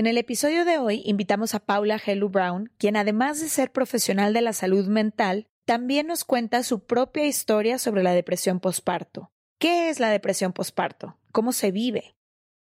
En 0.00 0.06
el 0.06 0.16
episodio 0.16 0.64
de 0.64 0.78
hoy 0.78 1.02
invitamos 1.04 1.54
a 1.54 1.58
Paula 1.60 2.00
Hellu 2.02 2.30
Brown, 2.30 2.72
quien 2.78 2.96
además 2.96 3.38
de 3.38 3.50
ser 3.50 3.70
profesional 3.70 4.32
de 4.32 4.40
la 4.40 4.54
salud 4.54 4.86
mental, 4.86 5.46
también 5.66 6.06
nos 6.06 6.24
cuenta 6.24 6.62
su 6.62 6.86
propia 6.86 7.26
historia 7.26 7.78
sobre 7.78 8.02
la 8.02 8.14
depresión 8.14 8.60
posparto. 8.60 9.30
¿Qué 9.58 9.90
es 9.90 10.00
la 10.00 10.08
depresión 10.08 10.54
posparto? 10.54 11.18
¿Cómo 11.32 11.52
se 11.52 11.70
vive? 11.70 12.16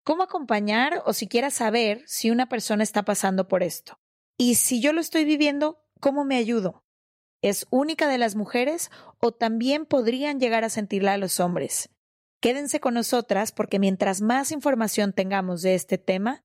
¿Cómo 0.04 0.23
acompañar 0.23 1.03
o 1.04 1.12
siquiera 1.12 1.51
saber 1.51 2.04
si 2.07 2.31
una 2.31 2.49
persona 2.49 2.85
está 2.85 3.04
pasando 3.04 3.49
por 3.49 3.65
esto? 3.65 3.99
Y 4.38 4.54
si 4.54 4.81
yo 4.81 4.93
lo 4.93 5.01
estoy 5.01 5.24
viviendo, 5.24 5.83
¿cómo 5.99 6.24
me 6.24 6.37
ayudo? 6.37 6.85
¿Es 7.43 7.67
única 7.71 8.06
de 8.06 8.19
las 8.19 8.37
mujeres 8.37 8.93
o 9.19 9.33
también 9.33 9.85
podrían 9.85 10.38
llegar 10.38 10.63
a 10.63 10.71
sentirla 10.71 11.15
a 11.15 11.19
los 11.19 11.40
hombres? 11.40 11.88
Quédense 12.40 12.79
con 12.79 12.95
nosotras 12.95 13.51
porque 13.51 13.81
mientras 13.81 14.21
más 14.21 14.53
información 14.53 15.13
tengamos 15.13 15.63
de 15.63 15.74
este 15.74 15.99
tema, 15.99 16.45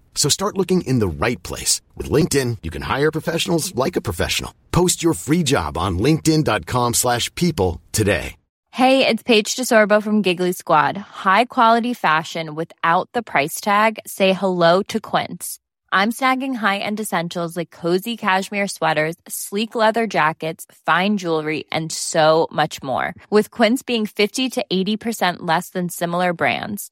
So 0.15 0.29
start 0.29 0.57
looking 0.57 0.81
in 0.81 0.99
the 0.99 1.25
right 1.25 1.41
place. 1.41 1.81
With 1.97 2.11
LinkedIn, 2.11 2.59
you 2.61 2.69
can 2.69 2.83
hire 2.83 3.11
professionals 3.11 3.73
like 3.73 3.95
a 3.95 4.01
professional. 4.01 4.53
Post 4.71 5.01
your 5.01 5.13
free 5.15 5.41
job 5.41 5.77
on 5.77 5.97
linkedin.com 5.97 6.93
slash 6.93 7.33
people 7.33 7.81
today. 7.91 8.35
Hey, 8.73 9.05
it's 9.05 9.21
Paige 9.21 9.57
DeSorbo 9.57 10.01
from 10.01 10.21
Giggly 10.21 10.53
Squad. 10.53 10.95
High 10.95 11.43
quality 11.43 11.93
fashion 11.93 12.55
without 12.55 13.09
the 13.11 13.21
price 13.21 13.59
tag. 13.59 13.99
Say 14.07 14.31
hello 14.31 14.81
to 14.83 15.01
Quince. 15.01 15.59
I'm 15.91 16.13
snagging 16.13 16.55
high-end 16.55 17.01
essentials 17.01 17.57
like 17.57 17.69
cozy 17.69 18.15
cashmere 18.15 18.69
sweaters, 18.69 19.17
sleek 19.27 19.75
leather 19.75 20.07
jackets, 20.07 20.65
fine 20.85 21.17
jewelry, 21.17 21.65
and 21.69 21.91
so 21.91 22.47
much 22.49 22.81
more. 22.81 23.13
With 23.29 23.51
Quince 23.51 23.83
being 23.83 24.05
50 24.05 24.49
to 24.51 24.65
80% 24.71 25.39
less 25.39 25.67
than 25.71 25.89
similar 25.89 26.31
brands. 26.31 26.91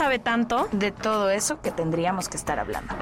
sabe 0.00 0.18
tanto. 0.18 0.66
de 0.72 0.92
todo 0.92 1.28
eso 1.28 1.60
que 1.60 1.72
tendríamos 1.72 2.30
que 2.30 2.38
estar 2.38 2.58
hablando. 2.58 2.94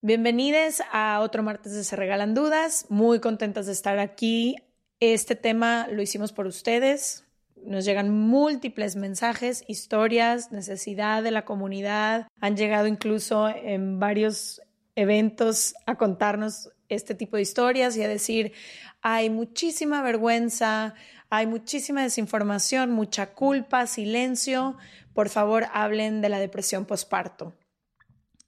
Bienvenidos 0.00 0.82
a 0.92 1.20
otro 1.20 1.42
martes 1.42 1.74
de 1.74 1.84
Se 1.84 1.94
Regalan 1.94 2.32
Dudas. 2.32 2.86
Muy 2.88 3.20
contentas 3.20 3.66
de 3.66 3.72
estar 3.72 3.98
aquí. 3.98 4.56
Este 4.98 5.36
tema 5.36 5.86
lo 5.90 6.00
hicimos 6.00 6.32
por 6.32 6.46
ustedes. 6.46 7.26
Nos 7.66 7.84
llegan 7.84 8.08
múltiples 8.08 8.96
mensajes, 8.96 9.62
historias, 9.68 10.52
necesidad 10.52 11.22
de 11.22 11.32
la 11.32 11.44
comunidad. 11.44 12.28
Han 12.40 12.56
llegado 12.56 12.86
incluso 12.86 13.46
en 13.50 14.00
varios 14.00 14.62
eventos 14.96 15.74
a 15.84 15.96
contarnos 15.96 16.70
este 16.88 17.14
tipo 17.14 17.36
de 17.36 17.42
historias 17.42 17.96
y 17.96 18.02
a 18.02 18.08
decir, 18.08 18.52
hay 19.02 19.30
muchísima 19.30 20.02
vergüenza, 20.02 20.94
hay 21.30 21.46
muchísima 21.46 22.02
desinformación, 22.02 22.90
mucha 22.92 23.34
culpa, 23.34 23.86
silencio. 23.86 24.76
Por 25.12 25.28
favor, 25.28 25.66
hablen 25.72 26.20
de 26.20 26.28
la 26.28 26.38
depresión 26.38 26.84
posparto. 26.84 27.54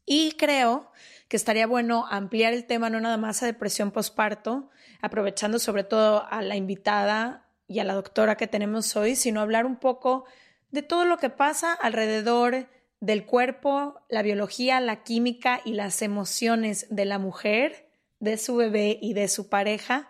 Y 0.05 0.33
creo 0.33 0.91
que 1.29 1.37
estaría 1.37 1.67
bueno 1.67 2.07
ampliar 2.09 2.53
el 2.53 2.65
tema 2.65 2.91
no 2.91 3.01
nada 3.01 3.17
más 3.17 3.43
a 3.43 3.47
depresión 3.47 3.91
posparto, 3.91 4.71
aprovechando 5.01 5.59
sobre 5.59 5.85
todo 5.85 6.27
a 6.31 6.43
la 6.43 6.57
invitada 6.57 7.49
y 7.67 7.81
a 7.81 7.85
la 7.85 7.95
doctora 7.95 8.37
que 8.37 8.47
tenemos 8.47 8.95
hoy, 8.97 9.17
sino 9.17 9.41
hablar 9.41 9.67
un 9.67 9.77
poco 9.77 10.25
de 10.71 10.83
todo 10.83 11.05
lo 11.05 11.19
que 11.19 11.31
pasa 11.31 11.73
alrededor 11.73 12.69
del 13.01 13.27
cuerpo, 13.27 14.01
la 14.09 14.23
biología, 14.23 14.81
la 14.81 15.03
química 15.03 15.61
y 15.65 15.73
las 15.73 16.03
emociones 16.03 16.87
de 16.91 17.05
la 17.05 17.19
mujer, 17.19 17.86
de 18.21 18.39
su 18.39 18.57
bebé 18.57 18.99
y 19.01 19.15
de 19.15 19.29
su 19.29 19.49
pareja 19.49 20.09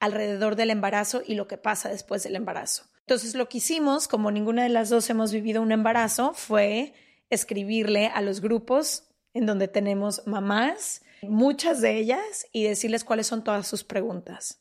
alrededor 0.00 0.56
del 0.56 0.70
embarazo 0.70 1.22
y 1.26 1.34
lo 1.34 1.48
que 1.48 1.56
pasa 1.56 1.88
después 1.88 2.22
del 2.22 2.36
embarazo. 2.36 2.84
Entonces 3.00 3.34
lo 3.34 3.48
que 3.48 3.58
hicimos, 3.58 4.06
como 4.06 4.30
ninguna 4.30 4.62
de 4.62 4.68
las 4.68 4.90
dos 4.90 5.08
hemos 5.10 5.32
vivido 5.32 5.62
un 5.62 5.72
embarazo, 5.72 6.34
fue 6.34 6.94
escribirle 7.30 8.06
a 8.06 8.20
los 8.20 8.40
grupos 8.40 9.04
en 9.34 9.46
donde 9.46 9.68
tenemos 9.68 10.26
mamás, 10.26 11.02
muchas 11.22 11.80
de 11.80 11.96
ellas, 11.96 12.46
y 12.52 12.64
decirles 12.64 13.04
cuáles 13.04 13.26
son 13.26 13.44
todas 13.44 13.66
sus 13.66 13.84
preguntas. 13.84 14.60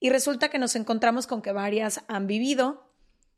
Y 0.00 0.10
resulta 0.10 0.48
que 0.48 0.58
nos 0.58 0.76
encontramos 0.76 1.26
con 1.26 1.42
que 1.42 1.52
varias 1.52 2.02
han 2.08 2.26
vivido 2.26 2.86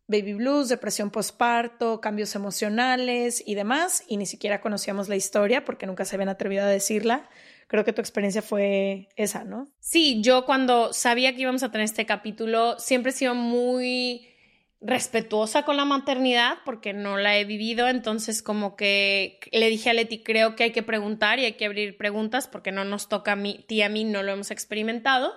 baby 0.09 0.33
blues, 0.33 0.71
depresión 0.71 1.11
postparto, 1.11 2.01
cambios 2.01 2.35
emocionales 2.35 3.43
y 3.47 3.55
demás, 3.55 4.03
y 4.09 4.17
ni 4.17 4.25
siquiera 4.27 4.61
conocíamos 4.61 5.09
la 5.09 5.17
historia 5.17 5.65
porque 5.65 5.87
nunca 5.87 6.07
se 6.07 6.17
habían 6.17 6.31
atrevido 6.31 6.65
a 6.65 6.69
decirla. 6.69 7.29
Creo 7.69 7.85
que 7.85 7.93
tu 7.93 8.01
experiencia 8.01 8.43
fue 8.43 9.09
esa, 9.15 9.45
¿no? 9.45 9.69
Sí, 9.79 10.21
yo 10.23 10.45
cuando 10.45 10.93
sabía 10.93 11.35
que 11.35 11.43
íbamos 11.43 11.63
a 11.63 11.71
tener 11.71 11.85
este 11.85 12.07
capítulo, 12.07 12.79
siempre 12.79 13.11
he 13.11 13.15
sido 13.15 13.35
muy 13.35 14.27
respetuosa 14.81 15.65
con 15.65 15.77
la 15.77 15.85
maternidad 15.85 16.59
porque 16.65 16.93
no 16.93 17.17
la 17.17 17.37
he 17.37 17.45
vivido, 17.45 17.89
entonces 17.89 18.43
como 18.43 18.77
que 18.77 19.39
le 19.53 19.69
dije 19.69 19.91
a 19.91 19.93
Leti, 19.93 20.23
creo 20.23 20.57
que 20.57 20.65
hay 20.65 20.73
que 20.73 20.83
preguntar 20.83 21.39
y 21.39 21.45
hay 21.45 21.55
que 21.55 21.67
abrir 21.67 21.97
preguntas 21.97 22.49
porque 22.49 22.73
no 22.73 22.85
nos 22.85 23.09
toca 23.09 23.33
a 23.33 23.37
mí, 23.37 23.65
ti 23.69 23.83
a 23.83 23.89
mí, 23.89 24.05
no 24.05 24.23
lo 24.23 24.33
hemos 24.33 24.51
experimentado. 24.51 25.33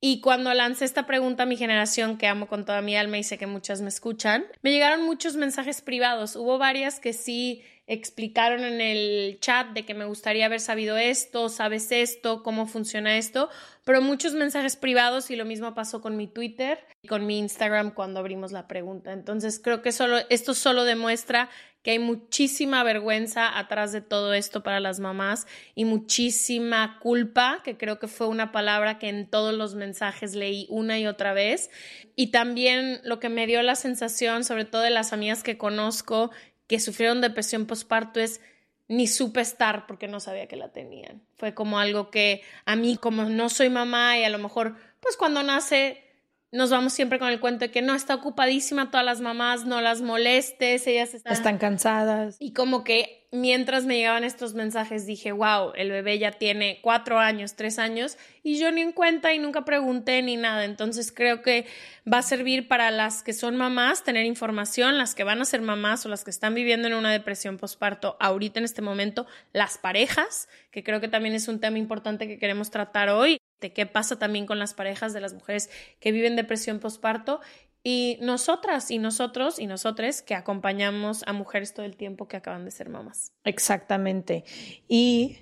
Y 0.00 0.20
cuando 0.20 0.54
lancé 0.54 0.84
esta 0.84 1.06
pregunta 1.06 1.42
a 1.42 1.46
mi 1.46 1.56
generación, 1.56 2.18
que 2.18 2.28
amo 2.28 2.46
con 2.46 2.64
toda 2.64 2.82
mi 2.82 2.96
alma 2.96 3.18
y 3.18 3.24
sé 3.24 3.36
que 3.36 3.46
muchas 3.46 3.80
me 3.80 3.88
escuchan, 3.88 4.44
me 4.62 4.70
llegaron 4.70 5.04
muchos 5.04 5.34
mensajes 5.34 5.80
privados. 5.80 6.36
Hubo 6.36 6.56
varias 6.58 7.00
que 7.00 7.12
sí 7.12 7.62
explicaron 7.88 8.64
en 8.64 8.80
el 8.82 9.38
chat 9.40 9.68
de 9.68 9.84
que 9.84 9.94
me 9.94 10.04
gustaría 10.04 10.44
haber 10.44 10.60
sabido 10.60 10.98
esto, 10.98 11.48
sabes 11.48 11.90
esto, 11.90 12.42
cómo 12.42 12.66
funciona 12.66 13.16
esto, 13.16 13.48
pero 13.84 14.02
muchos 14.02 14.34
mensajes 14.34 14.76
privados 14.76 15.30
y 15.30 15.36
lo 15.36 15.46
mismo 15.46 15.74
pasó 15.74 16.02
con 16.02 16.14
mi 16.16 16.26
Twitter 16.26 16.78
y 17.00 17.08
con 17.08 17.26
mi 17.26 17.38
Instagram 17.38 17.94
cuando 17.94 18.20
abrimos 18.20 18.52
la 18.52 18.68
pregunta. 18.68 19.12
Entonces 19.14 19.58
creo 19.58 19.80
que 19.80 19.92
solo, 19.92 20.18
esto 20.28 20.52
solo 20.52 20.84
demuestra 20.84 21.48
que 21.82 21.92
hay 21.92 21.98
muchísima 21.98 22.82
vergüenza 22.82 23.58
atrás 23.58 23.92
de 23.92 24.00
todo 24.00 24.34
esto 24.34 24.62
para 24.62 24.80
las 24.80 25.00
mamás 25.00 25.46
y 25.74 25.84
muchísima 25.84 26.98
culpa, 27.00 27.60
que 27.64 27.76
creo 27.76 27.98
que 27.98 28.08
fue 28.08 28.26
una 28.26 28.52
palabra 28.52 28.98
que 28.98 29.08
en 29.08 29.28
todos 29.28 29.54
los 29.54 29.74
mensajes 29.74 30.34
leí 30.34 30.66
una 30.68 30.98
y 30.98 31.06
otra 31.06 31.32
vez. 31.32 31.70
Y 32.16 32.30
también 32.30 33.00
lo 33.04 33.20
que 33.20 33.28
me 33.28 33.46
dio 33.46 33.62
la 33.62 33.76
sensación, 33.76 34.44
sobre 34.44 34.64
todo 34.64 34.82
de 34.82 34.90
las 34.90 35.12
amigas 35.12 35.42
que 35.42 35.58
conozco 35.58 36.30
que 36.66 36.80
sufrieron 36.80 37.20
depresión 37.20 37.66
postparto, 37.66 38.20
es 38.20 38.40
ni 38.88 39.06
supe 39.06 39.40
estar 39.40 39.86
porque 39.86 40.08
no 40.08 40.18
sabía 40.18 40.48
que 40.48 40.56
la 40.56 40.72
tenían. 40.72 41.22
Fue 41.36 41.54
como 41.54 41.78
algo 41.78 42.10
que 42.10 42.42
a 42.64 42.74
mí, 42.76 42.96
como 42.96 43.24
no 43.24 43.48
soy 43.48 43.70
mamá 43.70 44.18
y 44.18 44.24
a 44.24 44.30
lo 44.30 44.38
mejor, 44.38 44.76
pues 45.00 45.16
cuando 45.16 45.42
nace 45.42 46.07
nos 46.50 46.70
vamos 46.70 46.94
siempre 46.94 47.18
con 47.18 47.28
el 47.28 47.40
cuento 47.40 47.66
de 47.66 47.70
que 47.70 47.82
no 47.82 47.94
está 47.94 48.14
ocupadísima 48.14 48.90
todas 48.90 49.04
las 49.04 49.20
mamás, 49.20 49.66
no 49.66 49.80
las 49.80 50.00
molestes, 50.00 50.86
ellas 50.86 51.12
están, 51.12 51.32
están 51.32 51.58
cansadas. 51.58 52.36
Y 52.40 52.52
como 52.52 52.84
que 52.84 53.26
mientras 53.30 53.84
me 53.84 53.96
llegaban 53.96 54.24
estos 54.24 54.54
mensajes 54.54 55.04
dije, 55.04 55.32
wow, 55.32 55.72
el 55.74 55.90
bebé 55.90 56.18
ya 56.18 56.32
tiene 56.32 56.78
cuatro 56.80 57.18
años, 57.18 57.54
tres 57.54 57.78
años, 57.78 58.16
y 58.42 58.58
yo 58.58 58.72
ni 58.72 58.80
en 58.80 58.92
cuenta 58.92 59.34
y 59.34 59.38
nunca 59.38 59.66
pregunté 59.66 60.22
ni 60.22 60.36
nada. 60.36 60.64
Entonces 60.64 61.12
creo 61.12 61.42
que 61.42 61.66
va 62.10 62.18
a 62.18 62.22
servir 62.22 62.66
para 62.66 62.90
las 62.90 63.22
que 63.22 63.34
son 63.34 63.56
mamás 63.56 64.02
tener 64.02 64.24
información, 64.24 64.96
las 64.96 65.14
que 65.14 65.24
van 65.24 65.42
a 65.42 65.44
ser 65.44 65.60
mamás 65.60 66.06
o 66.06 66.08
las 66.08 66.24
que 66.24 66.30
están 66.30 66.54
viviendo 66.54 66.88
en 66.88 66.94
una 66.94 67.12
depresión 67.12 67.58
postparto 67.58 68.16
ahorita 68.20 68.58
en 68.58 68.64
este 68.64 68.80
momento, 68.80 69.26
las 69.52 69.76
parejas, 69.76 70.48
que 70.70 70.82
creo 70.82 71.00
que 71.00 71.08
también 71.08 71.34
es 71.34 71.46
un 71.48 71.60
tema 71.60 71.76
importante 71.76 72.26
que 72.26 72.38
queremos 72.38 72.70
tratar 72.70 73.10
hoy 73.10 73.38
de 73.60 73.72
qué 73.72 73.86
pasa 73.86 74.18
también 74.18 74.46
con 74.46 74.58
las 74.58 74.74
parejas 74.74 75.12
de 75.12 75.20
las 75.20 75.34
mujeres 75.34 75.70
que 76.00 76.12
viven 76.12 76.36
depresión 76.36 76.78
postparto 76.78 77.40
y 77.82 78.18
nosotras 78.20 78.90
y 78.90 78.98
nosotros 78.98 79.58
y 79.58 79.66
nosotres 79.66 80.22
que 80.22 80.34
acompañamos 80.34 81.22
a 81.26 81.32
mujeres 81.32 81.74
todo 81.74 81.86
el 81.86 81.96
tiempo 81.96 82.28
que 82.28 82.36
acaban 82.36 82.64
de 82.64 82.70
ser 82.70 82.88
mamás. 82.88 83.32
Exactamente. 83.44 84.44
Y 84.88 85.38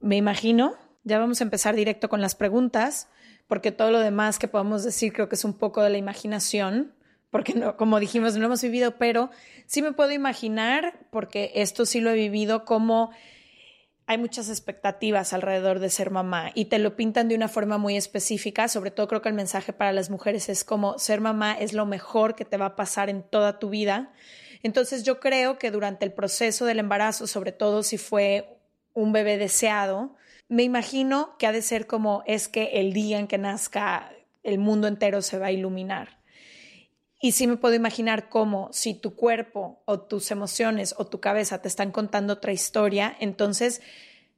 me 0.00 0.16
imagino, 0.16 0.76
ya 1.04 1.18
vamos 1.18 1.40
a 1.40 1.44
empezar 1.44 1.74
directo 1.74 2.08
con 2.08 2.20
las 2.20 2.34
preguntas, 2.34 3.08
porque 3.46 3.72
todo 3.72 3.90
lo 3.90 4.00
demás 4.00 4.38
que 4.38 4.48
podamos 4.48 4.84
decir 4.84 5.12
creo 5.12 5.28
que 5.28 5.34
es 5.34 5.44
un 5.44 5.54
poco 5.54 5.82
de 5.82 5.90
la 5.90 5.98
imaginación, 5.98 6.94
porque 7.30 7.54
como 7.76 8.00
dijimos, 8.00 8.36
no 8.36 8.46
hemos 8.46 8.62
vivido, 8.62 8.96
pero 8.96 9.30
sí 9.66 9.82
me 9.82 9.92
puedo 9.92 10.12
imaginar, 10.12 11.06
porque 11.10 11.52
esto 11.54 11.84
sí 11.84 12.00
lo 12.00 12.10
he 12.10 12.14
vivido, 12.14 12.64
como 12.64 13.10
hay 14.08 14.16
muchas 14.16 14.48
expectativas 14.48 15.34
alrededor 15.34 15.80
de 15.80 15.90
ser 15.90 16.10
mamá 16.10 16.50
y 16.54 16.64
te 16.64 16.78
lo 16.78 16.96
pintan 16.96 17.28
de 17.28 17.34
una 17.34 17.46
forma 17.46 17.76
muy 17.76 17.94
específica. 17.94 18.66
Sobre 18.66 18.90
todo 18.90 19.06
creo 19.06 19.20
que 19.20 19.28
el 19.28 19.34
mensaje 19.34 19.74
para 19.74 19.92
las 19.92 20.08
mujeres 20.08 20.48
es 20.48 20.64
como 20.64 20.98
ser 20.98 21.20
mamá 21.20 21.52
es 21.52 21.74
lo 21.74 21.84
mejor 21.84 22.34
que 22.34 22.46
te 22.46 22.56
va 22.56 22.66
a 22.66 22.76
pasar 22.76 23.10
en 23.10 23.22
toda 23.22 23.58
tu 23.58 23.68
vida. 23.68 24.10
Entonces 24.62 25.02
yo 25.02 25.20
creo 25.20 25.58
que 25.58 25.70
durante 25.70 26.06
el 26.06 26.14
proceso 26.14 26.64
del 26.64 26.78
embarazo, 26.78 27.26
sobre 27.26 27.52
todo 27.52 27.82
si 27.82 27.98
fue 27.98 28.58
un 28.94 29.12
bebé 29.12 29.36
deseado, 29.36 30.16
me 30.48 30.62
imagino 30.62 31.36
que 31.38 31.46
ha 31.46 31.52
de 31.52 31.60
ser 31.60 31.86
como 31.86 32.22
es 32.26 32.48
que 32.48 32.80
el 32.80 32.94
día 32.94 33.18
en 33.18 33.26
que 33.26 33.36
nazca 33.36 34.10
el 34.42 34.58
mundo 34.58 34.88
entero 34.88 35.20
se 35.20 35.38
va 35.38 35.48
a 35.48 35.52
iluminar. 35.52 36.17
Y 37.20 37.32
sí 37.32 37.46
me 37.46 37.56
puedo 37.56 37.74
imaginar 37.74 38.28
cómo 38.28 38.68
si 38.72 38.94
tu 38.94 39.16
cuerpo 39.16 39.82
o 39.86 40.00
tus 40.00 40.30
emociones 40.30 40.94
o 40.98 41.06
tu 41.06 41.20
cabeza 41.20 41.60
te 41.60 41.68
están 41.68 41.90
contando 41.90 42.34
otra 42.34 42.52
historia, 42.52 43.16
entonces 43.18 43.82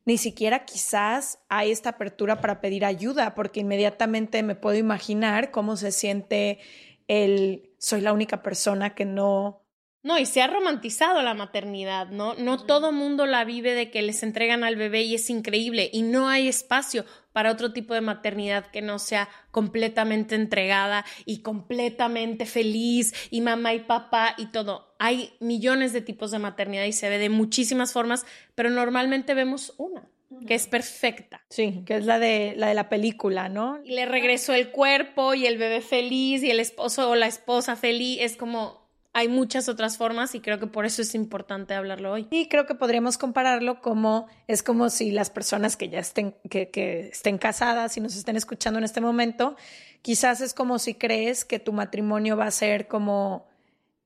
ni 0.06 0.16
siquiera 0.16 0.64
quizás 0.64 1.38
hay 1.48 1.70
esta 1.70 1.90
apertura 1.90 2.40
para 2.40 2.60
pedir 2.60 2.84
ayuda, 2.84 3.34
porque 3.34 3.60
inmediatamente 3.60 4.42
me 4.42 4.54
puedo 4.54 4.76
imaginar 4.76 5.50
cómo 5.50 5.76
se 5.76 5.92
siente 5.92 6.58
el 7.06 7.70
soy 7.78 8.00
la 8.00 8.12
única 8.12 8.42
persona 8.42 8.94
que 8.94 9.04
no 9.04 9.60
no, 10.02 10.18
y 10.18 10.24
se 10.24 10.40
ha 10.40 10.46
romantizado 10.46 11.20
la 11.20 11.34
maternidad, 11.34 12.08
¿no? 12.08 12.32
No 12.34 12.64
todo 12.64 12.90
mundo 12.90 13.26
la 13.26 13.44
vive 13.44 13.74
de 13.74 13.90
que 13.90 14.00
les 14.00 14.22
entregan 14.22 14.64
al 14.64 14.76
bebé 14.76 15.02
y 15.02 15.14
es 15.14 15.28
increíble 15.28 15.90
y 15.92 16.02
no 16.02 16.28
hay 16.28 16.48
espacio 16.48 17.04
para 17.32 17.50
otro 17.50 17.72
tipo 17.72 17.94
de 17.94 18.00
maternidad 18.00 18.66
que 18.66 18.82
no 18.82 18.98
sea 18.98 19.28
completamente 19.50 20.34
entregada 20.34 21.04
y 21.24 21.42
completamente 21.42 22.46
feliz 22.46 23.14
y 23.30 23.40
mamá 23.40 23.74
y 23.74 23.80
papá 23.80 24.34
y 24.36 24.46
todo. 24.46 24.94
Hay 24.98 25.32
millones 25.40 25.92
de 25.92 26.00
tipos 26.00 26.30
de 26.30 26.38
maternidad 26.38 26.84
y 26.84 26.92
se 26.92 27.08
ve 27.08 27.18
de 27.18 27.28
muchísimas 27.28 27.92
formas, 27.92 28.26
pero 28.54 28.70
normalmente 28.70 29.34
vemos 29.34 29.74
una 29.78 30.08
que 30.46 30.54
es 30.54 30.66
perfecta. 30.66 31.42
Sí, 31.48 31.82
que 31.84 31.96
es 31.96 32.06
la 32.06 32.18
de 32.18 32.54
la 32.56 32.68
de 32.68 32.74
la 32.74 32.88
película, 32.88 33.48
¿no? 33.48 33.80
Y 33.84 33.90
le 33.90 34.06
regresó 34.06 34.54
el 34.54 34.70
cuerpo 34.70 35.34
y 35.34 35.46
el 35.46 35.58
bebé 35.58 35.80
feliz 35.80 36.42
y 36.42 36.50
el 36.50 36.60
esposo 36.60 37.10
o 37.10 37.14
la 37.16 37.26
esposa 37.26 37.76
feliz, 37.76 38.18
es 38.20 38.36
como 38.36 38.79
hay 39.12 39.28
muchas 39.28 39.68
otras 39.68 39.96
formas 39.96 40.34
y 40.34 40.40
creo 40.40 40.58
que 40.58 40.66
por 40.66 40.86
eso 40.86 41.02
es 41.02 41.14
importante 41.14 41.74
hablarlo 41.74 42.12
hoy. 42.12 42.28
Y 42.30 42.48
creo 42.48 42.66
que 42.66 42.74
podríamos 42.74 43.18
compararlo 43.18 43.80
como 43.80 44.28
es 44.46 44.62
como 44.62 44.88
si 44.88 45.10
las 45.10 45.30
personas 45.30 45.76
que 45.76 45.88
ya 45.88 45.98
estén, 45.98 46.34
que, 46.48 46.70
que 46.70 47.08
estén 47.08 47.38
casadas 47.38 47.96
y 47.96 48.00
nos 48.00 48.16
estén 48.16 48.36
escuchando 48.36 48.78
en 48.78 48.84
este 48.84 49.00
momento, 49.00 49.56
quizás 50.02 50.40
es 50.40 50.54
como 50.54 50.78
si 50.78 50.94
crees 50.94 51.44
que 51.44 51.58
tu 51.58 51.72
matrimonio 51.72 52.36
va 52.36 52.46
a 52.46 52.50
ser 52.52 52.86
como 52.86 53.48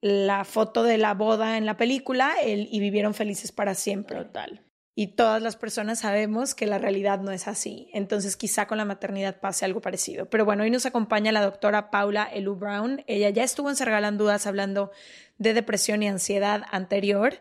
la 0.00 0.44
foto 0.44 0.82
de 0.82 0.98
la 0.98 1.14
boda 1.14 1.58
en 1.58 1.66
la 1.66 1.76
película 1.76 2.34
el, 2.42 2.68
y 2.70 2.80
vivieron 2.80 3.14
felices 3.14 3.52
para 3.52 3.74
siempre. 3.74 4.16
Total 4.16 4.63
y 4.96 5.08
todas 5.08 5.42
las 5.42 5.56
personas 5.56 6.00
sabemos 6.00 6.54
que 6.54 6.66
la 6.66 6.78
realidad 6.78 7.18
no 7.18 7.32
es 7.32 7.48
así. 7.48 7.88
Entonces 7.92 8.36
quizá 8.36 8.66
con 8.66 8.78
la 8.78 8.84
maternidad 8.84 9.40
pase 9.40 9.64
algo 9.64 9.80
parecido. 9.80 10.26
Pero 10.26 10.44
bueno, 10.44 10.62
hoy 10.62 10.70
nos 10.70 10.86
acompaña 10.86 11.32
la 11.32 11.42
doctora 11.42 11.90
Paula 11.90 12.24
Elu 12.24 12.54
Brown. 12.54 13.02
Ella 13.08 13.30
ya 13.30 13.42
estuvo 13.42 13.70
en 13.70 13.76
Sergalan 13.76 14.18
Dudas 14.18 14.46
hablando 14.46 14.92
de 15.38 15.52
depresión 15.52 16.02
y 16.04 16.08
ansiedad 16.08 16.62
anterior. 16.70 17.40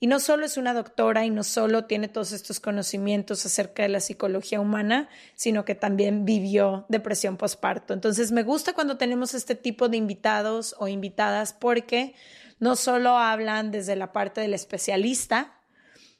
Y 0.00 0.08
no 0.08 0.18
solo 0.18 0.44
es 0.44 0.56
una 0.56 0.74
doctora 0.74 1.24
y 1.24 1.30
no 1.30 1.44
solo 1.44 1.84
tiene 1.84 2.08
todos 2.08 2.32
estos 2.32 2.58
conocimientos 2.58 3.46
acerca 3.46 3.82
de 3.84 3.88
la 3.88 4.00
psicología 4.00 4.60
humana, 4.60 5.08
sino 5.34 5.64
que 5.64 5.74
también 5.76 6.24
vivió 6.24 6.84
depresión 6.88 7.36
postparto. 7.36 7.94
Entonces 7.94 8.32
me 8.32 8.42
gusta 8.42 8.72
cuando 8.72 8.96
tenemos 8.96 9.34
este 9.34 9.54
tipo 9.54 9.88
de 9.88 9.96
invitados 9.96 10.74
o 10.78 10.88
invitadas 10.88 11.52
porque 11.52 12.14
no 12.60 12.74
solo 12.74 13.18
hablan 13.18 13.70
desde 13.70 13.96
la 13.96 14.12
parte 14.12 14.40
del 14.40 14.54
especialista, 14.54 15.57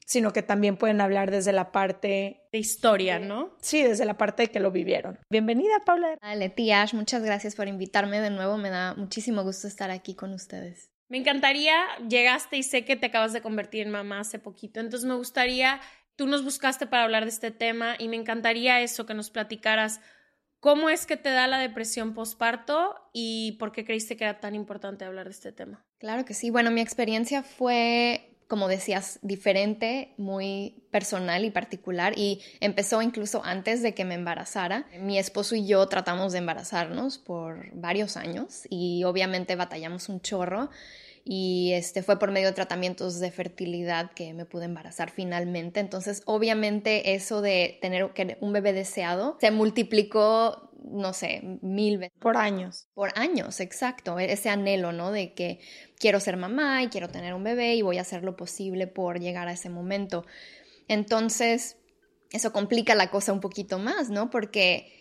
sino 0.09 0.33
que 0.33 0.43
también 0.43 0.79
pueden 0.79 1.03
hablar 1.03 1.31
desde 1.31 1.53
la 1.53 1.71
parte 1.71 2.41
de 2.51 2.59
historia, 2.59 3.19
¿no? 3.19 3.55
Sí, 3.61 3.83
desde 3.83 4.07
la 4.07 4.17
parte 4.17 4.45
de 4.45 4.49
que 4.51 4.59
lo 4.59 4.71
vivieron. 4.71 5.19
Bienvenida, 5.29 5.85
Paula. 5.85 6.17
Dale, 6.23 6.49
tía 6.49 6.87
muchas 6.95 7.23
gracias 7.23 7.55
por 7.55 7.69
invitarme 7.69 8.21
de 8.23 8.31
nuevo. 8.31 8.57
Me 8.57 8.71
da 8.71 8.95
muchísimo 8.95 9.43
gusto 9.43 9.69
estar 9.69 9.91
aquí 9.91 10.15
con 10.15 10.33
ustedes. 10.33 10.91
Me 11.11 11.19
encantaría, 11.19 11.75
llegaste 12.09 12.57
y 12.57 12.63
sé 12.63 12.87
que 12.87 12.97
te 12.97 13.07
acabas 13.07 13.35
de 13.35 13.43
convertir 13.43 13.83
en 13.83 13.91
mamá 13.91 14.21
hace 14.21 14.39
poquito, 14.39 14.81
entonces 14.81 15.09
me 15.09 15.15
gustaría, 15.15 15.81
tú 16.17 16.27
nos 16.27 16.45
buscaste 16.45 16.87
para 16.87 17.05
hablar 17.05 17.25
de 17.25 17.31
este 17.31 17.51
tema 17.51 17.95
y 17.99 18.09
me 18.09 18.17
encantaría 18.17 18.83
eso, 18.83 19.07
que 19.07 19.15
nos 19.15 19.31
platicaras 19.31 20.01
cómo 20.61 20.91
es 20.91 21.07
que 21.07 21.17
te 21.17 21.31
da 21.31 21.47
la 21.47 21.59
depresión 21.59 22.13
postparto 22.13 22.95
y 23.15 23.53
por 23.53 23.73
qué 23.73 23.87
creíste 23.87 24.19
que 24.19 24.25
era 24.25 24.41
tan 24.41 24.55
importante 24.55 25.07
hablar 25.07 25.27
de 25.27 25.33
este 25.33 25.53
tema. 25.53 25.83
Claro 25.99 26.27
que 26.27 26.35
sí, 26.35 26.51
bueno, 26.51 26.71
mi 26.71 26.83
experiencia 26.83 27.43
fue 27.43 28.38
como 28.49 28.67
decías, 28.67 29.19
diferente, 29.21 30.15
muy 30.17 30.83
personal 30.91 31.45
y 31.45 31.51
particular 31.51 32.15
y 32.17 32.41
empezó 32.61 33.03
incluso 33.03 33.45
antes 33.45 33.83
de 33.83 33.93
que 33.93 34.07
me 34.07 34.15
embarazara. 34.15 34.87
Mi 34.99 35.19
esposo 35.19 35.55
y 35.55 35.67
yo 35.67 35.87
tratamos 35.87 36.33
de 36.33 36.39
embarazarnos 36.39 37.19
por 37.19 37.71
varios 37.75 38.17
años 38.17 38.63
y 38.71 39.05
obviamente 39.05 39.55
batallamos 39.55 40.09
un 40.09 40.23
chorro 40.23 40.71
y 41.31 41.73
este 41.75 42.03
fue 42.03 42.19
por 42.19 42.31
medio 42.31 42.49
de 42.49 42.55
tratamientos 42.55 43.21
de 43.21 43.31
fertilidad 43.31 44.11
que 44.13 44.33
me 44.33 44.47
pude 44.47 44.65
embarazar 44.65 45.11
finalmente. 45.11 45.79
Entonces, 45.79 46.23
obviamente 46.25 47.15
eso 47.15 47.43
de 47.43 47.79
tener 47.83 48.11
un 48.41 48.53
bebé 48.55 48.73
deseado 48.73 49.37
se 49.39 49.51
multiplicó 49.51 50.68
no 50.91 51.13
sé, 51.13 51.41
mil 51.63 51.99
veces. 51.99 52.19
Por 52.19 52.37
años. 52.37 52.89
Por 52.95 53.11
años, 53.19 53.61
exacto. 53.61 54.19
E-, 54.19 54.33
ese 54.33 54.51
anhelo, 54.51 54.93
¿no? 54.93 55.13
De 55.13 55.35
que 55.35 55.61
quiero 55.99 56.21
ser 56.21 56.37
mamá 56.37 56.83
y 56.83 56.89
quiero 56.89 57.09
tener 57.09 57.35
un 57.35 57.45
bebé 57.45 57.75
y 57.75 57.83
voy 57.83 57.99
a 57.99 58.03
hacer 58.03 58.25
lo 58.25 58.37
posible 58.37 58.87
por 58.87 59.21
llegar 59.21 59.49
a 59.49 59.53
ese 59.53 59.71
momento. 59.71 60.25
Entonces, 60.89 61.77
eso 62.31 62.53
complica 62.53 62.95
la 62.95 63.11
cosa 63.11 63.33
un 63.33 63.41
poquito 63.41 63.79
más, 63.79 64.11
¿no? 64.11 64.31
Porque 64.31 64.93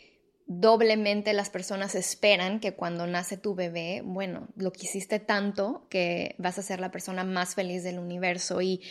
doblemente 0.48 1.34
las 1.34 1.50
personas 1.50 1.94
esperan 1.96 2.60
que 2.60 2.74
cuando 2.74 3.06
nace 3.06 3.38
tu 3.38 3.53
bebé, 3.53 4.01
bueno, 4.06 4.48
lo 4.56 4.72
quisiste 4.72 5.20
tanto 5.20 5.86
que 5.89 6.36
vas 6.38 6.58
a 6.58 6.62
ser 6.62 6.79
la 6.79 6.91
persona 6.91 7.24
más 7.25 7.56
feliz 7.56 7.84
del 7.84 8.00
universo 8.00 8.62
y 8.62 8.82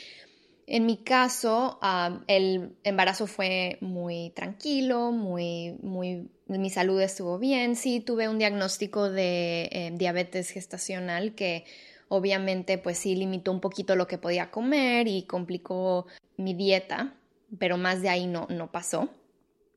en 0.67 0.85
mi 0.85 0.97
caso, 0.97 1.79
el 2.27 2.77
embarazo 2.83 3.29
fue 3.29 3.79
muy 3.81 4.31
tranquilo, 4.31 5.13
muy, 5.13 5.79
muy, 5.81 6.29
mi 6.47 6.71
salud 6.71 7.01
estuvo 7.01 7.39
bien. 7.39 7.77
Sí, 7.77 8.01
tuve 8.01 8.29
un 8.29 8.39
diagnóstico 8.39 9.11
de 9.11 9.69
eh, 9.73 9.91
diabetes 9.95 10.51
gestacional 10.51 11.35
que 11.35 11.65
obviamente 12.09 12.79
pues 12.79 12.99
sí 12.99 13.17
limitó 13.17 13.51
un 13.53 13.61
poquito 13.61 13.97
lo 13.97 14.07
que 14.07 14.19
podía 14.19 14.51
comer 14.51 15.09
y 15.09 15.23
complicó 15.23 16.07
mi 16.37 16.55
dieta, 16.55 17.15
pero 17.59 17.77
más 17.77 18.03
de 18.03 18.09
ahí 18.09 18.27
no, 18.27 18.47
no 18.49 18.71
pasó. 18.71 19.09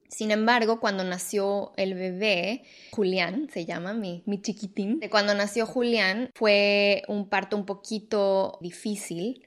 Sin 0.08 0.32
embargo, 0.32 0.80
cuando 0.80 1.04
nació 1.04 1.72
el 1.78 1.94
bebé, 1.94 2.64
Julián 2.92 3.48
se 3.54 3.66
llama 3.66 3.94
mi, 3.94 4.24
mi 4.26 4.42
chiquitín, 4.42 5.00
cuando 5.12 5.36
nació 5.36 5.68
Julián 5.68 6.32
fue 6.34 7.04
un 7.08 7.30
parto 7.30 7.56
un 7.56 7.66
poquito 7.66 8.58
difícil 8.60 9.44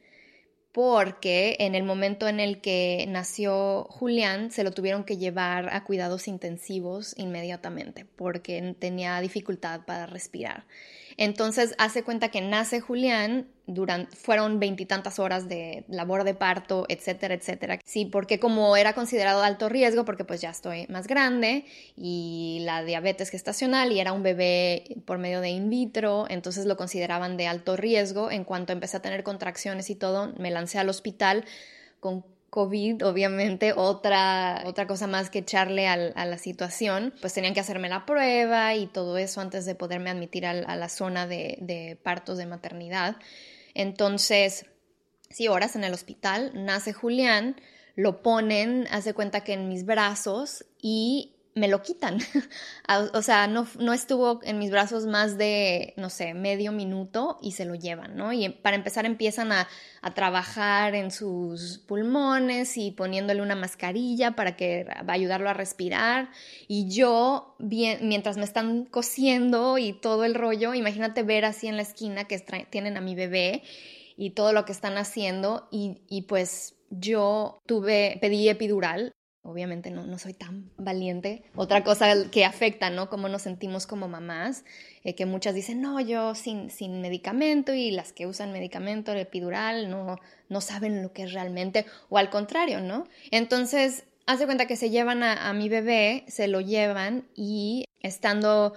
porque 0.72 1.56
en 1.60 1.74
el 1.74 1.82
momento 1.82 2.28
en 2.28 2.40
el 2.40 2.60
que 2.62 3.04
nació 3.08 3.84
Julián 3.90 4.50
se 4.50 4.64
lo 4.64 4.72
tuvieron 4.72 5.04
que 5.04 5.18
llevar 5.18 5.68
a 5.74 5.84
cuidados 5.84 6.28
intensivos 6.28 7.14
inmediatamente 7.18 8.06
porque 8.16 8.74
tenía 8.78 9.20
dificultad 9.20 9.82
para 9.84 10.06
respirar. 10.06 10.64
Entonces 11.22 11.76
hace 11.78 12.02
cuenta 12.02 12.30
que 12.30 12.40
nace 12.40 12.80
Julián, 12.80 13.46
durante, 13.68 14.16
fueron 14.16 14.58
veintitantas 14.58 15.20
horas 15.20 15.48
de 15.48 15.84
labor 15.86 16.24
de 16.24 16.34
parto, 16.34 16.84
etcétera, 16.88 17.34
etcétera. 17.34 17.78
Sí, 17.84 18.06
porque 18.06 18.40
como 18.40 18.76
era 18.76 18.92
considerado 18.92 19.44
alto 19.44 19.68
riesgo, 19.68 20.04
porque 20.04 20.24
pues 20.24 20.40
ya 20.40 20.50
estoy 20.50 20.88
más 20.88 21.06
grande 21.06 21.64
y 21.96 22.62
la 22.64 22.82
diabetes 22.82 23.30
gestacional 23.30 23.92
y 23.92 24.00
era 24.00 24.12
un 24.12 24.24
bebé 24.24 24.96
por 25.04 25.18
medio 25.18 25.40
de 25.40 25.50
in 25.50 25.70
vitro, 25.70 26.26
entonces 26.28 26.66
lo 26.66 26.76
consideraban 26.76 27.36
de 27.36 27.46
alto 27.46 27.76
riesgo. 27.76 28.32
En 28.32 28.42
cuanto 28.42 28.72
empecé 28.72 28.96
a 28.96 29.02
tener 29.02 29.22
contracciones 29.22 29.90
y 29.90 29.94
todo, 29.94 30.32
me 30.40 30.50
lancé 30.50 30.80
al 30.80 30.88
hospital 30.88 31.44
con 32.00 32.24
COVID, 32.52 33.06
obviamente, 33.06 33.72
otra, 33.74 34.64
otra 34.66 34.86
cosa 34.86 35.06
más 35.06 35.30
que 35.30 35.38
echarle 35.38 35.88
a 35.88 35.96
la 36.26 36.36
situación, 36.36 37.14
pues 37.22 37.32
tenían 37.32 37.54
que 37.54 37.60
hacerme 37.60 37.88
la 37.88 38.04
prueba 38.04 38.74
y 38.74 38.88
todo 38.88 39.16
eso 39.16 39.40
antes 39.40 39.64
de 39.64 39.74
poderme 39.74 40.10
admitir 40.10 40.44
a, 40.44 40.52
la 40.52 40.88
zona 40.90 41.26
de, 41.26 41.56
de, 41.62 41.96
partos 41.96 42.36
de 42.36 42.44
maternidad. 42.44 43.16
Entonces, 43.72 44.66
sí, 45.30 45.48
horas 45.48 45.76
en 45.76 45.84
el 45.84 45.94
hospital, 45.94 46.52
nace 46.54 46.92
Julián, 46.92 47.56
lo 47.96 48.20
ponen, 48.20 48.86
hace 48.90 49.14
cuenta 49.14 49.44
que 49.44 49.54
en 49.54 49.70
mis 49.70 49.86
brazos 49.86 50.66
y 50.78 51.31
me 51.54 51.68
lo 51.68 51.82
quitan. 51.82 52.18
o 53.12 53.22
sea, 53.22 53.46
no, 53.46 53.66
no, 53.78 53.92
estuvo 53.92 54.40
en 54.42 54.58
mis 54.58 54.70
brazos 54.70 55.06
más 55.06 55.36
de, 55.36 55.94
no 55.96 56.10
sé, 56.10 56.34
medio 56.34 56.72
minuto 56.72 57.38
y 57.42 57.52
se 57.52 57.64
lo 57.64 57.74
llevan, 57.74 58.16
¿no? 58.16 58.32
Y 58.32 58.48
para 58.48 58.76
empezar 58.76 59.04
empiezan 59.04 59.52
a, 59.52 59.68
a 60.00 60.14
trabajar 60.14 60.94
en 60.94 61.10
sus 61.10 61.78
pulmones 61.78 62.76
y 62.76 62.90
poniéndole 62.90 63.42
una 63.42 63.54
mascarilla 63.54 64.32
para 64.32 64.56
que 64.56 64.84
va 64.84 65.12
a 65.12 65.12
ayudarlo 65.12 65.50
a 65.50 65.54
respirar. 65.54 66.30
Y 66.68 66.88
yo, 66.88 67.54
bien, 67.58 68.08
mientras 68.08 68.36
me 68.36 68.44
están 68.44 68.84
cosiendo 68.86 69.78
y 69.78 69.92
todo 69.92 70.24
el 70.24 70.34
rollo, 70.34 70.74
imagínate 70.74 71.22
ver 71.22 71.44
así 71.44 71.66
en 71.66 71.76
la 71.76 71.82
esquina 71.82 72.24
que 72.24 72.38
tienen 72.70 72.96
a 72.96 73.00
mi 73.00 73.14
bebé 73.14 73.62
y 74.16 74.30
todo 74.30 74.52
lo 74.52 74.64
que 74.64 74.72
están 74.72 74.96
haciendo 74.96 75.68
y, 75.70 76.02
y 76.08 76.22
pues 76.22 76.76
yo 76.90 77.58
tuve, 77.66 78.18
pedí 78.20 78.48
epidural 78.48 79.12
Obviamente 79.44 79.90
no, 79.90 80.06
no, 80.06 80.18
soy 80.18 80.34
tan 80.34 80.70
valiente. 80.76 81.42
Otra 81.56 81.82
cosa 81.82 82.30
que 82.30 82.44
afecta, 82.44 82.90
¿no? 82.90 83.08
Cómo 83.08 83.28
nos 83.28 83.42
sentimos 83.42 83.88
como 83.88 84.06
mamás, 84.06 84.64
eh, 85.02 85.16
que 85.16 85.26
muchas 85.26 85.54
dicen, 85.54 85.80
no, 85.80 85.98
yo 86.00 86.36
sin, 86.36 86.70
sin 86.70 87.00
medicamento 87.00 87.74
y 87.74 87.90
las 87.90 88.12
que 88.12 88.26
usan 88.26 88.52
medicamento, 88.52 89.12
epidural, 89.12 89.90
no, 89.90 90.18
no 90.48 90.60
saben 90.60 91.02
lo 91.02 91.12
que 91.12 91.24
es 91.24 91.32
realmente, 91.32 91.86
o 92.08 92.18
al 92.18 92.30
contrario, 92.30 92.80
¿no? 92.80 93.08
Entonces, 93.32 94.04
hace 94.26 94.44
cuenta 94.46 94.66
que 94.66 94.76
se 94.76 94.90
llevan 94.90 95.24
a 95.24 95.52
mi 95.54 95.68
bebé, 95.68 96.24
se 96.28 96.46
lo 96.46 96.60
llevan 96.60 97.24
y 97.34 97.86
estando 98.00 98.74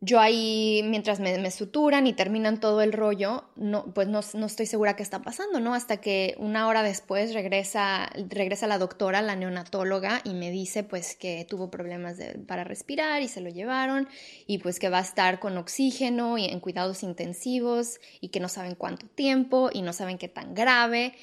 yo 0.00 0.20
ahí, 0.20 0.82
mientras 0.84 1.18
me, 1.18 1.50
suturan 1.50 2.06
y 2.06 2.12
terminan 2.12 2.60
todo 2.60 2.82
el 2.82 2.92
rollo, 2.92 3.44
no, 3.56 3.92
pues 3.94 4.06
no, 4.06 4.20
estoy 4.46 4.66
segura 4.66 4.94
qué 4.94 5.02
está 5.02 5.22
pasando, 5.22 5.58
¿no? 5.58 5.74
Hasta 5.74 5.96
que 5.96 6.36
una 6.38 6.68
hora 6.68 6.84
después 6.84 7.34
regresa, 7.34 8.08
regresa 8.28 8.68
la 8.68 8.78
doctora, 8.78 9.22
la 9.22 9.34
neonatóloga, 9.34 10.20
y 10.22 10.34
me 10.34 10.52
dice 10.52 10.84
pues 10.84 11.16
que 11.16 11.44
tuvo 11.48 11.68
problemas 11.68 12.18
para 12.46 12.62
respirar 12.62 13.22
y 13.22 13.28
se 13.28 13.40
lo 13.40 13.50
llevaron, 13.50 14.08
y 14.46 14.58
pues 14.58 14.78
que 14.78 14.88
va 14.88 14.98
a 14.98 15.02
estar 15.02 15.40
con 15.40 15.56
oxígeno 15.58 16.38
y 16.38 16.44
en 16.44 16.60
cuidados 16.60 17.02
intensivos, 17.02 17.98
y 18.20 18.28
que 18.28 18.38
no 18.38 18.48
saben 18.48 18.76
cuánto 18.76 19.08
tiempo, 19.08 19.70
y 19.72 19.82
no 19.82 19.92
saben 19.92 20.18
qué 20.18 20.28
tan 20.28 20.54
grave. 20.54 21.14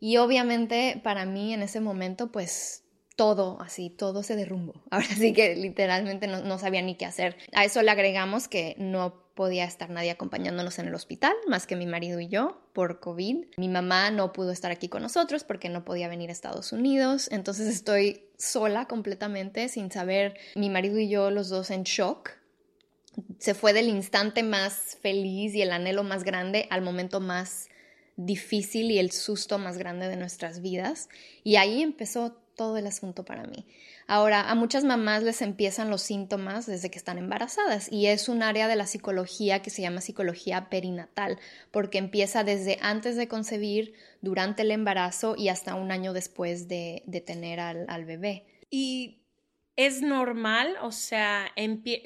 Y 0.00 0.16
obviamente 0.16 1.00
para 1.04 1.26
mí 1.26 1.54
en 1.54 1.62
ese 1.62 1.80
momento 1.80 2.32
pues 2.32 2.85
todo, 3.16 3.58
así, 3.60 3.90
todo 3.90 4.22
se 4.22 4.36
derrumbó. 4.36 4.74
Ahora 4.90 5.06
sí 5.06 5.32
que 5.32 5.56
literalmente 5.56 6.26
no, 6.28 6.58
sabía 6.58 6.82
ni 6.82 6.94
qué 6.94 7.06
hacer. 7.06 7.36
A 7.52 7.64
eso 7.64 7.82
le 7.82 7.90
agregamos 7.90 8.46
que 8.46 8.76
no 8.78 9.24
podía 9.34 9.64
estar 9.64 9.90
nadie 9.90 10.10
acompañándonos 10.10 10.78
en 10.78 10.88
el 10.88 10.94
hospital, 10.94 11.34
más 11.46 11.66
que 11.66 11.76
mi 11.76 11.86
marido 11.86 12.20
y 12.20 12.28
yo, 12.28 12.60
por 12.72 13.00
COVID. 13.00 13.44
Mi 13.58 13.68
mamá 13.68 14.10
no 14.10 14.32
pudo 14.32 14.50
estar 14.50 14.70
aquí 14.70 14.88
con 14.88 15.02
nosotros 15.02 15.44
porque 15.44 15.68
no 15.68 15.84
podía 15.84 16.08
venir 16.08 16.30
a 16.30 16.32
Estados 16.32 16.72
Unidos. 16.72 17.28
Entonces 17.30 17.66
estoy 17.68 18.22
sola 18.38 18.86
completamente, 18.86 19.68
sin 19.68 19.90
saber, 19.90 20.38
mi 20.54 20.70
marido 20.70 20.98
y 20.98 21.08
yo 21.08 21.30
los 21.30 21.48
dos 21.48 21.70
en 21.70 21.82
shock. 21.82 22.30
Se 23.38 23.54
fue 23.54 23.72
del 23.72 23.88
instante 23.88 24.42
más 24.42 24.98
feliz 25.00 25.54
y 25.54 25.62
el 25.62 25.72
anhelo 25.72 26.02
más 26.02 26.22
grande 26.22 26.66
al 26.70 26.82
momento 26.82 27.20
más 27.20 27.68
difícil 28.16 28.90
y 28.90 28.98
el 28.98 29.10
susto 29.10 29.58
más 29.58 29.76
grande 29.76 30.08
de 30.08 30.16
nuestras 30.16 30.60
vidas. 30.60 31.08
Y 31.44 31.56
ahí 31.56 31.82
empezó 31.82 32.36
todo 32.56 32.76
el 32.76 32.86
asunto 32.86 33.24
para 33.24 33.44
mí. 33.44 33.66
Ahora, 34.08 34.50
a 34.50 34.54
muchas 34.54 34.82
mamás 34.82 35.22
les 35.22 35.42
empiezan 35.42 35.90
los 35.90 36.02
síntomas 36.02 36.66
desde 36.66 36.90
que 36.90 36.98
están 36.98 37.18
embarazadas 37.18 37.92
y 37.92 38.06
es 38.06 38.28
un 38.28 38.42
área 38.42 38.66
de 38.66 38.76
la 38.76 38.86
psicología 38.86 39.62
que 39.62 39.70
se 39.70 39.82
llama 39.82 40.00
psicología 40.00 40.68
perinatal, 40.70 41.38
porque 41.70 41.98
empieza 41.98 42.42
desde 42.42 42.78
antes 42.80 43.16
de 43.16 43.28
concebir, 43.28 43.94
durante 44.22 44.62
el 44.62 44.70
embarazo 44.70 45.36
y 45.36 45.48
hasta 45.48 45.74
un 45.74 45.92
año 45.92 46.12
después 46.12 46.66
de, 46.66 47.02
tener 47.24 47.60
al, 47.60 48.04
bebé. 48.04 48.44
Y 48.70 49.22
es 49.76 50.02
normal, 50.02 50.76
o 50.82 50.90
sea, 50.90 51.52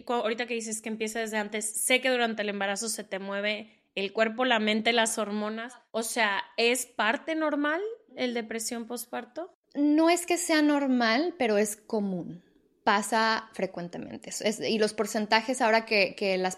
ahorita 0.06 0.46
que 0.46 0.54
dices 0.54 0.82
que 0.82 0.88
empieza 0.88 1.20
desde 1.20 1.38
antes, 1.38 1.64
sé 1.64 2.00
que 2.00 2.10
durante 2.10 2.42
el 2.42 2.50
embarazo 2.50 2.88
se 2.88 3.04
te 3.04 3.18
mueve 3.18 3.80
el 3.94 4.12
cuerpo, 4.12 4.44
la 4.44 4.58
mente, 4.58 4.92
las 4.92 5.18
hormonas, 5.18 5.74
o 5.90 6.02
sea, 6.02 6.42
¿es 6.56 6.86
parte 6.86 7.34
normal 7.34 7.80
el 8.16 8.34
depresión 8.34 8.86
postparto? 8.86 9.54
No 9.74 10.10
es 10.10 10.26
que 10.26 10.36
sea 10.36 10.62
normal, 10.62 11.34
pero 11.38 11.58
es 11.58 11.76
común. 11.76 12.42
Pasa 12.82 13.50
frecuentemente. 13.52 14.30
y 14.66 14.78
los 14.78 14.94
porcentajes, 14.94 15.60
ahora 15.60 15.84
que, 15.84 16.36
las, 16.38 16.56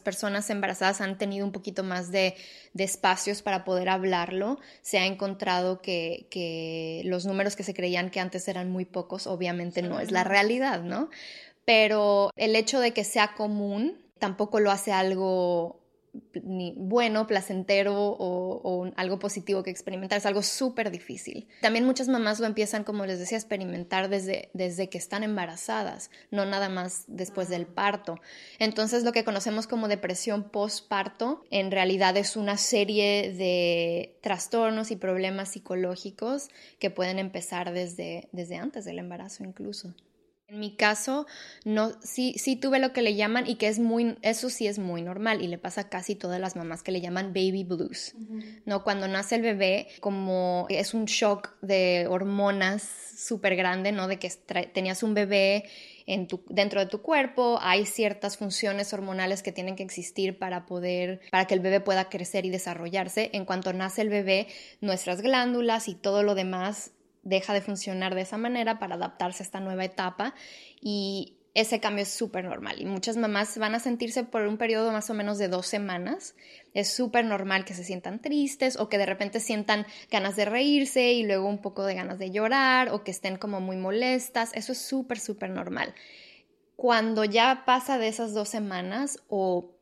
personas 0.00 0.48
embarazadas 0.48 1.00
han 1.00 1.18
tenido 1.18 1.44
un 1.44 1.52
poquito 1.52 1.82
más 1.82 2.10
de, 2.12 2.36
espacios 2.78 3.42
para 3.42 3.64
poder 3.64 3.88
hablarlo, 3.88 4.58
se 4.82 4.98
ha 4.98 5.06
encontrado 5.06 5.82
que, 5.82 7.02
los 7.04 7.26
números 7.26 7.56
que 7.56 7.64
se 7.64 7.74
creían 7.74 8.10
que 8.10 8.20
antes 8.20 8.46
eran 8.48 8.70
muy 8.70 8.84
pocos, 8.84 9.26
obviamente 9.26 9.82
no 9.82 10.00
es 10.00 10.10
la 10.10 10.24
realidad, 10.24 10.82
¿no? 10.82 11.10
Pero 11.64 12.30
el 12.36 12.56
hecho 12.56 12.78
de 12.80 12.92
que 12.92 13.04
sea 13.04 13.34
común 13.34 13.98
tampoco 14.18 14.60
lo 14.60 14.70
hace 14.70 14.92
algo 14.92 15.83
ni 16.42 16.74
bueno, 16.76 17.26
placentero 17.26 17.94
o, 17.96 18.90
algo 18.96 19.18
positivo 19.18 19.62
que 19.62 19.70
experimentar. 19.70 20.18
Es 20.18 20.26
algo 20.26 20.42
súper 20.42 20.90
difícil. 20.90 21.46
También 21.60 21.84
muchas 21.84 22.08
mamás 22.08 22.40
lo 22.40 22.46
empiezan, 22.46 22.84
como 22.84 23.06
les 23.06 23.18
decía, 23.18 23.36
a 23.36 23.40
experimentar 23.40 24.08
desde, 24.08 24.50
desde 24.52 24.88
que 24.88 24.98
están 24.98 25.22
embarazadas, 25.22 26.10
no 26.30 26.44
nada 26.44 26.68
más 26.68 27.04
después 27.06 27.48
del 27.48 27.66
parto. 27.66 28.18
Entonces 28.58 29.04
lo 29.04 29.12
que 29.12 29.24
conocemos 29.24 29.66
como 29.66 29.88
depresión 29.88 30.44
postparto 30.44 31.44
en 31.50 31.70
realidad 31.70 32.16
es 32.16 32.36
una 32.36 32.56
serie 32.56 33.32
de 33.32 34.16
trastornos 34.20 34.90
y 34.90 34.96
problemas 34.96 35.50
psicológicos 35.50 36.48
que 36.78 36.90
pueden 36.90 37.18
empezar 37.18 37.72
desde, 37.72 38.28
desde 38.32 38.56
antes 38.56 38.84
del 38.84 38.98
embarazo 38.98 39.44
incluso. 39.44 39.94
En 40.54 40.60
mi 40.60 40.70
caso, 40.70 41.26
no, 41.64 41.90
sí, 42.00 42.36
sí 42.38 42.54
tuve 42.54 42.78
lo 42.78 42.92
que 42.92 43.02
le 43.02 43.16
llaman 43.16 43.44
y 43.48 43.56
que 43.56 43.66
es 43.66 43.80
muy, 43.80 44.16
eso 44.22 44.48
sí 44.50 44.68
es 44.68 44.78
muy 44.78 45.02
normal 45.02 45.42
y 45.42 45.48
le 45.48 45.58
pasa 45.58 45.80
a 45.80 45.88
casi 45.88 46.14
todas 46.14 46.40
las 46.40 46.54
mamás 46.54 46.84
que 46.84 46.92
le 46.92 47.00
llaman 47.00 47.34
baby 47.34 47.64
blues, 47.64 48.14
¿no? 48.64 48.84
Cuando 48.84 49.08
nace 49.08 49.34
el 49.34 49.42
bebé, 49.42 49.88
como 49.98 50.66
es 50.68 50.94
un 50.94 51.06
shock 51.06 51.60
de 51.60 52.06
hormonas 52.08 52.84
súper 53.16 53.56
grande, 53.56 53.90
¿no? 53.90 54.06
De 54.06 54.20
que 54.20 54.30
tenías 54.72 55.02
un 55.02 55.14
bebé 55.14 55.64
en 56.06 56.28
tu, 56.28 56.44
dentro 56.48 56.78
de 56.78 56.86
tu 56.86 57.02
cuerpo, 57.02 57.58
hay 57.60 57.84
ciertas 57.84 58.36
funciones 58.36 58.92
hormonales 58.92 59.42
que 59.42 59.50
tienen 59.50 59.74
que 59.74 59.82
existir 59.82 60.38
para 60.38 60.66
poder, 60.66 61.20
para 61.32 61.46
que 61.46 61.54
el 61.54 61.60
bebé 61.60 61.80
pueda 61.80 62.08
crecer 62.08 62.46
y 62.46 62.50
desarrollarse. 62.50 63.30
En 63.32 63.44
cuanto 63.44 63.72
nace 63.72 64.02
el 64.02 64.08
bebé, 64.08 64.46
nuestras 64.80 65.20
glándulas 65.20 65.88
y 65.88 65.96
todo 65.96 66.22
lo 66.22 66.36
demás 66.36 66.92
deja 67.24 67.52
de 67.52 67.60
funcionar 67.60 68.14
de 68.14 68.22
esa 68.22 68.38
manera 68.38 68.78
para 68.78 68.94
adaptarse 68.94 69.42
a 69.42 69.46
esta 69.46 69.60
nueva 69.60 69.84
etapa 69.84 70.34
y 70.80 71.36
ese 71.54 71.78
cambio 71.78 72.02
es 72.02 72.08
súper 72.08 72.44
normal 72.44 72.80
y 72.80 72.84
muchas 72.84 73.16
mamás 73.16 73.56
van 73.58 73.76
a 73.76 73.80
sentirse 73.80 74.24
por 74.24 74.42
un 74.42 74.56
periodo 74.56 74.90
más 74.90 75.08
o 75.08 75.14
menos 75.14 75.38
de 75.38 75.46
dos 75.46 75.66
semanas. 75.66 76.34
Es 76.74 76.92
súper 76.92 77.24
normal 77.24 77.64
que 77.64 77.74
se 77.74 77.84
sientan 77.84 78.20
tristes 78.20 78.76
o 78.76 78.88
que 78.88 78.98
de 78.98 79.06
repente 79.06 79.38
sientan 79.38 79.86
ganas 80.10 80.34
de 80.34 80.46
reírse 80.46 81.12
y 81.12 81.22
luego 81.22 81.48
un 81.48 81.58
poco 81.58 81.84
de 81.84 81.94
ganas 81.94 82.18
de 82.18 82.32
llorar 82.32 82.88
o 82.88 83.04
que 83.04 83.12
estén 83.12 83.36
como 83.36 83.60
muy 83.60 83.76
molestas. 83.76 84.50
Eso 84.54 84.72
es 84.72 84.78
súper, 84.78 85.20
súper 85.20 85.50
normal. 85.50 85.94
Cuando 86.74 87.24
ya 87.24 87.62
pasa 87.64 87.98
de 87.98 88.08
esas 88.08 88.34
dos 88.34 88.48
semanas 88.48 89.22
o 89.28 89.73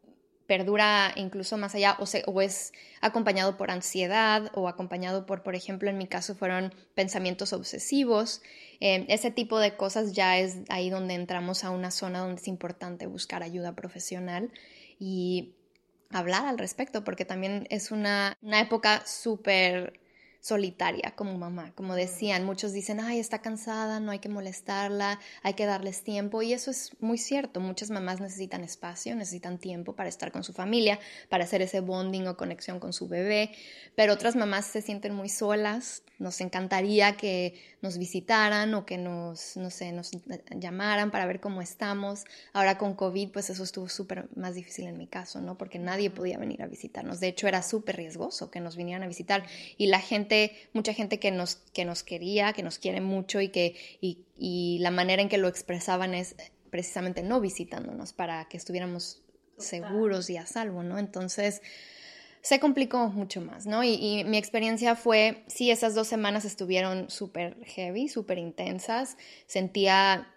perdura 0.47 1.13
incluso 1.17 1.57
más 1.57 1.75
allá 1.75 1.97
o, 2.27 2.41
es 2.41 2.73
acompañado 3.01 3.57
por 3.57 3.71
ansiedad 3.71 4.51
o 4.55 4.69
acompañado 4.69 5.27
por, 5.27 5.43
por 5.43 5.55
ejemplo, 5.55 5.89
en 5.89 5.99
mi 5.99 6.07
caso 6.07 6.35
fueron 6.35 6.75
pensamientos 6.95 7.53
obsesivos. 7.53 8.43
Eh, 8.81 9.07
ese 9.09 9.31
tipo 9.31 9.59
de 9.59 9.77
cosas 9.77 10.13
ya 10.13 10.39
es 10.39 10.59
ahí 10.69 10.91
donde 10.91 11.15
entramos 11.15 11.65
a 11.65 11.71
una 11.71 11.91
zona 11.91 12.21
donde 12.21 12.41
es 12.41 12.49
importante 12.49 13.07
buscar 13.07 13.43
ayuda 13.43 13.75
profesional 13.75 14.51
y 14.99 15.55
hablar 16.11 16.47
al 16.47 16.59
respecto, 16.59 17.05
porque 17.05 17.25
también 17.25 17.67
es 17.71 17.91
una, 17.91 18.37
una 18.43 18.61
época 18.61 19.05
súper 19.07 20.02
solitaria 20.43 21.15
como 21.15 21.39
mamá. 21.39 21.73
Como 21.77 21.95
decían, 21.95 22.45
muchos 22.45 22.73
dicen, 22.73 22.99
ay, 22.99 23.21
está 23.21 23.41
cansada, 23.41 24.01
no 24.01 24.11
hay 24.11 24.19
que 24.19 24.29
molestarla, 24.29 25.21
hay 25.43 25.55
que 25.55 25.67
darles 25.67 26.03
tiempo. 26.03 26.43
Y 26.43 26.53
eso 26.53 26.73
es 26.73 26.91
muy 27.01 27.17
cierto. 27.17 27.61
Muchas 27.61 27.91
mamás 27.91 28.21
necesitan 28.21 28.65
espacio, 28.65 29.15
necesitan 29.15 29.59
tiempo 29.59 29.95
para 29.95 30.09
estar 30.09 30.33
con 30.33 30.43
su 30.43 30.53
familia, 30.53 30.99
para 31.29 31.45
hacer 31.45 31.63
ese 31.63 31.81
bonding 31.81 32.27
o 32.27 32.37
conexión 32.37 32.81
con 32.81 32.93
su 32.93 33.07
bebé. 33.07 33.53
Pero 33.95 34.13
otras 34.13 34.35
mamás 34.35 34.67
se 34.67 34.83
sienten 34.83 35.15
muy 35.15 35.29
solas. 35.29 36.03
Nos 36.19 36.41
encantaría 36.41 37.17
que 37.17 37.55
nos 37.83 37.99
visitaran 37.99 38.73
o 38.75 38.87
que 38.87 38.97
nos, 38.97 39.57
no 39.57 39.69
sé, 39.69 39.91
nos 39.93 40.13
llamaran 40.57 41.11
para 41.11 41.27
ver 41.27 41.41
cómo 41.41 41.61
estamos. 41.61 42.25
Ahora 42.53 42.79
con 42.79 42.95
COVID, 42.95 43.31
pues 43.31 43.51
eso 43.51 43.65
estuvo 43.65 43.89
súper 43.89 44.29
más 44.37 44.55
difícil 44.55 44.87
en 44.87 44.97
mi 44.97 45.09
caso, 45.09 45.41
¿no? 45.41 45.59
Porque 45.59 45.81
nadie 45.81 46.09
podía 46.09 46.39
venir 46.39 46.63
a 46.63 46.69
visitarnos. 46.69 47.19
De 47.19 47.27
hecho, 47.27 47.49
era 47.49 47.61
súper 47.63 47.97
riesgoso 47.97 48.53
que 48.53 48.61
nos 48.61 48.77
vinieran 48.77 49.03
a 49.03 49.09
visitar. 49.09 49.45
Y 49.77 49.89
la 49.89 50.01
gente 50.01 50.53
mucha 50.73 50.95
gente 50.95 51.19
que 51.19 51.33
nos, 51.33 51.57
que 51.57 51.85
nos 51.85 52.05
quería, 52.05 52.53
que 52.53 52.63
nos 52.63 52.79
quiere 52.79 53.01
mucho 53.01 53.41
y 53.41 53.49
que 53.49 53.75
y, 54.01 54.79
la 54.81 54.91
manera 54.91 55.23
en 55.23 55.29
que 55.29 55.39
lo 55.39 55.49
expresaban 55.49 56.15
es 56.15 56.35
precisamente 56.71 57.23
no 57.23 57.41
visitándonos 57.41 58.13
para 58.13 58.49
que 58.49 58.57
estuviéramos 58.57 59.23
seguros 59.59 60.31
y 60.31 60.37
a 60.37 60.47
salvo, 60.47 60.83
¿no? 60.83 60.99
Entonces 60.99 61.63
se 62.43 62.59
complicó 62.59 63.09
mucho 63.09 63.41
más, 63.41 63.67
¿no? 63.67 63.85
Y, 63.85 64.25
mi 64.25 64.37
experiencia 64.37 64.97
fue, 64.97 65.45
sí, 65.47 65.71
esas 65.71 65.95
dos 65.95 66.09
semanas 66.09 66.45
estuvieron 66.45 67.09
súper 67.09 67.57
heavy, 67.65 68.09
súper 68.09 68.39
intensas, 68.39 69.17
sentía 69.47 70.29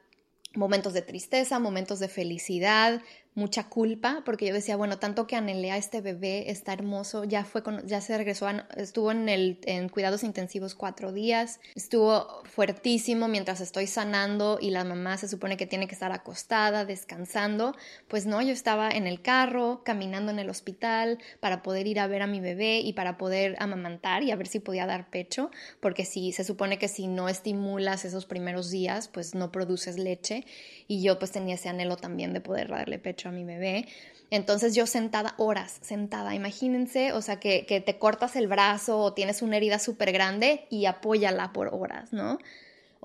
momentos 0.53 0.93
de 0.93 1.01
tristeza, 1.01 1.59
momentos 1.59 1.99
de 1.99 2.07
felicidad, 2.07 3.01
mucha 3.35 3.67
culpa, 3.67 4.23
porque 4.25 4.47
yo 4.47 4.53
decía, 4.53 4.77
bueno, 4.77 4.97
tanto 4.97 5.27
que 5.27 5.35
anhelé 5.35 5.69
a 5.71 5.77
este 5.77 5.99
bebé, 5.99 6.49
está 6.49 6.71
hermoso, 6.71 7.25
ya 7.25 7.43
fue 7.43 7.63
con, 7.63 7.85
ya 7.85 7.99
se 7.99 8.17
regresó, 8.17 8.47
estuvo 8.77 9.11
en 9.11 9.27
en 9.27 9.89
cuidados 9.89 10.23
intensivos 10.23 10.73
cuatro 10.73 11.11
días, 11.11 11.59
estuvo 11.75 12.43
fuertísimo 12.45 13.27
mientras 13.27 13.59
estoy 13.59 13.87
sanando 13.87 14.57
y 14.61 14.69
la 14.69 14.85
mamá 14.85 15.17
se 15.17 15.27
supone 15.27 15.57
que 15.57 15.65
tiene 15.65 15.87
que 15.87 15.93
estar 15.93 16.13
acostada, 16.13 16.85
descansando, 16.85 17.75
pues 18.07 18.25
no, 18.25 18.41
yo 18.41 18.53
estaba 18.53 18.89
en 18.89 19.05
el 19.05 19.21
carro, 19.21 19.81
caminando 19.83 20.31
en 20.31 20.39
el 20.39 20.49
hospital 20.49 21.19
para 21.41 21.61
poder 21.61 21.87
ir 21.87 21.99
a 21.99 22.07
ver 22.07 22.21
a 22.21 22.27
mi 22.27 22.39
bebé 22.39 22.79
y 22.79 22.93
para 22.93 23.17
poder 23.17 23.57
amamantar 23.59 24.23
y 24.23 24.31
a 24.31 24.37
ver 24.37 24.47
si 24.47 24.61
podía 24.61 24.85
dar 24.85 25.09
pecho, 25.09 25.51
porque 25.81 26.05
si 26.05 26.31
se 26.31 26.45
supone 26.45 26.79
que 26.79 26.87
si 26.87 27.07
no 27.07 27.27
estimulas 27.27 28.05
esos 28.05 28.25
primeros 28.25 28.71
días, 28.71 29.09
pues 29.09 29.35
no 29.35 29.51
produces 29.51 29.97
leche 29.97 30.45
y 30.87 31.03
yo 31.03 31.19
pues 31.19 31.31
tenía 31.31 31.55
ese 31.55 31.67
anhelo 31.67 31.97
también 31.97 32.31
de 32.31 32.39
poder 32.39 32.69
darle 32.69 32.97
pecho 32.97 33.24
a 33.29 33.31
mi 33.31 33.43
bebé. 33.43 33.87
Entonces 34.31 34.75
yo 34.75 34.87
sentada 34.87 35.35
horas, 35.37 35.77
sentada, 35.81 36.33
imagínense, 36.33 37.13
o 37.13 37.21
sea, 37.21 37.39
que, 37.39 37.63
te 37.63 37.97
cortas 37.97 38.35
el 38.35 38.47
brazo 38.47 38.99
o 38.99 39.13
tienes 39.13 39.41
una 39.41 39.57
herida 39.57 39.79
súper 39.79 40.11
grande 40.11 40.65
y 40.69 40.85
apóyala 40.85 41.53
por 41.53 41.69
horas, 41.73 42.11
¿no? 42.11 42.39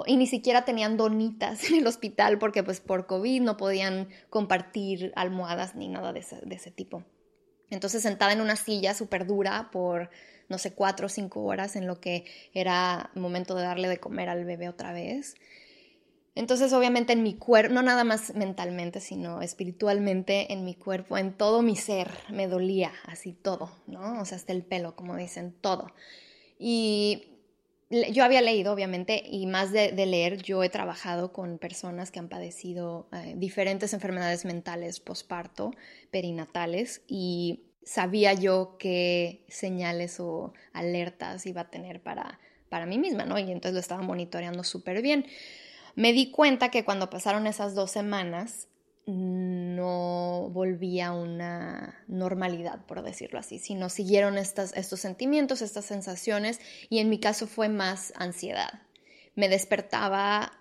Y 0.07 0.17
ni 0.17 0.27
siquiera 0.27 0.65
tenían 0.65 0.97
donitas 0.97 1.65
en 1.71 1.77
el 1.77 1.87
hospital 1.87 2.39
porque 2.39 2.63
pues 2.63 2.81
por 2.81 3.07
COVID 3.07 3.43
no 3.43 3.57
podían 3.57 4.09
compartir 4.31 5.13
almohadas 5.15 5.75
ni 5.75 5.89
nada 5.89 6.13
de 6.13 6.21
ese, 6.21 6.41
de 6.43 6.55
ese 6.55 6.71
tipo. 6.71 7.05
Entonces 7.69 8.03
sentada 8.03 8.33
en 8.33 8.41
una 8.41 8.57
silla 8.57 8.95
súper 8.95 9.27
dura 9.27 9.71
por, 9.71 10.11
no 10.49 10.59
sé, 10.59 10.73
cuatro 10.73 11.07
o 11.07 11.09
cinco 11.09 11.45
horas 11.45 11.77
en 11.77 11.87
lo 11.87 12.01
que 12.01 12.25
era 12.55 13.11
momento 13.15 13.55
de 13.55 13.63
darle 13.63 13.89
de 13.89 13.99
comer 13.99 14.29
al 14.29 14.45
bebé 14.45 14.69
otra 14.69 14.93
vez. 14.93 15.37
Entonces, 16.41 16.73
obviamente 16.73 17.13
en 17.13 17.23
mi 17.23 17.35
cuerpo, 17.35 17.75
no 17.75 17.83
nada 17.83 18.03
más 18.03 18.35
mentalmente, 18.35 19.01
sino 19.01 19.43
espiritualmente, 19.43 20.55
en 20.55 20.65
mi 20.65 20.75
cuerpo, 20.75 21.19
en 21.19 21.35
todo 21.35 21.61
mi 21.61 21.77
ser, 21.77 22.11
me 22.31 22.49
dolía 22.49 22.93
así 23.05 23.35
todo, 23.35 23.71
¿no? 23.87 24.19
O 24.23 24.25
sea, 24.25 24.39
hasta 24.39 24.55
el 24.55 24.63
pelo, 24.63 24.97
como 24.97 25.17
dicen, 25.17 25.55
todo. 25.61 25.93
Y 26.59 27.27
yo 27.91 28.25
había 28.25 28.41
leído, 28.41 28.73
obviamente, 28.73 29.23
y 29.23 29.45
más 29.45 29.71
de, 29.71 29.93
leer, 29.93 30.41
yo 30.41 30.65
he 30.65 30.71
trabajado 30.71 31.31
con 31.31 31.59
personas 31.59 32.11
que 32.11 32.21
han 32.21 32.31
padecido 32.31 33.07
eh, 33.13 33.35
diferentes 33.37 33.93
enfermedades 33.93 34.47
mentales 34.47 34.99
posparto, 34.99 35.73
perinatales, 36.11 37.03
y 37.07 37.65
sabía 37.85 38.33
yo 38.33 38.77
qué 38.79 39.45
señales 39.49 40.19
o 40.21 40.55
alertas 40.73 41.45
iba 41.45 41.61
a 41.61 41.71
tener 41.71 42.01
para, 42.01 42.41
para 42.71 42.87
mí 42.87 42.97
misma, 42.97 43.27
¿no? 43.27 43.39
Y 43.39 43.43
entonces 43.43 43.75
lo 43.75 43.81
estaba 43.81 44.01
monitoreando 44.01 44.65
súper 44.65 45.03
bien. 45.03 45.27
Me 46.01 46.15
di 46.15 46.31
cuenta 46.31 46.71
que 46.71 46.83
cuando 46.83 47.11
pasaron 47.11 47.47
esas 47.47 47.75
dos 47.75 47.91
semanas 47.91 48.69
no 49.05 50.49
volvía 50.51 51.09
a 51.09 51.13
una 51.13 52.03
normalidad, 52.09 52.87
por 52.87 53.03
decirlo 53.03 53.39
así, 53.39 53.59
sino 53.59 53.91
siguieron 53.91 54.39
estos 54.39 54.99
sentimientos, 54.99 55.61
estas 55.61 55.85
sensaciones 55.85 56.59
y 56.89 57.01
en 57.01 57.11
mi 57.11 57.21
caso 57.21 57.47
fue 57.47 57.69
más 57.69 58.15
ansiedad. 58.17 58.81
Me 59.35 59.51
despertaba, 59.51 60.53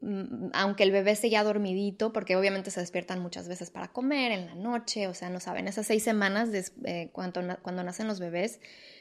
mm, 0.00 0.48
aunque 0.52 0.82
el 0.82 0.90
bebé 0.90 1.14
seguía 1.14 1.44
dormidito, 1.44 2.12
porque 2.12 2.34
obviamente 2.34 2.72
se 2.72 2.80
despiertan 2.80 3.20
muchas 3.20 3.46
veces 3.46 3.70
para 3.70 3.92
comer 3.92 4.32
en 4.32 4.46
la 4.46 4.56
noche, 4.56 5.06
o 5.06 5.14
sea, 5.14 5.30
no 5.30 5.38
saben, 5.38 5.68
esas 5.68 5.86
seis 5.86 6.02
semanas 6.02 6.48
eh, 6.86 7.10
cuando, 7.12 7.40
cuando 7.62 7.84
nacen 7.84 8.08
los 8.08 8.18
bebés 8.18 8.58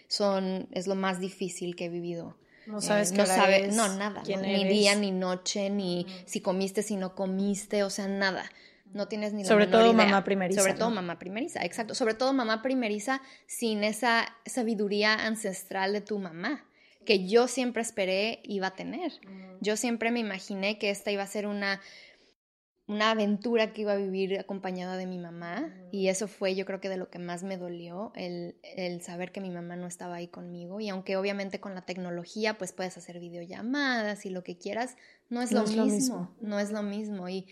son, 0.08 0.68
es 0.74 0.86
lo 0.86 0.94
más 0.94 1.20
difícil 1.20 1.76
que 1.76 1.86
he 1.86 1.90
vivido 1.90 2.38
no 2.66 2.80
eh, 2.80 2.82
sabes 2.82 3.12
no 3.12 3.26
sabe, 3.26 3.68
no 3.68 3.88
nada, 3.96 4.24
ni 4.24 4.66
día 4.66 4.96
ni 4.96 5.12
noche, 5.12 5.70
ni 5.70 6.06
si 6.26 6.42
comiste, 6.42 6.84
si 6.84 6.96
no 6.96 7.16
comiste, 7.16 7.84
o 7.84 7.90
sea, 7.90 8.08
nada. 8.08 8.50
No 8.94 9.08
tienes 9.08 9.32
ni 9.32 9.44
la 9.44 9.48
Sobre 9.48 9.68
todo 9.68 9.94
mamá 9.94 10.24
primeriza. 10.26 10.62
Sobre 10.62 10.74
todo 10.74 10.90
mamá 10.92 11.18
primeriza, 11.18 11.64
exacto. 11.64 11.96
Sobre 11.96 12.14
todo 12.14 12.34
mamá 12.34 12.62
primeriza 12.62 13.22
sin 13.48 13.86
esa 13.86 14.36
sabiduría 14.46 15.14
ancestral 15.14 15.94
de 15.94 16.02
tu 16.02 16.20
mamá 16.20 16.66
que 17.06 17.28
yo 17.28 17.48
siempre 17.48 17.82
esperé 17.82 18.42
iba 18.44 18.68
a 18.68 18.76
tener. 18.76 19.14
Yo 19.60 19.78
siempre 19.78 20.12
me 20.12 20.20
imaginé 20.20 20.78
que 20.78 20.90
esta 20.90 21.12
iba 21.12 21.24
a 21.24 21.28
ser 21.28 21.48
una 21.48 21.82
una 22.92 23.12
aventura 23.12 23.72
que 23.72 23.84
iba 23.84 23.94
a 23.94 23.96
vivir 23.96 24.38
acompañada 24.38 24.98
de 24.98 25.06
mi 25.06 25.18
mamá 25.18 25.74
y 25.94 26.10
eso 26.10 26.28
fue 26.28 26.56
yo 26.56 26.66
creo 26.66 26.82
que 26.82 26.90
de 26.90 26.98
lo 26.98 27.10
que 27.10 27.20
más 27.20 27.42
me 27.42 27.56
dolió, 27.56 28.12
el, 28.16 28.58
el, 28.76 29.02
saber 29.02 29.32
que 29.32 29.40
mi 29.40 29.50
mamá 29.50 29.78
no 29.78 29.88
estaba 29.88 30.16
ahí 30.16 30.28
conmigo 30.28 30.82
y 30.82 30.90
aunque 30.90 31.16
obviamente 31.16 31.62
con 31.62 31.74
la 31.74 31.84
tecnología 31.84 32.58
pues 32.58 32.74
puedes 32.74 32.98
hacer 32.98 33.22
videollamadas 33.22 34.26
y 34.26 34.30
lo 34.30 34.44
que 34.44 34.58
quieras, 34.58 34.98
no 35.30 35.42
es, 35.42 35.54
lo, 35.54 35.66
mismo, 35.66 36.36
no 36.42 36.60
es 36.60 36.72
lo 36.72 36.84
mismo 36.84 37.30
y 37.30 37.48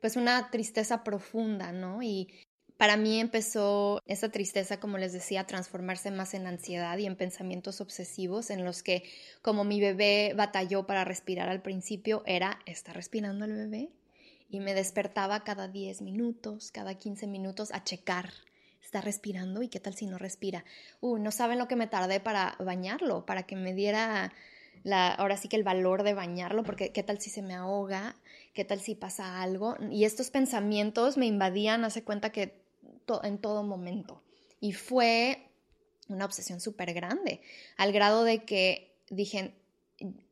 pues 0.00 0.14
una 0.14 0.52
tristeza 0.52 1.02
profunda, 1.02 1.72
¿no? 1.72 2.00
Y 2.00 2.28
para 2.76 2.96
mí 2.96 3.18
empezó 3.18 4.00
esa 4.06 4.28
tristeza, 4.28 4.78
como 4.78 4.98
les 4.98 5.12
decía, 5.12 5.40
a 5.40 5.46
transformarse 5.48 6.12
más 6.12 6.32
en 6.34 6.46
ansiedad 6.46 6.96
y 6.98 7.06
en 7.06 7.16
pensamientos 7.16 7.80
obsesivos 7.80 8.50
en 8.50 8.64
los 8.64 8.84
que 8.84 9.02
como 9.42 9.64
mi 9.64 9.80
bebé 9.80 10.32
batalló 10.36 10.86
para 10.86 11.04
respirar 11.04 11.48
al 11.48 11.62
principio 11.62 12.22
era, 12.24 12.60
¿está 12.66 12.92
respirando 12.92 13.46
el 13.46 13.54
bebé? 13.54 13.90
Y 14.48 14.60
me 14.60 14.74
despertaba 14.74 15.44
cada 15.44 15.68
10 15.68 16.02
minutos, 16.02 16.70
cada 16.72 16.94
15 16.94 17.26
minutos 17.26 17.72
a 17.72 17.84
checar. 17.84 18.30
¿Está 18.82 19.00
respirando? 19.00 19.62
¿Y 19.62 19.68
qué 19.68 19.80
tal 19.80 19.94
si 19.94 20.06
no 20.06 20.16
respira? 20.16 20.64
Uh, 21.00 21.18
no 21.18 21.32
saben 21.32 21.58
lo 21.58 21.66
que 21.66 21.74
me 21.74 21.88
tardé 21.88 22.20
para 22.20 22.56
bañarlo, 22.60 23.26
para 23.26 23.42
que 23.42 23.56
me 23.56 23.74
diera 23.74 24.32
la, 24.84 25.12
ahora 25.12 25.36
sí 25.36 25.48
que 25.48 25.56
el 25.56 25.64
valor 25.64 26.04
de 26.04 26.14
bañarlo, 26.14 26.62
porque 26.62 26.92
qué 26.92 27.02
tal 27.02 27.20
si 27.20 27.28
se 27.28 27.42
me 27.42 27.54
ahoga, 27.54 28.14
qué 28.54 28.64
tal 28.64 28.80
si 28.80 28.94
pasa 28.94 29.42
algo. 29.42 29.76
Y 29.90 30.04
estos 30.04 30.30
pensamientos 30.30 31.16
me 31.16 31.26
invadían, 31.26 31.84
hace 31.84 32.04
cuenta 32.04 32.30
que 32.30 32.64
en 33.22 33.38
todo 33.38 33.62
momento. 33.62 34.22
Y 34.60 34.72
fue 34.72 35.50
una 36.08 36.24
obsesión 36.24 36.60
súper 36.60 36.94
grande, 36.94 37.40
al 37.76 37.92
grado 37.92 38.24
de 38.24 38.44
que 38.44 38.96
dije, 39.10 39.54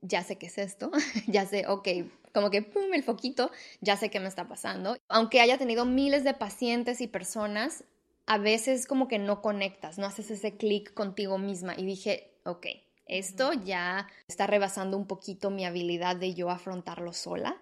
ya 0.03 0.22
sé 0.22 0.37
qué 0.37 0.46
es 0.46 0.59
esto, 0.59 0.90
ya 1.27 1.46
sé, 1.46 1.66
ok, 1.66 1.88
como 2.35 2.51
que, 2.51 2.62
¡pum!, 2.62 2.92
el 2.92 3.05
foquito, 3.05 3.51
ya 3.81 3.97
sé 3.97 4.11
qué 4.11 4.18
me 4.20 4.29
está 4.29 4.49
pasando. 4.49 4.97
Aunque 5.09 5.40
haya 5.40 5.57
tenido 5.57 5.85
miles 5.87 6.25
de 6.25 6.35
pacientes 6.35 7.01
y 7.01 7.07
personas, 7.07 7.85
a 8.27 8.38
veces 8.38 8.87
como 8.87 9.07
que 9.07 9.18
no 9.18 9.40
conectas, 9.40 9.99
no 9.99 10.07
haces 10.07 10.31
ese 10.33 10.57
clic 10.57 10.92
contigo 10.94 11.38
misma. 11.38 11.75
Y 11.79 11.87
dije, 11.87 12.37
ok, 12.44 12.66
esto 13.07 13.53
ya 13.53 14.09
está 14.27 14.47
rebasando 14.49 14.97
un 14.97 15.07
poquito 15.07 15.51
mi 15.51 15.64
habilidad 15.64 16.16
de 16.16 16.35
yo 16.35 16.51
afrontarlo 16.51 17.12
sola. 17.12 17.57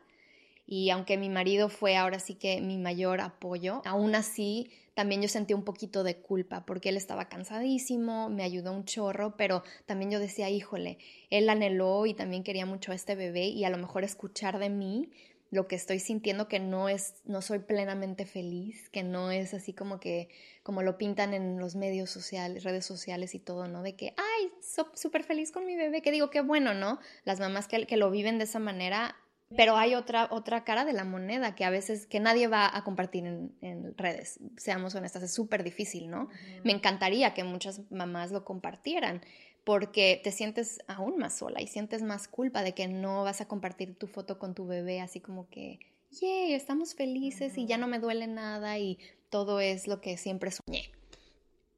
Y 0.75 0.89
aunque 0.89 1.19
mi 1.19 1.29
marido 1.29 1.69
fue 1.69 1.99
ahora 1.99 2.19
sí 2.19 2.35
que 2.35 2.63
mi 2.63 2.79
mayor 2.79 3.21
apoyo, 3.21 3.83
aún 3.85 4.15
así 4.15 4.71
también 4.95 5.21
yo 5.21 5.29
sentí 5.29 5.53
un 5.53 5.65
poquito 5.65 6.03
de 6.03 6.17
culpa 6.17 6.65
porque 6.65 6.89
él 6.89 6.97
estaba 6.97 7.29
cansadísimo, 7.29 8.31
me 8.31 8.43
ayudó 8.43 8.73
un 8.73 8.87
chorro, 8.87 9.37
pero 9.37 9.63
también 9.85 10.11
yo 10.11 10.19
decía, 10.19 10.49
híjole, 10.49 10.97
él 11.29 11.51
anheló 11.51 12.07
y 12.07 12.15
también 12.15 12.43
quería 12.43 12.65
mucho 12.65 12.91
a 12.91 12.95
este 12.95 13.17
bebé 13.17 13.49
y 13.49 13.65
a 13.65 13.69
lo 13.69 13.77
mejor 13.77 14.03
escuchar 14.03 14.59
de 14.59 14.71
mí 14.71 15.11
lo 15.51 15.69
que 15.69 15.77
estoy 15.77 15.99
sintiendo 15.99 16.49
que 16.49 16.59
no 16.59 16.89
es, 16.89 17.17
no 17.27 17.43
soy 17.43 17.59
plenamente 17.59 18.25
feliz, 18.25 18.89
que 18.89 19.03
no 19.03 19.31
es 19.31 19.53
así 19.53 19.75
como 19.75 20.01
que, 20.01 20.31
como 20.63 20.83
lo 20.83 20.97
pintan 20.97 21.35
en 21.35 21.59
los 21.59 21.77
medios 21.77 22.09
sociales, 22.09 22.65
redes 22.65 22.87
sociales 22.87 23.35
y 23.35 23.41
todo, 23.41 23.69
¿no? 23.69 23.83
De 23.83 23.95
que, 23.95 24.15
ay, 24.17 24.51
súper 24.95 25.23
feliz 25.23 25.53
con 25.53 25.67
mi 25.67 25.77
bebé, 25.77 26.01
que 26.01 26.11
digo, 26.11 26.31
qué 26.31 26.41
bueno, 26.41 26.73
¿no? 26.73 26.99
Las 27.25 27.41
mamás 27.41 27.69
que, 27.69 27.87
que 27.87 27.99
lo 27.99 28.11
viven 28.11 28.39
de 28.39 28.45
esa 28.45 28.61
manera, 28.61 29.15
pero 29.57 29.77
hay 29.77 29.95
otra, 29.95 30.29
otra 30.31 30.65
cara 30.65 30.85
de 30.85 30.93
la 30.93 31.05
moneda 31.05 31.55
que 31.55 31.65
a 31.65 31.71
veces 31.71 32.07
que 32.07 32.21
nadie 32.21 32.49
va 32.49 32.75
a 32.75 32.85
compartir 32.85 33.25
en, 33.27 33.95
redes, 33.97 34.41
seamos 34.57 34.95
honestas, 34.95 35.23
es 35.23 35.35
súper 35.35 35.65
difícil, 35.65 36.11
¿no? 36.11 36.29
Me 36.65 36.73
encantaría 36.73 37.35
que 37.35 37.45
muchas 37.45 37.81
mamás 37.91 38.33
lo 38.33 38.45
compartieran, 38.45 39.23
porque 39.65 40.21
te 40.23 40.33
sientes 40.33 40.81
aún 40.89 41.19
más 41.19 41.39
sola 41.39 41.61
y 41.61 41.67
sientes 41.67 42.03
más 42.03 42.29
culpa 42.29 42.63
de 42.63 42.75
que 42.75 42.89
no 42.89 43.25
vas 43.25 43.41
a 43.41 43.49
compartir 43.49 43.97
tu 43.97 44.07
foto 44.07 44.39
con 44.39 44.55
tu 44.55 44.67
bebé 44.67 45.01
así 45.01 45.21
como 45.21 45.49
que, 45.49 45.79
yay, 46.11 46.55
estamos 46.55 46.95
felices 46.95 47.57
y 47.59 47.67
ya 47.67 47.79
no 47.79 47.87
me 47.87 47.99
duele 47.99 48.27
nada 48.27 48.79
y 48.79 48.99
todo 49.31 49.61
es 49.61 49.87
lo 49.87 50.01
que 50.01 50.17
siempre 50.17 50.51
soñé. 50.51 50.91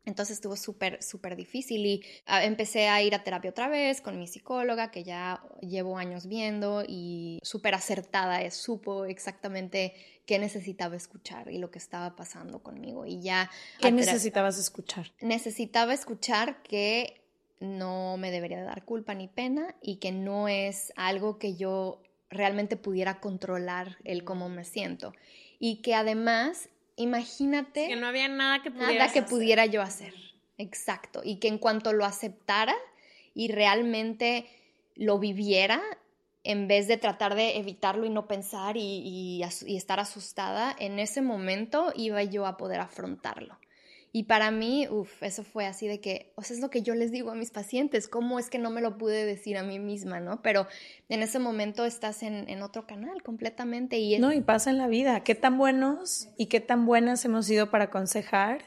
Entonces 0.06 0.36
estuvo 0.36 0.56
súper, 0.56 1.02
súper 1.02 1.34
difícil 1.34 1.86
y 1.86 2.02
ah, 2.26 2.44
empecé 2.44 2.88
a 2.88 3.02
ir 3.02 3.14
a 3.14 3.24
terapia 3.24 3.50
otra 3.50 3.68
vez 3.68 4.00
con 4.00 4.18
mi 4.18 4.26
psicóloga 4.26 4.90
que 4.90 5.02
ya 5.02 5.42
llevo 5.60 5.96
años 5.96 6.26
viendo 6.26 6.84
y 6.86 7.38
súper 7.42 7.74
acertada, 7.74 8.42
es, 8.42 8.54
supo 8.54 9.06
exactamente 9.06 9.94
qué 10.26 10.38
necesitaba 10.38 10.96
escuchar 10.96 11.50
y 11.50 11.58
lo 11.58 11.70
que 11.70 11.78
estaba 11.78 12.16
pasando 12.16 12.62
conmigo. 12.62 13.06
Y 13.06 13.22
ya... 13.22 13.50
¿Qué 13.80 13.90
necesitabas 13.92 14.58
escuchar? 14.58 15.12
Necesitaba 15.20 15.94
escuchar 15.94 16.62
que 16.62 17.22
no 17.60 18.16
me 18.18 18.30
debería 18.30 18.62
dar 18.62 18.84
culpa 18.84 19.14
ni 19.14 19.28
pena 19.28 19.74
y 19.80 19.96
que 19.96 20.12
no 20.12 20.48
es 20.48 20.92
algo 20.96 21.38
que 21.38 21.56
yo 21.56 22.02
realmente 22.28 22.76
pudiera 22.76 23.20
controlar 23.20 23.98
el 24.04 24.24
cómo 24.24 24.48
me 24.48 24.64
siento. 24.64 25.14
Y 25.58 25.82
que 25.82 25.94
además 25.94 26.68
imagínate... 26.96 27.88
Que 27.88 27.96
no 27.96 28.07
había 28.07 28.28
nada 28.28 28.62
que, 28.62 28.70
nada 28.70 29.12
que 29.12 29.22
pudiera 29.22 29.66
yo 29.66 29.83
hacer. 29.83 30.14
Exacto. 30.59 31.20
Y 31.24 31.37
que 31.37 31.48
en 31.48 31.59
cuanto 31.59 31.92
lo 31.92 32.04
aceptara 32.04 32.74
y 33.35 33.48
realmente 33.48 34.46
lo 34.94 35.18
viviera, 35.18 35.83
en 36.44 36.68
vez 36.68 36.87
de 36.87 36.98
tratar 36.98 37.35
de 37.35 37.57
evitarlo 37.57 38.04
y 38.04 38.11
no 38.11 38.28
pensar 38.28 38.76
y, 38.76 39.42
y, 39.66 39.76
estar 39.76 39.98
asustada, 39.98 40.76
en 40.78 40.98
ese 40.98 41.22
momento 41.22 41.92
iba 41.96 42.22
yo 42.22 42.46
a 42.46 42.57
poder 42.57 42.80
afrontarlo. 42.80 43.59
Y 44.16 44.22
para 44.22 44.53
mí, 44.53 44.87
uff, 44.88 45.24
eso 45.24 45.42
fue 45.42 45.66
así 45.66 45.88
de 45.88 46.00
que, 46.00 46.33
o 46.37 46.42
sea, 46.42 46.55
es 46.55 46.62
lo 46.62 46.70
que 46.70 46.83
yo 46.83 46.94
les 46.94 47.11
digo 47.11 47.33
a 47.33 47.35
mis 47.35 47.50
pacientes, 47.50 48.07
cómo 48.07 48.38
es 48.38 48.48
que 48.48 48.61
no 48.61 48.70
me 48.70 48.81
lo 48.81 48.96
pude 48.96 49.27
decir 49.27 49.59
a 49.59 49.64
mí 49.64 49.81
misma, 49.81 50.20
¿no? 50.20 50.40
Pero 50.40 50.68
en 51.09 51.24
ese 51.24 51.40
momento 51.40 51.85
estás 51.85 52.22
en, 52.22 52.48
en 52.48 52.62
otro 52.62 52.87
canal 52.87 53.24
completamente 53.24 53.98
y... 53.98 54.16
No, 54.20 54.33
y 54.33 54.40
pasa 54.40 54.70
en 54.70 54.79
la 54.79 54.87
vida, 54.87 55.24
qué 55.24 55.35
tan 55.35 55.59
buenos 55.59 56.29
y 56.37 56.46
qué 56.46 56.61
tan 56.61 56.87
buenas 56.87 57.24
hemos 57.24 57.46
sido 57.46 57.72
para 57.72 57.87
aconsejar, 57.87 58.62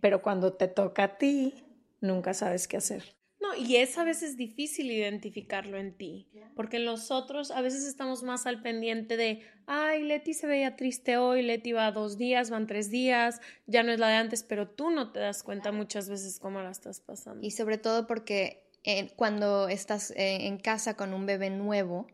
pero 0.00 0.22
cuando 0.22 0.54
te 0.54 0.68
toca 0.68 1.04
a 1.04 1.18
ti, 1.18 1.66
nunca 2.00 2.32
sabes 2.32 2.66
qué 2.66 2.78
hacer. 2.78 3.14
No, 3.42 3.56
y 3.56 3.76
es 3.76 3.98
a 3.98 4.04
veces 4.04 4.36
difícil 4.36 4.88
identificarlo 4.92 5.76
en 5.76 5.96
ti, 5.96 6.28
porque 6.54 6.76
en 6.76 6.84
los 6.84 7.10
otros 7.10 7.50
a 7.50 7.60
veces 7.60 7.84
estamos 7.84 8.22
más 8.22 8.46
al 8.46 8.62
pendiente 8.62 9.16
de, 9.16 9.42
ay, 9.66 10.04
Leti 10.04 10.32
se 10.32 10.46
veía 10.46 10.76
triste 10.76 11.16
hoy, 11.16 11.42
Leti 11.42 11.72
va 11.72 11.90
dos 11.90 12.16
días, 12.16 12.50
van 12.50 12.68
tres 12.68 12.88
días, 12.88 13.40
ya 13.66 13.82
no 13.82 13.90
es 13.90 13.98
la 13.98 14.10
de 14.10 14.14
antes, 14.14 14.44
pero 14.44 14.68
tú 14.68 14.90
no 14.90 15.10
te 15.10 15.18
das 15.18 15.42
cuenta 15.42 15.72
muchas 15.72 16.08
veces 16.08 16.38
cómo 16.38 16.62
la 16.62 16.70
estás 16.70 17.00
pasando. 17.00 17.44
Y 17.44 17.50
sobre 17.50 17.78
todo 17.78 18.06
porque 18.06 18.62
eh, 18.84 19.10
cuando 19.16 19.66
estás 19.66 20.12
eh, 20.12 20.46
en 20.46 20.58
casa 20.58 20.94
con 20.94 21.12
un 21.12 21.26
bebé 21.26 21.50
nuevo, 21.50 22.06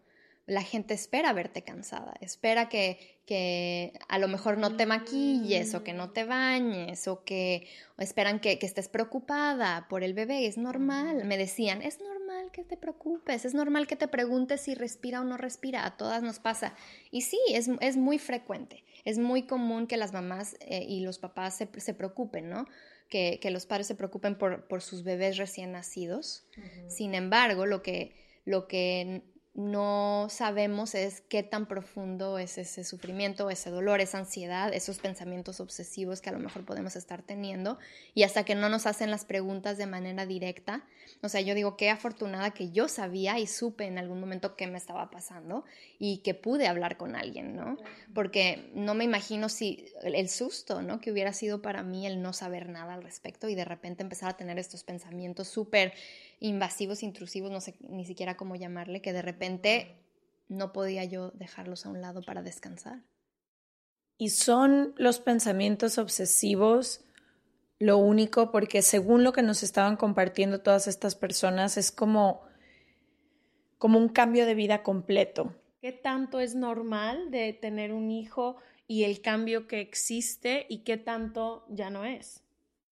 la 0.49 0.63
gente 0.63 0.95
espera 0.95 1.35
verte 1.35 1.63
cansada, 1.63 2.15
espera 2.23 2.71
que, 2.71 3.21
que 3.27 3.93
a 4.09 4.19
lo 4.19 4.29
mejor 4.29 4.57
no 4.57 4.77
te 4.77 4.87
maquilles 4.87 5.75
o 5.75 5.85
que 5.85 5.93
no 5.93 6.11
te 6.11 6.25
bañes 6.25 7.07
o 7.07 7.23
que 7.23 7.67
esperan 7.99 8.41
que, 8.41 8.59
que, 8.59 8.65
estés 8.65 8.89
preocupada 8.89 9.87
por 9.91 10.03
el 10.03 10.15
bebé. 10.15 10.47
Es 10.47 10.57
normal, 10.57 11.27
me 11.27 11.37
decían, 11.37 11.83
es 11.83 12.01
normal 12.01 12.51
que 12.51 12.65
te 12.65 12.79
preocupes, 12.79 13.45
es 13.45 13.53
normal 13.53 13.87
que 13.87 13.97
te 13.97 14.09
preguntes 14.09 14.63
si 14.63 14.75
respira 14.75 15.21
o 15.21 15.25
no 15.25 15.37
respira, 15.37 15.85
a 15.85 15.99
todas 15.99 16.23
nos 16.23 16.39
pasa. 16.39 16.75
Y 17.11 17.21
sí, 17.21 17.39
es, 17.51 17.69
es 17.81 17.99
muy 17.99 18.19
frecuente, 18.19 18.85
es 19.05 19.19
muy 19.19 19.43
común 19.43 19.87
que 19.87 19.99
las 19.99 20.15
mamás 20.15 20.57
eh, 20.61 20.83
y 20.89 21.01
los 21.01 21.19
papás 21.19 21.59
se, 21.59 21.69
se 21.79 21.93
preocupen, 21.93 22.49
¿no? 22.49 22.67
Que, 23.11 23.39
que, 23.41 23.51
los 23.51 23.67
padres 23.67 23.87
se 23.87 23.95
preocupen 23.95 24.37
por, 24.37 24.67
por 24.67 24.81
sus 24.81 25.03
bebés 25.03 25.37
recién 25.37 25.73
nacidos. 25.73 26.47
Sin 26.89 27.15
embargo, 27.15 27.65
lo 27.65 27.83
que, 27.83 28.15
lo 28.45 28.67
que 28.69 29.23
no 29.59 30.29
sabemos 30.31 30.95
es 30.95 31.21
qué 31.21 31.43
tan 31.43 31.67
profundo 31.67 32.39
es 32.39 32.59
ese 32.59 32.85
sufrimiento, 32.85 33.51
ese 33.51 33.71
dolor, 33.71 34.01
esa 34.01 34.19
ansiedad, 34.19 34.73
esos 34.73 35.01
pensamientos 35.01 35.59
obsesivos 35.59 36.21
que 36.21 36.31
a 36.31 36.33
lo 36.33 36.39
mejor 36.39 36.65
podemos 36.65 36.95
estar 36.95 37.23
teniendo 37.23 37.77
y 38.15 38.23
hasta 38.23 38.45
que 38.45 38.55
no 38.55 38.69
nos 38.69 38.87
hacen 38.87 39.11
las 39.11 39.25
preguntas 39.25 39.77
de 39.77 39.87
manera 39.87 40.27
directa. 40.27 40.85
O 41.23 41.29
sea, 41.29 41.41
yo 41.41 41.57
digo, 41.57 41.77
qué 41.77 41.91
afortunada 41.91 42.53
que 42.53 42.71
yo 42.71 42.87
sabía 42.87 43.41
y 43.41 43.49
supe 43.49 43.87
en 43.87 43.99
algún 43.99 44.21
momento 44.21 44.55
qué 44.55 44.69
me 44.69 44.79
estaba 44.79 45.11
pasando 45.11 45.65
y 45.99 46.19
que 46.19 46.35
pude 46.35 46.69
hablar 46.69 46.97
con 46.97 47.17
alguien, 47.17 47.57
¿no? 47.57 47.79
Porque 48.15 48.71
no 48.75 48.95
me 48.95 49.03
imagino 49.03 49.49
si 49.49 49.87
el 50.05 50.29
susto, 50.29 50.83
¿no? 50.83 51.01
Que 51.01 51.11
hubiera 51.11 51.33
sido 51.33 51.63
para 51.63 51.83
mí 51.83 52.07
el 52.07 52.23
no 52.23 52.33
saber 52.33 52.69
nada 52.69 52.95
al 52.95 53.03
respecto 53.03 53.49
y 53.49 53.57
de 53.57 53.65
repente 53.65 54.05
empezar 54.05 54.31
a 54.31 54.37
tener 54.37 54.57
estos 54.61 54.85
pensamientos 54.85 55.49
súper 55.49 55.95
invasivos, 56.41 57.03
intrusivos, 57.03 57.51
no 57.51 57.61
sé 57.61 57.77
ni 57.81 58.05
siquiera 58.05 58.37
cómo 58.37 58.57
llamarle, 58.57 59.03
que 59.03 59.13
de 59.13 59.23
repente 59.23 59.97
no 60.49 60.73
podía 60.73 61.05
yo 61.05 61.31
dejarlos 61.33 61.85
a 61.85 61.91
un 61.91 62.01
lado 62.01 62.23
para 62.23 62.43
descansar. 62.43 63.03
Y 64.17 64.31
son 64.31 64.95
los 64.97 65.21
pensamientos 65.21 65.99
obsesivos 65.99 67.05
lo 67.79 67.99
único, 67.99 68.51
porque 68.51 68.83
según 68.83 69.23
lo 69.23 69.33
que 69.33 69.43
nos 69.43 69.63
estaban 69.63 69.97
compartiendo 69.97 70.61
todas 70.61 70.89
estas 70.89 71.15
personas, 71.15 71.77
es 71.77 71.93
como, 71.93 72.43
como 73.79 73.99
un 73.99 74.09
cambio 74.09 74.47
de 74.47 74.57
vida 74.57 74.83
completo. 74.83 75.55
¿Qué 75.81 75.93
tanto 75.93 76.41
es 76.41 76.57
normal 76.57 77.31
de 77.31 77.53
tener 77.53 77.93
un 77.93 78.11
hijo 78.11 78.57
y 78.89 79.05
el 79.05 79.21
cambio 79.21 79.69
que 79.69 79.81
existe 79.81 80.67
y 80.69 80.79
qué 80.79 80.97
tanto 80.97 81.65
ya 81.69 81.89
no 81.89 82.05
es? 82.05 82.43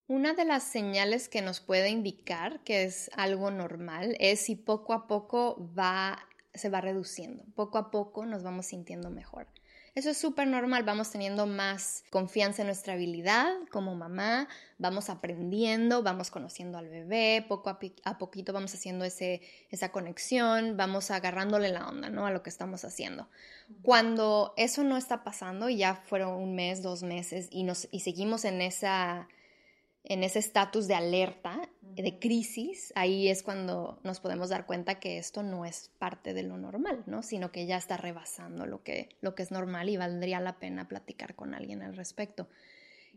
Una 0.08 0.34
de 0.34 0.44
las 0.44 0.62
señales 0.62 1.28
que 1.28 1.42
nos 1.42 1.58
puede 1.58 1.90
indicar 1.90 2.60
que 2.60 2.84
es 2.84 3.10
algo 3.16 3.50
normal 3.50 4.16
es 4.20 4.40
si 4.40 4.54
poco 4.54 4.92
a 4.92 5.08
poco 5.08 5.68
va, 5.76 6.28
se 6.54 6.68
va 6.68 6.80
reduciendo. 6.80 7.42
Poco 7.56 7.78
a 7.78 7.90
poco 7.90 8.24
nos 8.24 8.44
vamos 8.44 8.66
sintiendo 8.66 9.10
mejor. 9.10 9.48
Eso 9.96 10.10
es 10.10 10.18
súper 10.18 10.46
normal, 10.46 10.84
vamos 10.84 11.10
teniendo 11.10 11.46
más 11.46 12.04
confianza 12.10 12.60
en 12.60 12.66
nuestra 12.66 12.92
habilidad 12.92 13.48
como 13.70 13.94
mamá, 13.94 14.46
vamos 14.76 15.08
aprendiendo, 15.08 16.02
vamos 16.02 16.30
conociendo 16.30 16.76
al 16.76 16.90
bebé, 16.90 17.44
poco 17.48 17.70
a, 17.70 18.18
poquito 18.18 18.52
vamos 18.52 18.74
haciendo 18.74 19.06
ese, 19.06 19.40
esa 19.70 19.92
conexión, 19.92 20.76
vamos 20.76 21.10
agarrándole 21.10 21.70
la 21.70 21.88
onda 21.88 22.10
¿no? 22.10 22.26
a 22.26 22.30
lo 22.30 22.42
que 22.42 22.50
estamos 22.50 22.84
haciendo. 22.84 23.30
Cuando 23.80 24.52
eso 24.58 24.84
no 24.84 24.98
está 24.98 25.24
pasando 25.24 25.70
y 25.70 25.78
ya 25.78 25.94
fueron 25.94 26.34
un 26.34 26.54
mes, 26.54 26.82
dos 26.82 27.02
meses 27.02 27.48
y, 27.50 27.64
nos, 27.64 27.88
y 27.90 28.00
seguimos 28.00 28.44
en 28.44 28.60
esa 28.60 29.28
en 30.08 30.22
ese 30.22 30.38
estatus 30.38 30.86
de 30.86 30.94
alerta, 30.94 31.68
de 31.82 32.18
crisis, 32.18 32.92
ahí 32.94 33.28
es 33.28 33.42
cuando 33.42 33.98
nos 34.04 34.20
podemos 34.20 34.50
dar 34.50 34.66
cuenta 34.66 35.00
que 35.00 35.18
esto 35.18 35.42
no 35.42 35.64
es 35.64 35.90
parte 35.98 36.32
de 36.32 36.42
lo 36.42 36.56
normal, 36.58 37.02
¿no? 37.06 37.22
Sino 37.22 37.50
que 37.50 37.66
ya 37.66 37.76
está 37.76 37.96
rebasando 37.96 38.66
lo 38.66 38.82
que, 38.82 39.08
lo 39.20 39.34
que 39.34 39.42
es 39.42 39.50
normal 39.50 39.88
y 39.88 39.96
valdría 39.96 40.40
la 40.40 40.58
pena 40.58 40.88
platicar 40.88 41.34
con 41.34 41.54
alguien 41.54 41.82
al 41.82 41.96
respecto. 41.96 42.48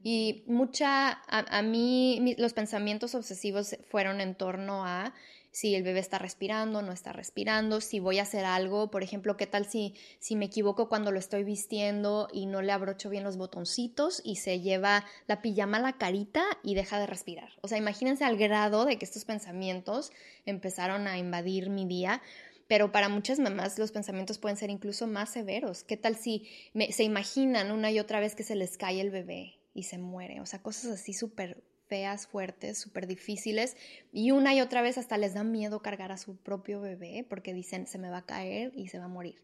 Y 0.01 0.43
mucha, 0.47 1.09
a, 1.09 1.57
a 1.57 1.61
mí 1.61 2.35
los 2.37 2.53
pensamientos 2.53 3.15
obsesivos 3.15 3.77
fueron 3.89 4.21
en 4.21 4.33
torno 4.33 4.85
a 4.85 5.13
si 5.51 5.75
el 5.75 5.83
bebé 5.83 5.99
está 5.99 6.19
respirando, 6.19 6.81
no 6.81 6.91
está 6.91 7.11
respirando, 7.11 7.81
si 7.81 7.99
voy 7.99 8.19
a 8.19 8.23
hacer 8.23 8.45
algo, 8.45 8.91
por 8.91 9.03
ejemplo, 9.03 9.37
qué 9.37 9.47
tal 9.47 9.65
si, 9.65 9.95
si 10.19 10.35
me 10.35 10.45
equivoco 10.45 10.89
cuando 10.89 11.11
lo 11.11 11.19
estoy 11.19 11.43
vistiendo 11.43 12.27
y 12.31 12.45
no 12.45 12.61
le 12.61 12.71
abrocho 12.71 13.09
bien 13.09 13.23
los 13.23 13.37
botoncitos 13.37 14.21
y 14.23 14.37
se 14.37 14.59
lleva 14.59 15.05
la 15.27 15.41
pijama 15.41 15.77
a 15.77 15.81
la 15.81 15.97
carita 15.97 16.43
y 16.63 16.75
deja 16.75 16.99
de 16.99 17.07
respirar. 17.07 17.49
O 17.61 17.67
sea, 17.67 17.77
imagínense 17.77 18.23
al 18.25 18.37
grado 18.37 18.85
de 18.85 18.97
que 18.97 19.05
estos 19.05 19.25
pensamientos 19.25 20.11
empezaron 20.45 21.07
a 21.07 21.17
invadir 21.17 21.69
mi 21.69 21.85
día. 21.85 22.21
Pero 22.67 22.91
para 22.91 23.09
muchas 23.09 23.39
mamás 23.39 23.79
los 23.79 23.91
pensamientos 23.91 24.37
pueden 24.37 24.55
ser 24.55 24.69
incluso 24.69 25.07
más 25.07 25.31
severos. 25.31 25.83
¿Qué 25.83 25.97
tal 25.97 26.15
si 26.15 26.47
se 26.91 27.03
imaginan 27.03 27.71
una 27.71 27.89
y 27.89 27.99
otra 27.99 28.19
vez 28.19 28.35
que 28.35 28.43
se 28.43 28.53
les 28.53 28.77
cae 28.77 29.01
el 29.01 29.09
bebé 29.09 29.55
y 29.73 29.83
se 29.83 29.97
muere? 29.97 30.39
O 30.39 30.45
sea, 30.45 30.61
cosas 30.61 30.91
así 30.91 31.13
súper 31.13 31.63
feas, 31.89 32.27
fuertes, 32.27 32.77
súper 32.77 33.07
difíciles 33.07 33.75
y 34.13 34.31
una 34.31 34.53
y 34.53 34.61
otra 34.61 34.81
vez 34.81 34.97
hasta 34.97 35.17
les 35.17 35.33
da 35.33 35.43
miedo 35.43 35.81
cargar 35.81 36.11
a 36.11 36.17
su 36.17 36.37
propio 36.37 36.79
bebé 36.79 37.25
porque 37.27 37.53
dicen 37.53 37.87
se 37.87 37.97
me 37.97 38.09
va 38.09 38.19
a 38.19 38.25
caer 38.25 38.71
y 38.75 38.87
se 38.87 38.99
va 38.99 39.05
a 39.05 39.09
morir 39.09 39.43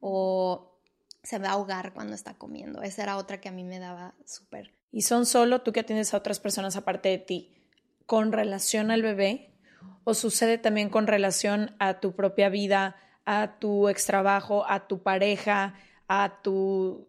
o 0.00 0.76
se 1.22 1.38
va 1.38 1.48
a 1.48 1.52
ahogar 1.52 1.94
cuando 1.94 2.14
está 2.14 2.34
comiendo. 2.34 2.82
Esa 2.82 3.04
era 3.04 3.16
otra 3.16 3.40
que 3.40 3.48
a 3.48 3.52
mí 3.52 3.64
me 3.64 3.78
daba 3.78 4.14
súper. 4.26 4.74
¿Y 4.90 5.02
son 5.02 5.24
solo 5.24 5.62
tú 5.62 5.72
que 5.72 5.80
atiendes 5.80 6.12
a 6.12 6.18
otras 6.18 6.40
personas 6.40 6.76
aparte 6.76 7.08
de 7.08 7.18
ti 7.18 7.54
con 8.04 8.32
relación 8.32 8.90
al 8.90 9.00
bebé 9.00 9.54
o 10.02 10.12
sucede 10.12 10.58
también 10.58 10.90
con 10.90 11.06
relación 11.06 11.74
a 11.78 12.00
tu 12.00 12.14
propia 12.14 12.50
vida, 12.50 12.96
a 13.24 13.58
tu 13.58 13.88
extrabajo, 13.88 14.68
a 14.68 14.86
tu 14.86 15.02
pareja, 15.02 15.74
a 16.08 16.40
tu 16.42 17.08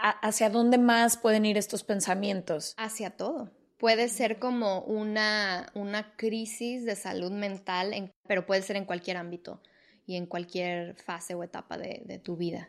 hacia 0.00 0.50
dónde 0.50 0.78
más 0.78 1.16
pueden 1.16 1.46
ir 1.46 1.58
estos 1.58 1.84
pensamientos? 1.84 2.74
Hacia 2.76 3.10
todo 3.10 3.52
puede 3.78 4.08
ser 4.08 4.38
como 4.38 4.80
una, 4.82 5.70
una 5.74 6.16
crisis 6.16 6.84
de 6.84 6.96
salud 6.96 7.32
mental, 7.32 8.12
pero 8.26 8.46
puede 8.46 8.62
ser 8.62 8.76
en 8.76 8.84
cualquier 8.84 9.16
ámbito 9.16 9.60
y 10.06 10.16
en 10.16 10.26
cualquier 10.26 10.94
fase 10.96 11.34
o 11.34 11.42
etapa 11.42 11.78
de 11.78 12.20
tu 12.22 12.36
vida. 12.36 12.68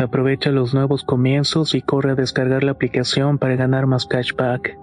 Aprovecha 0.00 0.50
los 0.50 0.72
nuevos 0.72 1.04
comienzos 1.04 1.74
y 1.74 1.82
corre 1.82 2.12
a 2.12 2.14
descargar 2.14 2.64
la 2.64 2.70
aplicación 2.70 3.36
para 3.36 3.54
ganar 3.56 3.86
más 3.86 4.06
cashback. 4.06 4.78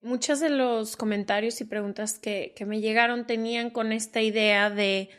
Muchos 0.00 0.40
de 0.40 0.48
los 0.48 0.96
comentarios 0.96 1.60
y 1.60 1.66
preguntas 1.66 2.18
que, 2.18 2.54
que 2.56 2.64
me 2.64 2.80
llegaron 2.80 3.26
tenían 3.26 3.68
con 3.68 3.92
esta 3.92 4.22
idea 4.22 4.70
de 4.70 5.10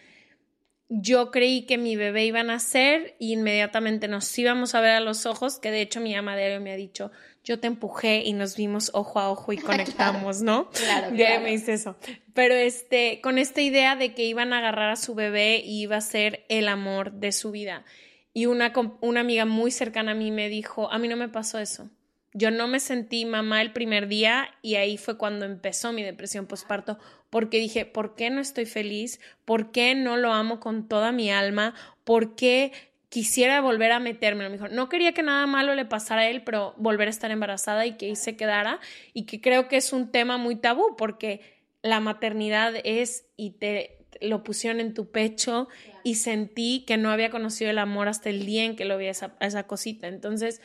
yo 0.89 1.29
creí 1.29 1.67
que 1.67 1.77
mi 1.77 1.95
bebé 1.95 2.25
iba 2.25 2.39
a 2.39 2.43
nacer 2.43 3.15
y 3.19 3.33
inmediatamente 3.33 4.07
nos 4.07 4.35
íbamos 4.39 4.73
a 4.73 4.81
ver 4.81 4.91
a 4.91 5.01
los 5.01 5.27
ojos, 5.27 5.59
que 5.59 5.69
de 5.69 5.81
hecho 5.81 5.99
mi 5.99 6.15
ama 6.15 6.35
me 6.35 6.71
ha 6.71 6.77
dicho, 6.77 7.11
yo 7.47 7.61
te 7.61 7.67
empujé 7.67 8.23
y 8.25 8.33
nos 8.33 8.57
vimos 8.57 8.91
ojo 8.93 9.19
a 9.19 9.29
ojo 9.29 9.53
y 9.53 9.57
conectamos, 9.57 10.41
¿no? 10.41 10.69
Claro, 10.71 11.15
Ya 11.15 11.39
me 11.39 11.51
dice 11.51 11.73
eso. 11.73 11.95
Pero 12.33 12.53
este, 12.53 13.21
con 13.21 13.37
esta 13.37 13.61
idea 13.61 13.95
de 13.95 14.13
que 14.13 14.25
iban 14.25 14.51
a 14.51 14.57
agarrar 14.57 14.89
a 14.89 14.97
su 14.97 15.15
bebé 15.15 15.61
y 15.63 15.83
iba 15.83 15.95
a 15.95 16.01
ser 16.01 16.45
el 16.49 16.67
amor 16.67 17.13
de 17.13 17.31
su 17.31 17.51
vida. 17.51 17.85
Y 18.33 18.47
una, 18.47 18.73
una 18.99 19.21
amiga 19.21 19.45
muy 19.45 19.71
cercana 19.71 20.11
a 20.11 20.15
mí 20.15 20.29
me 20.29 20.49
dijo, 20.49 20.91
a 20.91 20.97
mí 20.97 21.07
no 21.07 21.15
me 21.15 21.29
pasó 21.29 21.57
eso. 21.57 21.89
Yo 22.33 22.51
no 22.51 22.67
me 22.67 22.81
sentí 22.81 23.25
mamá 23.25 23.61
el 23.61 23.71
primer 23.71 24.09
día 24.09 24.49
y 24.61 24.75
ahí 24.75 24.97
fue 24.97 25.17
cuando 25.17 25.45
empezó 25.45 25.93
mi 25.93 26.03
depresión 26.03 26.47
postparto, 26.47 26.99
porque 27.29 27.59
dije, 27.59 27.85
¿por 27.85 28.15
qué 28.15 28.29
no 28.29 28.41
estoy 28.41 28.65
feliz? 28.65 29.21
¿Por 29.45 29.71
qué 29.71 29.95
no 29.95 30.17
lo 30.17 30.33
amo 30.33 30.59
con 30.59 30.87
toda 30.87 31.13
mi 31.13 31.31
alma? 31.31 31.73
¿Por 32.03 32.35
qué 32.35 32.73
quisiera 33.09 33.61
volver 33.61 33.91
a 33.91 33.99
meterme. 33.99 34.49
Me 34.49 34.57
dijo, 34.57 34.67
no 34.67 34.89
quería 34.89 35.13
que 35.13 35.23
nada 35.23 35.45
malo 35.47 35.75
le 35.75 35.85
pasara 35.85 36.21
a 36.21 36.29
él, 36.29 36.43
pero 36.43 36.73
volver 36.77 37.07
a 37.07 37.11
estar 37.11 37.31
embarazada 37.31 37.85
y 37.85 37.97
que 37.97 38.07
ahí 38.07 38.15
se 38.15 38.35
quedara. 38.35 38.79
Y 39.13 39.23
que 39.23 39.41
creo 39.41 39.67
que 39.67 39.77
es 39.77 39.93
un 39.93 40.11
tema 40.11 40.37
muy 40.37 40.55
tabú 40.55 40.95
porque 40.97 41.41
la 41.81 41.99
maternidad 41.99 42.73
es 42.83 43.25
y 43.37 43.51
te 43.51 44.05
lo 44.19 44.43
pusieron 44.43 44.79
en 44.79 44.93
tu 44.93 45.11
pecho 45.11 45.67
y 46.03 46.15
sentí 46.15 46.83
que 46.85 46.97
no 46.97 47.11
había 47.11 47.29
conocido 47.29 47.69
el 47.69 47.77
amor 47.77 48.07
hasta 48.07 48.29
el 48.29 48.45
día 48.45 48.63
en 48.63 48.75
que 48.75 48.85
lo 48.85 48.97
vi 48.97 49.07
a 49.07 49.11
esa, 49.11 49.35
esa 49.39 49.67
cosita. 49.67 50.07
Entonces, 50.07 50.61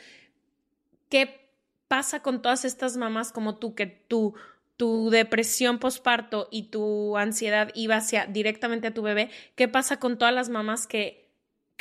¿qué 1.09 1.49
pasa 1.87 2.21
con 2.21 2.41
todas 2.41 2.65
estas 2.65 2.97
mamás 2.97 3.31
como 3.31 3.57
tú 3.57 3.75
que 3.75 3.85
tú 3.85 4.33
tu 4.75 5.11
depresión 5.11 5.77
posparto 5.77 6.47
y 6.51 6.63
tu 6.63 7.15
ansiedad 7.15 7.69
iba 7.75 7.95
hacia 7.95 8.25
directamente 8.25 8.87
a 8.87 8.93
tu 8.93 9.03
bebé, 9.03 9.29
¿qué 9.55 9.67
pasa 9.67 9.99
con 9.99 10.17
todas 10.17 10.33
las 10.33 10.49
mamás 10.49 10.87
que 10.87 11.22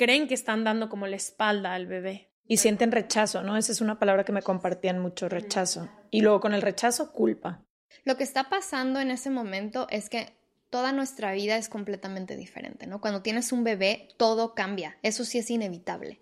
creen 0.02 0.26
que 0.26 0.34
están 0.34 0.64
dando 0.64 0.88
como 0.88 1.06
la 1.06 1.14
espalda 1.14 1.74
al 1.74 1.86
bebé. 1.86 2.28
Y 2.48 2.56
sienten 2.56 2.90
rechazo, 2.90 3.44
¿no? 3.44 3.56
Esa 3.56 3.70
es 3.70 3.80
una 3.80 4.00
palabra 4.00 4.24
que 4.24 4.32
me 4.32 4.42
compartían 4.42 4.98
mucho, 4.98 5.28
rechazo. 5.28 5.88
Y 6.10 6.22
luego 6.22 6.40
con 6.40 6.54
el 6.54 6.60
rechazo, 6.60 7.12
culpa. 7.12 7.64
Lo 8.04 8.16
que 8.16 8.24
está 8.24 8.48
pasando 8.48 8.98
en 8.98 9.12
ese 9.12 9.30
momento 9.30 9.86
es 9.90 10.08
que 10.08 10.34
toda 10.70 10.90
nuestra 10.92 11.32
vida 11.32 11.56
es 11.56 11.68
completamente 11.68 12.36
diferente, 12.36 12.88
¿no? 12.88 13.00
Cuando 13.00 13.22
tienes 13.22 13.52
un 13.52 13.62
bebé, 13.62 14.08
todo 14.16 14.54
cambia. 14.54 14.98
Eso 15.02 15.24
sí 15.24 15.38
es 15.38 15.48
inevitable. 15.50 16.20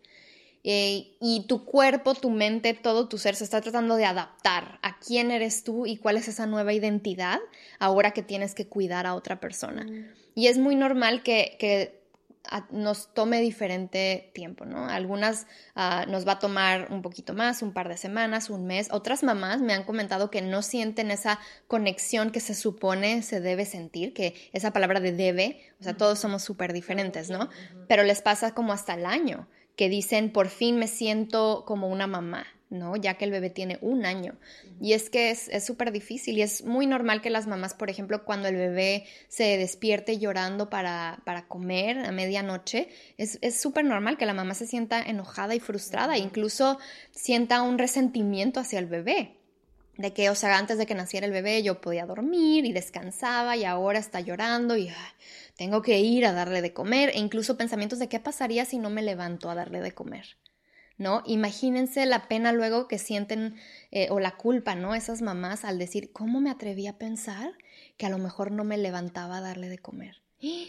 Eh, 0.62 1.16
y 1.19 1.47
tu 1.49 1.64
cuerpo, 1.64 2.14
tu 2.14 2.29
mente, 2.29 2.75
todo 2.75 3.09
tu 3.09 3.16
ser 3.16 3.35
se 3.35 3.45
está 3.45 3.62
tratando 3.62 3.97
de 3.97 4.05
adaptar 4.05 4.79
a 4.83 4.99
quién 4.99 5.31
eres 5.31 5.64
tú 5.64 5.87
y 5.87 5.97
cuál 5.97 6.19
es 6.19 6.29
esa 6.29 6.45
nueva 6.45 6.75
identidad 6.75 7.38
ahora 7.79 8.11
que 8.11 8.23
tienes 8.23 8.55
que 8.55 8.66
cuidar 8.66 9.07
a 9.07 9.14
otra 9.14 9.40
persona. 9.40 9.85
Mm. 9.85 10.12
Y 10.35 10.49
es 10.49 10.59
muy 10.59 10.77
normal 10.77 11.23
que, 11.23 11.57
que 11.59 12.00
nos 12.70 13.12
tome 13.14 13.40
diferente 13.40 14.31
tiempo, 14.35 14.64
¿no? 14.64 14.87
Algunas 14.87 15.46
ah, 15.74 16.07
nos 16.09 16.26
va 16.26 16.33
a 16.33 16.38
tomar 16.38 16.88
un 16.90 17.03
poquito 17.03 17.35
más, 17.35 17.62
un 17.62 17.72
par 17.72 17.88
de 17.88 17.96
semanas, 17.96 18.50
un 18.50 18.66
mes. 18.66 18.88
Otras 18.90 19.22
mamás 19.22 19.61
me 19.61 19.72
han 19.72 19.85
comentado 19.85 20.31
que 20.31 20.42
no 20.42 20.62
sienten 20.62 21.11
esa 21.11 21.38
conexión 21.68 22.31
que 22.31 22.40
se 22.40 22.55
supone 22.55 23.22
se 23.22 23.40
debe 23.40 23.66
sentir, 23.66 24.14
que 24.14 24.35
esa 24.53 24.72
palabra 24.72 25.00
de 25.00 25.12
debe, 25.12 25.61
o 25.81 25.85
sea, 25.85 25.96
todos 25.96 26.18
somos 26.18 26.42
súper 26.42 26.72
diferentes, 26.72 27.31
¿no? 27.31 27.48
Pero 27.88 28.03
les 28.03 28.22
pasa 28.22 28.55
como 28.55 28.72
hasta 28.72 28.94
el 28.94 29.07
año, 29.07 29.46
que 29.76 29.88
dicen, 29.88 30.33
por 30.33 30.48
fin 30.48 30.79
me 30.79 30.88
siento 30.88 31.64
como 31.66 31.88
una 31.88 32.07
mamá. 32.07 32.46
¿No? 32.71 32.97
Ya 32.97 33.15
que 33.15 33.25
el 33.25 33.33
bebé 33.33 33.51
tiene 33.51 33.79
un 33.83 34.07
año. 34.07 34.39
Y 34.81 34.95
es 34.95 35.11
que 35.11 35.31
es 35.31 35.65
súper 35.65 35.93
difícil 35.93 36.39
y 36.39 36.43
es 36.43 36.65
muy 36.65 36.87
normal 36.87 37.21
que 37.21 37.29
las 37.29 37.47
mamás, 37.47 37.75
por 37.75 37.91
ejemplo, 37.91 38.25
cuando 38.25 38.49
el 38.49 38.57
bebé 38.57 39.05
se 39.29 39.59
despierte 39.59 40.19
llorando 40.19 40.71
para, 40.71 41.21
para 41.25 41.47
comer 41.47 41.99
a 41.99 42.13
medianoche, 42.13 42.89
es 43.19 43.61
súper 43.61 43.85
normal 43.85 44.17
que 44.17 44.27
la 44.27 44.35
mamá 44.35 44.55
se 44.55 44.67
sienta 44.67 45.03
enojada 45.03 45.55
y 45.55 45.61
frustrada, 45.61 46.17
incluso 46.17 46.79
sienta 47.11 47.63
un 47.63 47.79
resentimiento 47.79 48.61
hacia 48.61 48.79
el 48.79 48.87
bebé. 48.87 49.37
De 49.97 50.15
que, 50.15 50.31
o 50.31 50.35
sea, 50.35 50.57
antes 50.57 50.79
de 50.79 50.87
que 50.87 50.95
naciera 50.95 51.27
el 51.27 51.33
bebé 51.33 51.63
yo 51.63 51.83
podía 51.83 52.07
dormir 52.07 52.65
y 52.65 52.73
descansaba 52.73 53.55
y 53.59 53.65
ahora 53.65 53.99
está 53.99 54.21
llorando 54.21 54.75
y 54.79 54.91
tengo 55.59 55.83
que 55.83 56.01
ir 56.01 56.25
a 56.25 56.33
darle 56.33 56.63
de 56.63 56.73
comer 56.73 57.11
e 57.11 57.19
incluso 57.19 57.59
pensamientos 57.59 57.99
de 57.99 58.09
qué 58.09 58.19
pasaría 58.19 58.65
si 58.65 58.79
no 58.79 58.89
me 58.89 59.03
levanto 59.03 59.51
a 59.51 59.55
darle 59.55 59.83
de 59.83 59.93
comer. 59.93 60.39
¿No? 61.01 61.23
Imagínense 61.25 62.05
la 62.05 62.29
pena 62.29 62.53
luego 62.53 62.87
que 62.87 62.99
sienten 62.99 63.57
eh, 63.91 64.09
o 64.11 64.21
la 64.21 64.37
culpa, 64.37 64.75
¿no? 64.75 64.95
Esas 64.95 65.23
mamás 65.23 65.65
al 65.65 65.79
decir, 65.79 66.13
¿cómo 66.13 66.41
me 66.41 66.51
atreví 66.51 66.87
a 66.87 66.99
pensar 66.99 67.55
que 67.97 68.05
a 68.05 68.11
lo 68.11 68.19
mejor 68.19 68.53
no 68.53 68.65
me 68.65 68.77
levantaba 68.77 69.39
a 69.39 69.41
darle 69.41 69.71
de 69.71 69.79
comer? 69.79 70.23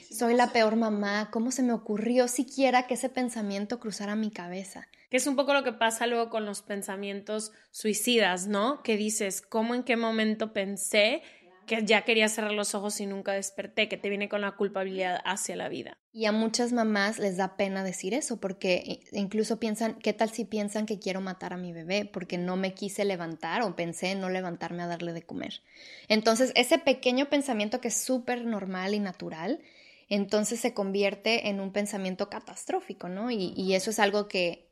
Soy 0.09 0.33
la 0.33 0.51
peor 0.51 0.77
mamá, 0.77 1.29
¿cómo 1.31 1.51
se 1.51 1.63
me 1.63 1.73
ocurrió 1.73 2.27
siquiera 2.27 2.87
que 2.87 2.93
ese 2.93 3.09
pensamiento 3.09 3.79
cruzara 3.79 4.15
mi 4.15 4.31
cabeza? 4.31 4.87
Que 5.09 5.17
es 5.17 5.27
un 5.27 5.35
poco 5.35 5.53
lo 5.53 5.63
que 5.63 5.73
pasa 5.73 6.07
luego 6.07 6.29
con 6.29 6.45
los 6.45 6.61
pensamientos 6.61 7.51
suicidas, 7.71 8.47
¿no? 8.47 8.83
Que 8.83 8.95
dices, 8.95 9.41
¿cómo 9.41 9.75
en 9.75 9.83
qué 9.83 9.97
momento 9.97 10.53
pensé 10.53 11.23
que 11.65 11.85
ya 11.85 12.03
quería 12.03 12.27
cerrar 12.27 12.51
los 12.51 12.75
ojos 12.75 12.99
y 12.99 13.05
nunca 13.05 13.33
desperté, 13.33 13.87
que 13.87 13.97
te 13.97 14.09
viene 14.09 14.29
con 14.29 14.41
la 14.41 14.51
culpabilidad 14.51 15.21
hacia 15.25 15.55
la 15.55 15.69
vida. 15.69 15.93
Y 16.13 16.25
a 16.25 16.31
muchas 16.31 16.73
mamás 16.73 17.19
les 17.19 17.37
da 17.37 17.55
pena 17.55 17.83
decir 17.83 18.13
eso, 18.13 18.39
porque 18.39 19.01
incluso 19.11 19.59
piensan, 19.59 19.95
¿qué 19.99 20.13
tal 20.13 20.29
si 20.31 20.45
piensan 20.45 20.85
que 20.85 20.99
quiero 20.99 21.21
matar 21.21 21.53
a 21.53 21.57
mi 21.57 21.71
bebé? 21.71 22.05
Porque 22.05 22.37
no 22.37 22.57
me 22.57 22.73
quise 22.73 23.05
levantar 23.05 23.61
o 23.61 23.75
pensé 23.75 24.11
en 24.11 24.19
no 24.19 24.29
levantarme 24.29 24.83
a 24.83 24.87
darle 24.87 25.13
de 25.13 25.23
comer. 25.23 25.61
Entonces, 26.07 26.51
ese 26.55 26.77
pequeño 26.79 27.29
pensamiento 27.29 27.79
que 27.79 27.87
es 27.87 27.97
súper 27.97 28.45
normal 28.45 28.93
y 28.93 28.99
natural, 28.99 29.61
entonces 30.09 30.59
se 30.59 30.73
convierte 30.73 31.47
en 31.47 31.61
un 31.61 31.71
pensamiento 31.71 32.29
catastrófico, 32.29 33.07
¿no? 33.07 33.31
Y, 33.31 33.53
y 33.55 33.75
eso 33.75 33.91
es 33.91 33.99
algo 33.99 34.27
que 34.27 34.70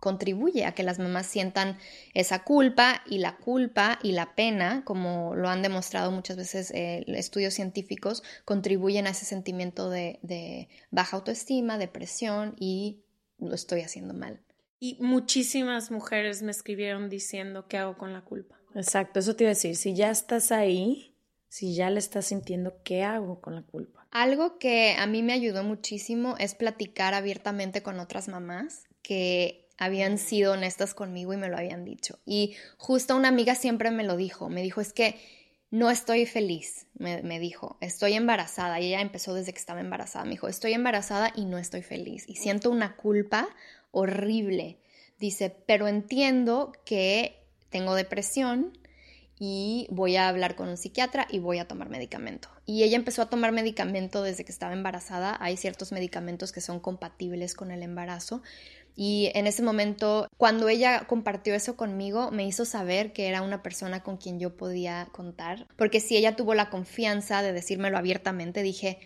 contribuye 0.00 0.64
a 0.64 0.72
que 0.72 0.82
las 0.82 0.98
mamás 0.98 1.26
sientan 1.26 1.78
esa 2.14 2.44
culpa 2.44 3.02
y 3.06 3.18
la 3.18 3.36
culpa 3.36 3.98
y 4.02 4.12
la 4.12 4.34
pena, 4.34 4.82
como 4.84 5.34
lo 5.34 5.48
han 5.48 5.62
demostrado 5.62 6.10
muchas 6.10 6.36
veces 6.36 6.70
eh, 6.70 7.04
estudios 7.08 7.54
científicos, 7.54 8.22
contribuyen 8.44 9.06
a 9.06 9.10
ese 9.10 9.24
sentimiento 9.24 9.90
de, 9.90 10.68
baja 10.90 11.16
autoestima, 11.16 11.78
depresión 11.78 12.54
y 12.58 13.00
lo 13.38 13.54
estoy 13.54 13.80
haciendo 13.80 14.14
mal. 14.14 14.40
Y 14.80 14.96
muchísimas 15.00 15.90
mujeres 15.90 16.42
me 16.42 16.52
escribieron 16.52 17.08
diciendo 17.08 17.66
qué 17.66 17.78
hago 17.78 17.98
con 17.98 18.12
la 18.12 18.22
culpa. 18.22 18.56
Exacto, 18.74 19.18
eso 19.18 19.34
te 19.34 19.44
iba 19.44 19.50
a 19.50 19.54
decir, 19.54 19.74
si 19.74 19.94
ya 19.94 20.10
estás 20.10 20.52
ahí, 20.52 21.16
si 21.48 21.74
ya 21.74 21.90
le 21.90 21.98
estás 21.98 22.26
sintiendo, 22.26 22.80
¿qué 22.84 23.02
hago 23.02 23.40
con 23.40 23.56
la 23.56 23.62
culpa? 23.62 24.06
Algo 24.10 24.58
que 24.58 24.94
a 24.96 25.06
mí 25.06 25.22
me 25.22 25.32
ayudó 25.32 25.64
muchísimo 25.64 26.36
es 26.38 26.54
platicar 26.54 27.14
abiertamente 27.14 27.82
con 27.82 27.98
otras 27.98 28.28
mamás 28.28 28.84
que 29.02 29.67
habían 29.78 30.18
sido 30.18 30.52
honestas 30.52 30.92
conmigo 30.92 31.32
y 31.32 31.36
me 31.36 31.48
lo 31.48 31.56
habían 31.56 31.84
dicho. 31.84 32.18
Y 32.26 32.56
justo 32.76 33.16
una 33.16 33.28
amiga 33.28 33.54
siempre 33.54 33.90
me 33.90 34.04
lo 34.04 34.16
dijo, 34.16 34.48
me 34.48 34.62
dijo, 34.62 34.80
es 34.80 34.92
que 34.92 35.18
no 35.70 35.90
estoy 35.90 36.26
feliz, 36.26 36.86
me, 36.94 37.38
dijo, 37.38 37.76
estoy 37.80 38.14
embarazada. 38.14 38.80
Y 38.80 38.86
ella 38.86 39.00
empezó 39.00 39.34
desde 39.34 39.52
que 39.52 39.58
estaba 39.58 39.80
embarazada, 39.80 40.24
me 40.24 40.32
dijo, 40.32 40.48
estoy 40.48 40.72
embarazada 40.72 41.32
y 41.34 41.44
no 41.44 41.58
estoy 41.58 41.82
feliz. 41.82 42.24
Y 42.28 42.36
siento 42.36 42.70
una 42.70 42.96
culpa 42.96 43.48
horrible. 43.92 44.78
Dice, 45.18 45.50
pero 45.66 45.88
entiendo 45.88 46.72
que 46.84 47.38
tengo 47.70 47.94
depresión 47.94 48.72
y 49.38 49.86
voy 49.90 50.16
a 50.16 50.28
hablar 50.28 50.56
con 50.56 50.68
un 50.68 50.76
psiquiatra 50.76 51.26
y 51.30 51.38
voy 51.38 51.58
a 51.58 51.68
tomar 51.68 51.88
medicamento. 51.88 52.48
Y 52.66 52.82
ella 52.82 52.96
empezó 52.96 53.22
a 53.22 53.30
tomar 53.30 53.52
medicamento 53.52 54.22
desde 54.22 54.44
que 54.44 54.52
estaba 54.52 54.72
embarazada. 54.72 55.36
Hay 55.40 55.56
ciertos 55.56 55.92
medicamentos 55.92 56.52
que 56.52 56.60
son 56.60 56.80
compatibles 56.80 57.54
con 57.54 57.70
el 57.70 57.82
embarazo, 57.82 58.42
y 59.00 59.30
en 59.34 59.46
ese 59.46 59.62
momento, 59.62 60.28
cuando 60.36 60.68
ella 60.68 61.06
compartió 61.06 61.54
eso 61.54 61.76
conmigo, 61.76 62.32
me 62.32 62.44
hizo 62.44 62.64
saber 62.64 63.12
que 63.12 63.28
era 63.28 63.42
una 63.42 63.62
persona 63.62 64.02
con 64.02 64.16
quien 64.16 64.40
yo 64.40 64.56
podía 64.56 65.06
contar, 65.12 65.68
porque 65.76 66.00
si 66.00 66.16
ella 66.16 66.34
tuvo 66.34 66.54
la 66.54 66.68
confianza 66.68 67.40
de 67.42 67.52
decírmelo 67.52 67.96
abiertamente, 67.96 68.60
dije, 68.60 68.98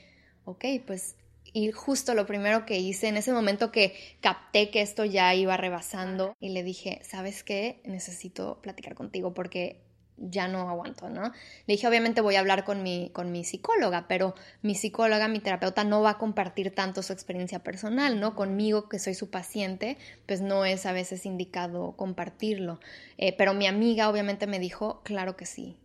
ok, 0.46 0.64
pues 0.87 1.16
y 1.52 1.72
justo 1.72 2.14
lo 2.14 2.24
primero 2.24 2.64
que 2.64 2.78
hice 2.78 3.09
en 3.09 3.18
ese 3.18 3.35
momento 3.35 3.70
que 3.70 3.94
capté 4.22 4.70
que 4.70 4.81
esto 4.81 5.05
ya 5.05 5.35
iba 5.35 5.59
rebasando 5.59 6.35
y 6.40 6.48
le 6.48 6.62
dije, 6.62 7.00
¿sabes 7.02 7.44
qué? 7.44 7.83
Necesito 7.85 8.62
platicar 8.62 8.94
contigo 8.94 9.35
porque 9.35 9.83
ya 10.31 10.49
no 10.49 10.69
aguanto, 10.69 11.09
¿no? 11.09 11.33
Le 11.67 11.75
dije, 11.75 11.87
obviamente 11.87 12.21
voy 12.21 12.37
a 12.37 12.41
hablar 12.41 12.65
con 12.65 12.83
mi, 12.83 13.11
con 13.13 13.33
mi 13.33 13.45
psicóloga, 13.45 14.07
pero 14.09 14.35
mi 14.63 14.75
psicóloga, 14.75 15.29
mi 15.29 15.41
terapeuta 15.41 15.85
no 15.85 16.03
va 16.03 16.11
a 16.11 16.19
compartir 16.19 16.75
tanto 16.75 17.03
su 17.03 17.13
experiencia 17.13 17.61
personal, 17.61 18.21
¿no? 18.21 18.35
Conmigo, 18.35 18.89
que 18.89 18.99
soy 18.99 19.15
su 19.15 19.31
paciente, 19.31 19.99
pues 20.27 20.41
no 20.41 20.65
es 20.65 20.87
a 20.87 20.93
veces 20.93 21.27
indicado 21.27 21.93
compartirlo. 21.97 22.81
Eh, 23.19 23.35
pero 23.37 23.55
mi 23.55 23.67
amiga 23.67 24.09
obviamente 24.09 24.47
me 24.47 24.59
dijo, 24.59 25.03
claro 25.05 25.37
que 25.37 25.47
sí, 25.47 25.77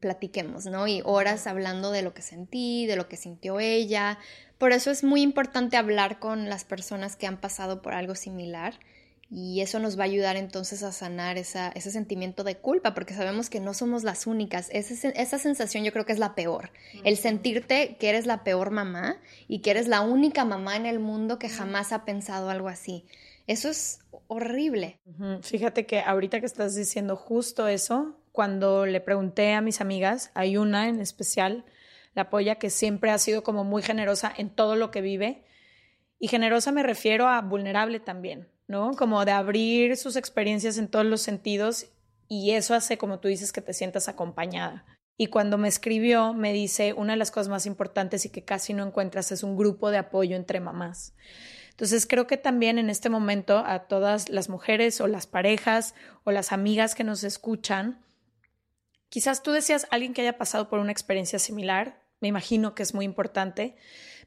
platiquemos, 0.00 0.66
¿no? 0.66 0.88
Y 0.88 1.02
horas 1.04 1.46
hablando 1.46 1.92
de 1.92 2.02
lo 2.02 2.14
que 2.14 2.22
sentí, 2.22 2.86
de 2.86 2.96
lo 2.96 3.08
que 3.08 3.16
sintió 3.16 3.60
ella. 3.60 4.18
Por 4.58 4.72
eso 4.72 4.90
es 4.90 5.04
muy 5.04 5.22
importante 5.22 5.76
hablar 5.76 6.18
con 6.18 6.48
las 6.48 6.64
personas 6.64 7.16
que 7.16 7.26
han 7.26 7.40
pasado 7.40 7.82
por 7.82 7.94
algo 7.94 8.14
similar 8.14 8.74
y 9.30 9.60
eso 9.60 9.78
nos 9.78 9.96
va 9.96 10.02
a 10.02 10.06
ayudar 10.06 10.36
entonces 10.36 10.82
a 10.82 10.90
sanar 10.90 11.38
esa, 11.38 11.68
ese 11.68 11.92
sentimiento 11.92 12.42
de 12.42 12.56
culpa, 12.56 12.94
porque 12.94 13.14
sabemos 13.14 13.48
que 13.48 13.60
no 13.60 13.74
somos 13.74 14.02
las 14.02 14.26
únicas. 14.26 14.68
esa 14.72 15.38
sensación 15.38 15.84
yo 15.84 15.92
creo 15.92 16.04
que 16.04 16.12
es 16.12 16.18
la 16.18 16.34
peor. 16.34 16.70
El 17.04 17.16
sentirte 17.16 17.96
que 18.00 18.08
eres 18.08 18.26
la 18.26 18.42
peor 18.42 18.72
mamá 18.72 19.18
y 19.46 19.60
que 19.60 19.70
eres 19.70 19.86
la 19.86 20.00
única 20.00 20.44
mamá 20.44 20.76
en 20.76 20.84
el 20.84 20.98
mundo 20.98 21.38
que 21.38 21.48
jamás 21.48 21.92
ha 21.92 22.04
pensado 22.04 22.50
algo 22.50 22.68
así. 22.68 23.06
Eso 23.46 23.68
es 23.68 24.00
horrible. 24.26 24.98
Fíjate 25.42 25.86
que 25.86 26.00
ahorita 26.00 26.40
que 26.40 26.46
estás 26.46 26.74
diciendo 26.74 27.14
justo 27.14 27.68
eso, 27.68 28.16
cuando 28.32 28.84
le 28.84 29.00
pregunté 29.00 29.52
a 29.54 29.60
mis 29.60 29.80
amigas, 29.80 30.32
hay 30.34 30.56
una 30.56 30.88
en 30.88 31.00
especial, 31.00 31.64
la 32.14 32.30
polla, 32.30 32.56
que 32.56 32.70
siempre 32.70 33.12
ha 33.12 33.18
sido 33.18 33.44
como 33.44 33.62
muy 33.62 33.82
generosa 33.82 34.32
en 34.36 34.50
todo 34.50 34.74
lo 34.74 34.90
que 34.90 35.02
vive. 35.02 35.44
Y 36.18 36.26
generosa 36.26 36.72
me 36.72 36.82
refiero 36.82 37.28
a 37.28 37.40
vulnerable 37.40 38.00
también. 38.00 38.48
¿No? 38.70 38.92
Como 38.94 39.24
de 39.24 39.32
abrir 39.32 39.96
sus 39.96 40.14
experiencias 40.14 40.78
en 40.78 40.86
todos 40.86 41.04
los 41.04 41.20
sentidos 41.20 41.86
y 42.28 42.52
eso 42.52 42.72
hace, 42.72 42.98
como 42.98 43.18
tú 43.18 43.26
dices, 43.26 43.50
que 43.50 43.60
te 43.60 43.74
sientas 43.74 44.08
acompañada. 44.08 44.86
Y 45.16 45.26
cuando 45.26 45.58
me 45.58 45.66
escribió, 45.66 46.34
me 46.34 46.52
dice, 46.52 46.92
una 46.92 47.14
de 47.14 47.16
las 47.16 47.32
cosas 47.32 47.48
más 47.48 47.66
importantes 47.66 48.24
y 48.24 48.28
que 48.28 48.44
casi 48.44 48.72
no 48.72 48.86
encuentras 48.86 49.32
es 49.32 49.42
un 49.42 49.56
grupo 49.56 49.90
de 49.90 49.98
apoyo 49.98 50.36
entre 50.36 50.60
mamás. 50.60 51.14
Entonces 51.70 52.06
creo 52.06 52.28
que 52.28 52.36
también 52.36 52.78
en 52.78 52.90
este 52.90 53.10
momento 53.10 53.58
a 53.58 53.88
todas 53.88 54.28
las 54.28 54.48
mujeres 54.48 55.00
o 55.00 55.08
las 55.08 55.26
parejas 55.26 55.96
o 56.22 56.30
las 56.30 56.52
amigas 56.52 56.94
que 56.94 57.02
nos 57.02 57.24
escuchan, 57.24 58.00
quizás 59.08 59.42
tú 59.42 59.50
decías 59.50 59.88
alguien 59.90 60.14
que 60.14 60.22
haya 60.22 60.38
pasado 60.38 60.68
por 60.68 60.78
una 60.78 60.92
experiencia 60.92 61.40
similar, 61.40 62.00
me 62.20 62.28
imagino 62.28 62.76
que 62.76 62.84
es 62.84 62.94
muy 62.94 63.04
importante, 63.04 63.74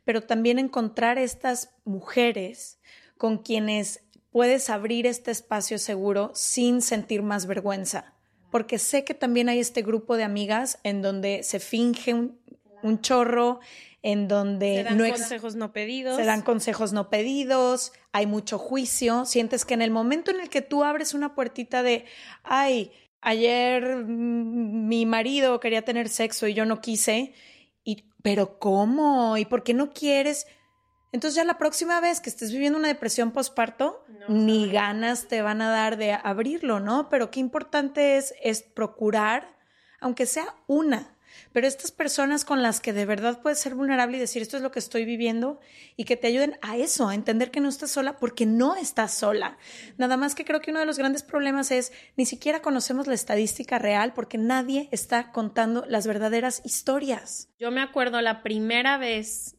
pero 0.04 0.22
también 0.22 0.60
encontrar 0.60 1.18
estas 1.18 1.70
mujeres 1.86 2.82
con 3.18 3.38
quienes 3.38 4.04
puedes 4.34 4.72
abrir 4.72 5.06
este 5.06 5.32
espacio 5.32 5.78
seguro 5.78 6.32
sin 6.34 6.82
sentir 6.82 7.22
más 7.22 7.46
vergüenza. 7.46 8.13
Porque 8.52 8.80
sé 8.80 9.06
que 9.06 9.13
también 9.13 9.48
hay 9.48 9.60
este 9.60 9.84
grupo 9.84 10.17
de 10.17 10.24
amigas 10.24 10.80
en 10.84 11.02
donde 11.02 11.43
se 11.43 11.60
finge 11.60 12.13
un, 12.13 13.02
chorro, 13.02 13.60
en 14.02 14.28
donde 14.28 14.78
se 14.78 14.84
dan 14.84 15.10
consejos 15.12 15.56
no 15.56 15.72
pedidos. 15.72 16.17
Se 16.17 16.26
dan 16.26 16.41
consejos 16.41 16.93
no 16.93 17.10
pedidos, 17.10 17.93
hay 18.12 18.26
mucho 18.26 18.58
juicio. 18.58 19.26
Sientes 19.26 19.65
que 19.65 19.76
en 19.76 19.84
el 19.84 19.91
momento 19.91 20.32
en 20.32 20.41
el 20.41 20.50
que 20.50 20.62
tú 20.62 20.84
abres 20.84 21.13
una 21.13 21.36
puertita 21.36 21.84
de, 21.84 22.06
ay, 22.43 22.91
ayer 23.22 24.04
mi 24.06 25.06
marido 25.06 25.60
quería 25.60 25.84
tener 25.84 26.10
sexo 26.10 26.48
y 26.48 26.56
yo 26.56 26.65
no 26.65 26.82
quise, 26.82 27.34
y, 27.84 28.06
pero 28.24 28.58
¿cómo? 28.60 29.38
¿Y 29.38 29.46
por 29.46 29.63
qué 29.63 29.74
no 29.74 29.91
quieres? 29.91 30.48
Entonces 31.13 31.36
ya 31.36 31.43
la 31.45 31.60
próxima 31.60 32.02
vez 32.02 32.19
que 32.19 32.30
estés 32.30 32.52
viviendo 32.52 32.78
una 32.78 32.88
depresión 32.89 33.32
postparto, 33.32 34.04
ni 34.28 34.69
ganas 34.69 35.28
te 35.28 35.41
van 35.41 35.62
a 35.62 35.69
dar 35.69 35.95
de 35.95 36.13
abrirlo, 36.13 36.80
¿no? 36.80 37.08
Pero 37.08 37.30
qué 37.30 37.39
importante 37.39 38.17
es, 38.17 38.34
es 38.41 38.63
procurar, 38.63 39.56
aunque 39.99 40.26
sea 40.26 40.56
una, 40.67 41.13
pero 41.52 41.67
estas 41.67 41.91
personas 41.91 42.45
con 42.45 42.63
las 42.63 42.80
que 42.80 42.93
de 42.93 43.06
verdad 43.06 43.41
puedes 43.41 43.60
ser 43.60 43.76
vulnerable 43.76 44.17
y 44.17 44.19
decir 44.19 44.41
esto 44.41 44.58
es 44.58 44.63
lo 44.63 44.71
que 44.71 44.80
estoy 44.80 45.06
viviendo 45.06 45.60
y 45.95 46.06
que 46.06 46.17
te 46.17 46.28
ayuden 46.28 46.58
a 46.62 46.78
eso, 46.78 47.08
a 47.08 47.15
entender 47.15 47.52
que 47.52 47.60
no 47.60 47.69
estás 47.69 47.91
sola 47.91 48.17
porque 48.17 48.45
no 48.45 48.76
estás 48.76 49.13
sola. 49.13 49.58
Nada 49.97 50.17
más 50.17 50.36
que 50.36 50.45
creo 50.45 50.62
que 50.62 50.71
uno 50.71 50.80
de 50.80 50.86
los 50.86 50.97
grandes 50.97 51.23
problemas 51.23 51.71
es 51.71 51.91
ni 52.17 52.26
siquiera 52.26 52.62
conocemos 52.62 53.08
la 53.08 53.13
estadística 53.13 53.78
real 53.78 54.13
porque 54.13 54.38
nadie 54.38 54.89
está 54.91 55.32
contando 55.32 55.86
las 55.88 56.08
verdaderas 56.08 56.62
historias. 56.65 57.49
Yo 57.60 57.69
me 57.69 57.82
acuerdo 57.82 58.19
la 58.21 58.41
primera 58.41 58.97
vez 58.97 59.58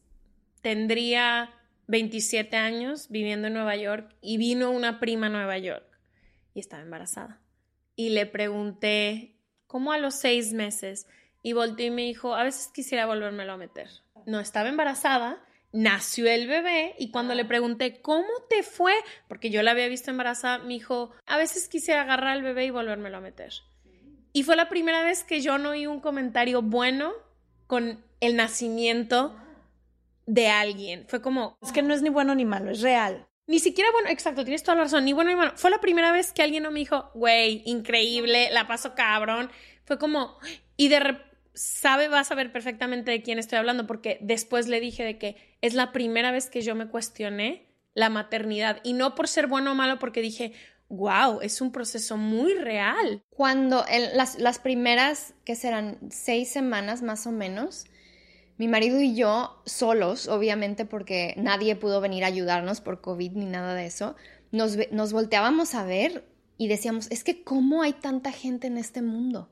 tendría 0.65 1.53
27 1.85 2.57
años 2.57 3.09
viviendo 3.09 3.45
en 3.45 3.53
Nueva 3.53 3.75
York 3.75 4.15
y 4.19 4.37
vino 4.37 4.71
una 4.71 4.99
prima 4.99 5.27
a 5.27 5.29
Nueva 5.29 5.59
York. 5.59 5.85
y 6.55 6.59
estaba 6.59 6.81
embarazada. 6.81 7.39
Y 7.95 8.09
le 8.09 8.25
pregunté, 8.25 9.35
¿cómo 9.67 9.91
a 9.91 9.99
los 9.99 10.15
seis 10.15 10.53
meses? 10.53 11.05
Y 11.43 11.53
volteó 11.53 11.85
y 11.85 11.91
me 11.91 12.01
dijo, 12.01 12.33
a 12.33 12.41
veces 12.41 12.71
quisiera 12.73 13.05
volvérmelo 13.05 13.53
a 13.53 13.57
meter. 13.57 13.89
No 14.25 14.39
estaba 14.39 14.69
embarazada, 14.69 15.37
nació 15.71 16.27
el 16.27 16.47
bebé 16.47 16.95
y 16.97 17.11
cuando 17.11 17.35
le 17.35 17.45
pregunté, 17.45 18.01
¿cómo 18.01 18.25
te 18.49 18.63
fue? 18.63 18.95
Porque 19.27 19.51
yo 19.51 19.61
la 19.61 19.69
había 19.69 19.87
visto 19.87 20.09
embarazada, 20.09 20.57
me 20.63 20.73
dijo, 20.73 21.11
a 21.27 21.37
veces 21.37 21.67
quisiera 21.67 22.01
agarrar 22.01 22.29
al 22.29 22.41
bebé 22.41 22.65
y 22.65 22.71
volvérmelo 22.71 23.17
a 23.17 23.21
meter. 23.21 23.53
Y 24.33 24.41
fue 24.41 24.55
la 24.55 24.67
primera 24.67 25.03
vez 25.03 25.23
que 25.23 25.41
yo 25.41 25.59
no 25.59 25.69
oí 25.69 25.85
un 25.85 25.99
comentario 25.99 26.63
bueno 26.63 27.13
con 27.67 28.03
el 28.19 28.35
nacimiento 28.35 29.39
de 30.25 30.47
alguien. 30.47 31.05
Fue 31.07 31.21
como... 31.21 31.57
Es 31.61 31.71
que 31.71 31.81
no 31.81 31.93
es 31.93 32.01
ni 32.01 32.09
bueno 32.09 32.35
ni 32.35 32.45
malo, 32.45 32.71
es 32.71 32.81
real. 32.81 33.27
Ni 33.47 33.59
siquiera 33.59 33.91
bueno, 33.91 34.09
exacto, 34.09 34.43
tienes 34.43 34.63
toda 34.63 34.75
la 34.75 34.83
razón, 34.83 35.05
ni 35.05 35.13
bueno 35.13 35.29
ni 35.29 35.35
malo. 35.35 35.53
Fue 35.55 35.69
la 35.69 35.79
primera 35.79 36.11
vez 36.11 36.33
que 36.33 36.41
alguien 36.41 36.63
no 36.63 36.71
me 36.71 36.79
dijo, 36.79 37.11
güey, 37.13 37.61
increíble, 37.65 38.49
la 38.51 38.67
paso 38.67 38.95
cabrón. 38.95 39.51
Fue 39.83 39.99
como, 39.99 40.37
y 40.77 40.87
de 40.87 41.19
sabe, 41.53 42.07
va 42.07 42.19
a 42.19 42.23
saber 42.23 42.51
perfectamente 42.51 43.11
de 43.11 43.21
quién 43.21 43.39
estoy 43.39 43.59
hablando, 43.59 43.85
porque 43.87 44.17
después 44.21 44.67
le 44.67 44.79
dije 44.79 45.03
de 45.03 45.17
que 45.17 45.57
es 45.61 45.73
la 45.73 45.91
primera 45.91 46.31
vez 46.31 46.49
que 46.49 46.61
yo 46.61 46.75
me 46.75 46.87
cuestioné 46.87 47.67
la 47.93 48.09
maternidad. 48.09 48.81
Y 48.83 48.93
no 48.93 49.15
por 49.15 49.27
ser 49.27 49.47
bueno 49.47 49.71
o 49.71 49.75
malo, 49.75 49.99
porque 49.99 50.21
dije, 50.21 50.53
wow, 50.89 51.39
es 51.41 51.61
un 51.61 51.71
proceso 51.71 52.17
muy 52.17 52.53
real. 52.55 53.23
Cuando 53.29 53.85
las, 54.13 54.39
las 54.39 54.59
primeras, 54.59 55.33
que 55.45 55.55
serán 55.55 55.99
seis 56.09 56.49
semanas 56.49 57.01
más 57.01 57.25
o 57.27 57.31
menos, 57.31 57.85
mi 58.57 58.67
marido 58.67 59.01
y 59.01 59.15
yo, 59.15 59.61
solos, 59.65 60.27
obviamente 60.27 60.85
porque 60.85 61.33
nadie 61.37 61.75
pudo 61.75 62.01
venir 62.01 62.23
a 62.23 62.27
ayudarnos 62.27 62.81
por 62.81 63.01
COVID 63.01 63.33
ni 63.33 63.45
nada 63.45 63.75
de 63.75 63.85
eso, 63.85 64.15
nos, 64.51 64.77
nos 64.91 65.11
volteábamos 65.11 65.75
a 65.75 65.83
ver 65.83 66.25
y 66.57 66.67
decíamos, 66.67 67.07
es 67.11 67.23
que 67.23 67.43
¿cómo 67.43 67.81
hay 67.81 67.93
tanta 67.93 68.31
gente 68.31 68.67
en 68.67 68.77
este 68.77 69.01
mundo? 69.01 69.49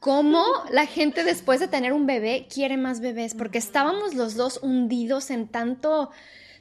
¿Cómo 0.00 0.44
la 0.70 0.86
gente 0.86 1.24
después 1.24 1.60
de 1.60 1.68
tener 1.68 1.92
un 1.92 2.06
bebé 2.06 2.46
quiere 2.52 2.76
más 2.76 3.00
bebés? 3.00 3.34
Porque 3.34 3.58
estábamos 3.58 4.14
los 4.14 4.34
dos 4.34 4.60
hundidos 4.62 5.30
en 5.30 5.48
tanto 5.48 6.10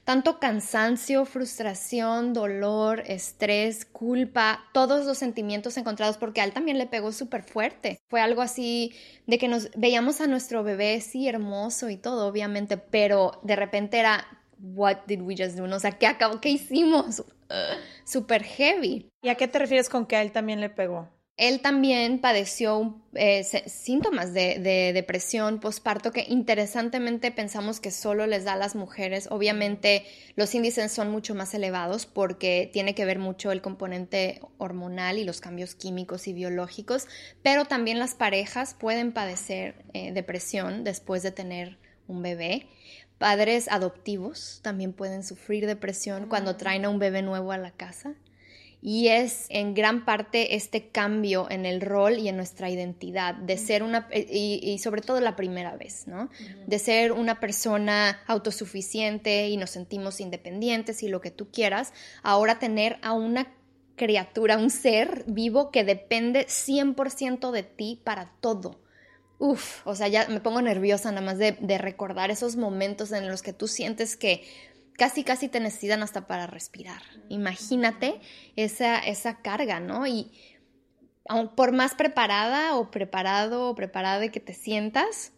tanto 0.08 0.40
cansancio, 0.40 1.26
frustración, 1.26 2.32
dolor, 2.32 3.04
estrés, 3.08 3.84
culpa, 3.84 4.64
todos 4.72 5.06
los 5.06 5.18
sentimientos 5.18 5.76
encontrados, 5.76 6.18
porque 6.18 6.40
a 6.40 6.46
él 6.46 6.54
también 6.54 6.78
le 6.78 6.88
pegó 6.88 7.12
súper 7.12 7.44
fuerte. 7.44 8.00
Fue 8.08 8.22
algo 8.22 8.42
así 8.42 8.94
de 9.26 9.38
que 9.38 9.50
nos 9.50 9.70
veíamos 9.76 10.22
a 10.22 10.28
nuestro 10.28 10.64
bebé, 10.64 11.02
sí, 11.02 11.28
hermoso 11.28 11.90
y 11.90 11.98
todo, 11.98 12.26
obviamente, 12.26 12.78
pero 12.78 13.42
de 13.44 13.58
repente 13.58 14.00
era, 14.00 14.26
what 14.62 15.00
did 15.08 15.24
we 15.24 15.36
just 15.38 15.58
do? 15.58 15.66
O 15.66 15.80
sea, 15.80 15.92
¿qué 15.92 16.08
acabó? 16.08 16.40
¿Qué 16.40 16.52
hicimos? 16.52 17.26
Súper 18.06 18.44
heavy. 18.44 19.10
¿Y 19.22 19.28
a 19.28 19.36
qué 19.36 19.50
te 19.50 19.60
refieres 19.60 19.90
con 19.90 20.06
que 20.06 20.16
a 20.16 20.22
él 20.22 20.32
también 20.32 20.62
le 20.62 20.70
pegó? 20.70 21.10
Él 21.38 21.62
también 21.62 22.20
padeció 22.20 23.00
eh, 23.14 23.44
síntomas 23.44 24.34
de, 24.34 24.58
depresión 24.92 25.60
postparto 25.60 26.12
que 26.12 26.26
interesantemente 26.28 27.32
pensamos 27.32 27.80
que 27.80 27.92
solo 27.92 28.26
les 28.26 28.44
da 28.44 28.54
a 28.54 28.58
las 28.58 28.74
mujeres. 28.76 29.28
Obviamente 29.30 30.04
los 30.36 30.56
índices 30.56 30.92
son 30.92 31.12
mucho 31.12 31.36
más 31.36 31.54
elevados 31.54 32.08
porque 32.08 32.68
tiene 32.74 32.96
que 32.96 33.06
ver 33.06 33.20
mucho 33.20 33.52
el 33.52 33.62
componente 33.62 34.42
hormonal 34.58 35.20
y 35.20 35.26
los 35.26 35.40
cambios 35.40 35.76
químicos 35.76 36.28
y 36.28 36.34
biológicos, 36.34 37.08
pero 37.44 37.66
también 37.66 38.00
las 38.00 38.16
parejas 38.16 38.74
pueden 38.74 39.12
padecer 39.12 39.86
eh, 39.94 40.12
depresión 40.14 40.84
después 40.84 41.22
de 41.22 41.32
tener 41.32 41.78
un 42.08 42.24
bebé. 42.24 42.66
Padres 43.20 43.68
adoptivos 43.70 44.60
también 44.64 44.92
pueden 44.92 45.24
sufrir 45.24 45.68
depresión 45.68 46.30
cuando 46.30 46.58
traen 46.58 46.86
a 46.86 46.90
un 46.90 46.98
bebé 46.98 47.22
nuevo 47.22 47.52
a 47.52 47.60
la 47.60 47.72
casa 47.72 48.16
y 48.82 49.08
es 49.08 49.48
en 49.50 49.74
gran 49.74 50.06
parte 50.06 50.56
este 50.56 50.90
cambio 50.90 51.48
en 51.50 51.66
el 51.66 51.82
rol 51.82 52.20
y 52.20 52.28
en 52.28 52.38
nuestra 52.38 52.70
identidad, 52.70 53.34
de 53.34 53.58
ser 53.58 53.82
una, 53.82 54.08
eh, 54.12 54.28
y, 54.30 54.78
sobre 54.80 55.02
todo 55.02 55.20
la 55.20 55.36
primera 55.36 55.76
vez, 55.76 56.08
¿no? 56.08 56.30
De 56.68 56.78
ser 56.78 57.12
una 57.12 57.40
persona 57.40 58.22
autosuficiente 58.28 59.50
y 59.50 59.58
nos 59.58 59.72
sentimos 59.72 60.20
independientes 60.20 61.02
y 61.02 61.08
lo 61.08 61.22
que 61.22 61.32
tú 61.32 61.50
quieras, 61.52 61.94
ahora 62.22 62.60
tener 62.60 63.00
a 63.02 63.14
una 63.14 63.52
criatura, 63.96 64.58
un 64.58 64.70
ser 64.70 65.24
vivo 65.26 65.72
que 65.72 65.84
depende 65.84 66.46
100% 66.46 67.52
de 67.52 67.64
ti 67.64 68.00
para 68.04 68.32
todo. 68.42 68.80
Uf, 69.40 69.86
o 69.86 69.96
sea, 69.96 70.08
ya 70.08 70.28
me 70.30 70.40
pongo 70.40 70.62
nerviosa 70.62 71.12
nada 71.12 71.26
más 71.26 71.38
de, 71.38 71.58
de 71.60 71.78
recordar 71.78 72.32
esos 72.32 72.56
momentos 72.56 73.12
en 73.12 73.28
los 73.28 73.42
que 73.42 73.54
tú 73.54 73.68
sientes 73.68 74.16
que 74.16 74.44
casi 74.98 75.24
casi 75.24 75.48
te 75.48 75.60
necesitan 75.60 76.04
hasta 76.04 76.28
para 76.28 76.48
respirar. 76.48 77.02
Imagínate 77.30 78.20
esa, 78.56 79.00
esa 79.00 79.42
carga, 79.42 79.80
¿no? 79.80 80.06
Y 80.08 80.32
por 81.56 81.72
más 81.72 81.96
preparada 81.96 82.76
o 82.76 82.92
preparado 82.92 83.70
o 83.70 83.76
preparada 83.76 84.20
de 84.20 84.32
que 84.32 84.40
te 84.40 84.54
sientas, 84.54 85.34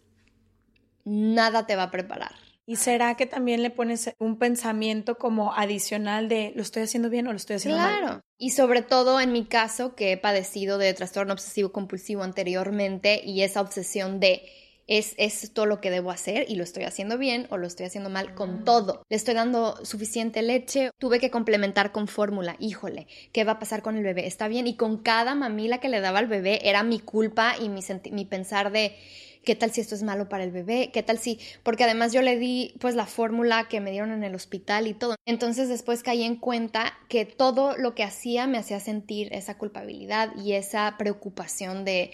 nada 1.03 1.65
te 1.65 1.75
va 1.75 1.83
a 1.83 1.91
preparar. 1.91 2.31
¿Y 2.65 2.75
será 2.75 3.15
que 3.15 3.25
también 3.25 3.63
le 3.63 3.71
pones 3.71 4.13
un 4.19 4.37
pensamiento 4.37 5.17
como 5.17 5.55
adicional 5.55 6.29
de 6.29 6.53
lo 6.55 6.61
estoy 6.61 6.83
haciendo 6.83 7.09
bien 7.09 7.25
o 7.25 7.31
lo 7.31 7.37
estoy 7.37 7.55
haciendo 7.55 7.81
mal? 7.81 7.97
Claro. 7.97 8.21
Y 8.37 8.51
sobre 8.51 8.83
todo 8.83 9.19
en 9.19 9.31
mi 9.31 9.45
caso, 9.45 9.95
que 9.95 10.11
he 10.11 10.17
padecido 10.17 10.77
de 10.77 10.93
trastorno 10.93 11.33
obsesivo 11.33 11.71
compulsivo 11.71 12.21
anteriormente 12.21 13.21
y 13.25 13.41
esa 13.41 13.61
obsesión 13.61 14.19
de 14.19 14.43
es 14.89 15.13
esto 15.17 15.67
lo 15.67 15.79
que 15.79 15.91
debo 15.91 16.09
hacer 16.09 16.45
y 16.49 16.55
lo 16.55 16.63
estoy 16.63 16.83
haciendo 16.83 17.19
bien 17.19 17.45
o 17.51 17.57
lo 17.57 17.67
estoy 17.67 17.85
haciendo 17.85 18.09
mal 18.09 18.33
con 18.33 18.65
todo. 18.65 19.03
Le 19.07 19.15
estoy 19.15 19.35
dando 19.35 19.85
suficiente 19.85 20.41
leche, 20.41 20.89
tuve 20.97 21.19
que 21.19 21.29
complementar 21.29 21.91
con 21.91 22.07
fórmula, 22.07 22.55
híjole, 22.59 23.07
¿qué 23.31 23.43
va 23.43 23.53
a 23.53 23.59
pasar 23.59 23.83
con 23.83 23.97
el 23.97 24.03
bebé? 24.03 24.25
Está 24.25 24.47
bien 24.47 24.65
y 24.65 24.75
con 24.75 24.97
cada 24.97 25.35
mamila 25.35 25.79
que 25.79 25.89
le 25.89 26.01
daba 26.01 26.17
al 26.17 26.25
bebé 26.25 26.67
era 26.67 26.81
mi 26.81 26.99
culpa 26.99 27.53
y 27.61 27.69
mi, 27.69 27.81
mi 28.11 28.25
pensar 28.25 28.71
de... 28.71 28.97
¿Qué 29.45 29.55
tal 29.55 29.71
si 29.71 29.79
esto 29.79 29.95
es 29.95 30.03
malo 30.03 30.27
para 30.27 30.43
el 30.43 30.51
bebé? 30.51 30.91
¿Qué 30.91 31.01
tal 31.01 31.17
si...? 31.17 31.39
Porque 31.63 31.85
además 31.85 32.11
yo 32.11 32.21
le 32.21 32.37
di 32.37 32.75
pues 32.79 32.95
la 32.95 33.05
fórmula 33.05 33.69
que 33.69 33.79
me 33.79 33.89
dieron 33.89 34.11
en 34.11 34.25
el 34.25 34.35
hospital 34.35 34.85
y 34.85 34.93
todo. 34.93 35.15
Entonces 35.25 35.69
después 35.69 36.03
caí 36.03 36.23
en 36.23 36.35
cuenta 36.35 36.97
que 37.07 37.25
todo 37.25 37.77
lo 37.77 37.95
que 37.95 38.03
hacía 38.03 38.47
me 38.47 38.57
hacía 38.57 38.81
sentir 38.81 39.33
esa 39.33 39.57
culpabilidad 39.57 40.35
y 40.35 40.53
esa 40.53 40.95
preocupación 40.97 41.85
de, 41.85 42.11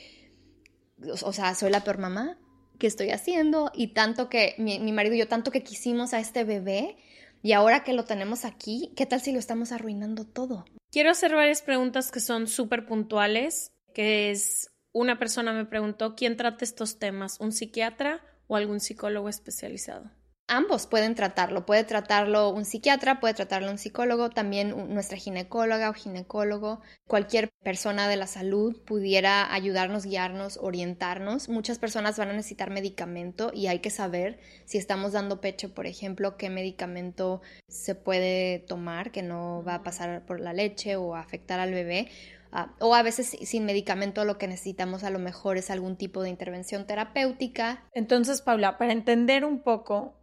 o 1.23 1.34
sea, 1.34 1.55
soy 1.55 1.71
la 1.71 1.84
peor 1.84 1.97
mamá, 1.97 2.38
que 2.78 2.88
estoy 2.88 3.11
haciendo 3.11 3.71
y 3.73 3.88
tanto 3.93 4.30
que 4.30 4.55
mi, 4.57 4.80
marido 4.91 5.15
y 5.15 5.19
yo, 5.19 5.28
tanto 5.28 5.51
que 5.51 5.63
quisimos 5.63 6.13
a 6.13 6.19
este 6.19 6.43
bebé 6.43 6.97
y 7.41 7.53
ahora 7.53 7.84
que 7.84 7.93
lo 7.93 8.05
tenemos 8.05 8.45
aquí, 8.45 8.91
¿qué 8.95 9.05
tal 9.05 9.21
si 9.21 9.32
lo 9.32 9.39
estamos 9.39 9.71
arruinando 9.71 10.26
todo? 10.26 10.65
Quiero 10.91 11.11
hacer 11.11 11.36
varias 11.36 11.61
preguntas 11.61 12.11
que 12.11 12.19
son 12.19 12.47
súper 12.47 12.86
puntuales, 12.86 13.71
que 13.93 14.32
es, 14.32 14.71
una 14.93 15.19
persona 15.19 15.51
me 15.53 15.65
preguntó, 15.65 16.15
¿quién 16.15 16.38
trata 16.38 16.63
estos 16.63 16.99
temas? 16.99 17.39
¿Un 17.39 17.51
psiquiatra 17.51 18.21
o 18.47 18.55
algún 18.55 18.80
psicólogo 18.80 19.30
especializado? 19.30 20.09
Ambos 20.48 20.88
pueden 20.88 21.16
tratarlo. 21.16 21.66
Puede 21.66 21.84
tratarlo 21.84 22.50
un 22.50 22.66
psiquiatra, 22.66 23.20
puede 23.20 23.34
tratarlo 23.34 23.72
un 23.72 23.78
psicólogo, 23.78 24.30
también 24.30 24.93
nuestra 24.93 25.18
ginecóloga 25.18 25.89
o 25.89 25.93
ginecólogo. 25.93 26.82
Cualquier 27.08 27.50
persona 27.64 28.08
de 28.08 28.16
la 28.16 28.28
salud 28.28 28.82
pudiera 28.86 29.54
ayudarnos, 29.54 30.06
guiarnos, 30.06 30.58
orientarnos. 30.62 31.50
Muchas 31.50 31.80
personas 31.80 32.18
van 32.18 32.30
a 32.30 32.34
necesitar 32.34 32.70
medicamento 32.70 33.52
y 33.54 33.68
hay 33.68 33.80
que 33.80 33.89
saber 33.89 34.39
si 34.66 34.78
estamos 34.78 35.14
dando 35.14 35.41
pecho, 35.41 35.74
por 35.74 35.88
ejemplo, 35.88 36.38
qué 36.38 36.50
medicamento 36.50 37.41
se 37.68 37.96
puede 37.96 38.60
tomar 38.60 39.12
que 39.12 39.24
no 39.24 39.64
va 39.64 39.76
a 39.76 39.84
pasar 39.84 40.26
por 40.26 40.39
la 40.39 40.54
leche 40.54 40.96
o 40.96 41.16
afectar 41.16 41.60
al 41.60 41.72
bebé. 41.72 42.10
Ah, 42.52 42.74
o 42.80 42.96
a 42.96 43.04
veces 43.04 43.36
sin 43.41 43.66
medicamento 43.66 44.24
lo 44.24 44.38
que 44.38 44.48
necesitamos 44.48 45.04
a 45.04 45.10
lo 45.10 45.20
mejor 45.20 45.58
es 45.58 45.70
algún 45.70 45.98
tipo 45.98 46.24
de 46.24 46.30
intervención 46.30 46.86
terapéutica. 46.86 47.84
Entonces, 47.91 48.41
Paula, 48.41 48.78
para 48.78 48.93
entender 48.93 49.43
un 49.43 49.60
poco 49.62 50.16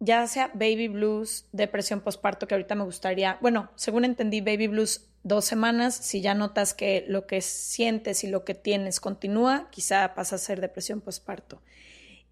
ya 0.00 0.26
sea 0.26 0.50
baby 0.54 0.88
blues, 0.88 1.46
depresión 1.52 2.00
postparto, 2.00 2.48
que 2.48 2.54
ahorita 2.54 2.74
me 2.74 2.84
gustaría, 2.84 3.38
bueno, 3.42 3.70
según 3.76 4.04
entendí, 4.04 4.40
baby 4.40 4.66
blues 4.66 5.06
dos 5.22 5.44
semanas, 5.44 5.94
si 5.94 6.22
ya 6.22 6.34
notas 6.34 6.72
que 6.72 7.04
lo 7.06 7.26
que 7.26 7.42
sientes 7.42 8.24
y 8.24 8.28
lo 8.28 8.44
que 8.44 8.54
tienes 8.54 8.98
continúa, 8.98 9.68
quizá 9.70 10.14
pasa 10.14 10.36
a 10.36 10.38
ser 10.38 10.60
depresión 10.60 11.02
postparto. 11.02 11.62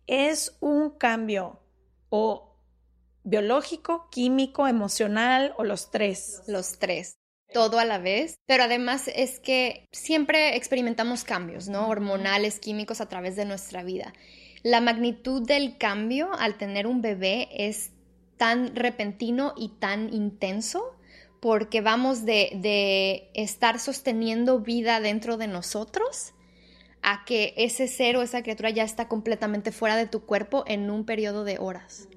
Es 0.07 0.57
un 0.61 0.91
cambio 0.91 1.61
o 2.09 2.57
biológico, 3.23 4.09
químico, 4.11 4.67
emocional 4.67 5.53
o 5.59 5.65
los 5.65 5.91
tres. 5.91 6.43
Los 6.47 6.79
tres 6.79 7.19
todo 7.53 7.79
a 7.79 7.87
la 7.87 7.99
vez, 7.99 8.39
pero 8.47 8.65
además 8.65 9.11
es 9.15 9.41
que 9.41 9.89
siempre 9.91 10.57
experimentamos 10.57 11.25
cambios, 11.25 11.69
¿no? 11.69 11.89
Hormonales, 11.89 12.61
químicos 12.61 13.01
a 13.01 13.09
través 13.09 13.37
de 13.37 13.47
nuestra 13.47 13.83
vida 13.83 14.13
la 14.63 14.81
magnitud 14.81 15.47
del 15.47 15.77
cambio 15.79 16.33
al 16.39 16.57
tener 16.57 16.87
un 16.87 17.03
bebé 17.03 17.49
es 17.53 17.91
tan 18.37 18.75
repentino 18.75 19.55
y 19.57 19.69
tan 19.81 20.13
intenso 20.13 20.95
porque 21.41 21.81
vamos 21.81 22.25
de, 22.25 23.31
estar 23.35 23.79
sosteniendo 23.79 24.61
vida 24.61 25.01
dentro 25.01 25.37
de 25.37 25.47
nosotros 25.47 26.33
a 27.03 27.25
que 27.25 27.55
ese 27.57 27.87
ser 27.87 28.17
o 28.17 28.23
esa 28.23 28.43
criatura 28.43 28.71
ya 28.71 28.83
está 28.83 29.07
completamente 29.07 29.71
fuera 29.71 29.97
de 29.97 30.07
tu 30.07 30.25
cuerpo 30.25 30.65
en 30.67 30.91
un 30.91 31.05
periodo 31.05 31.45
de 31.45 31.59
horas. 31.59 32.09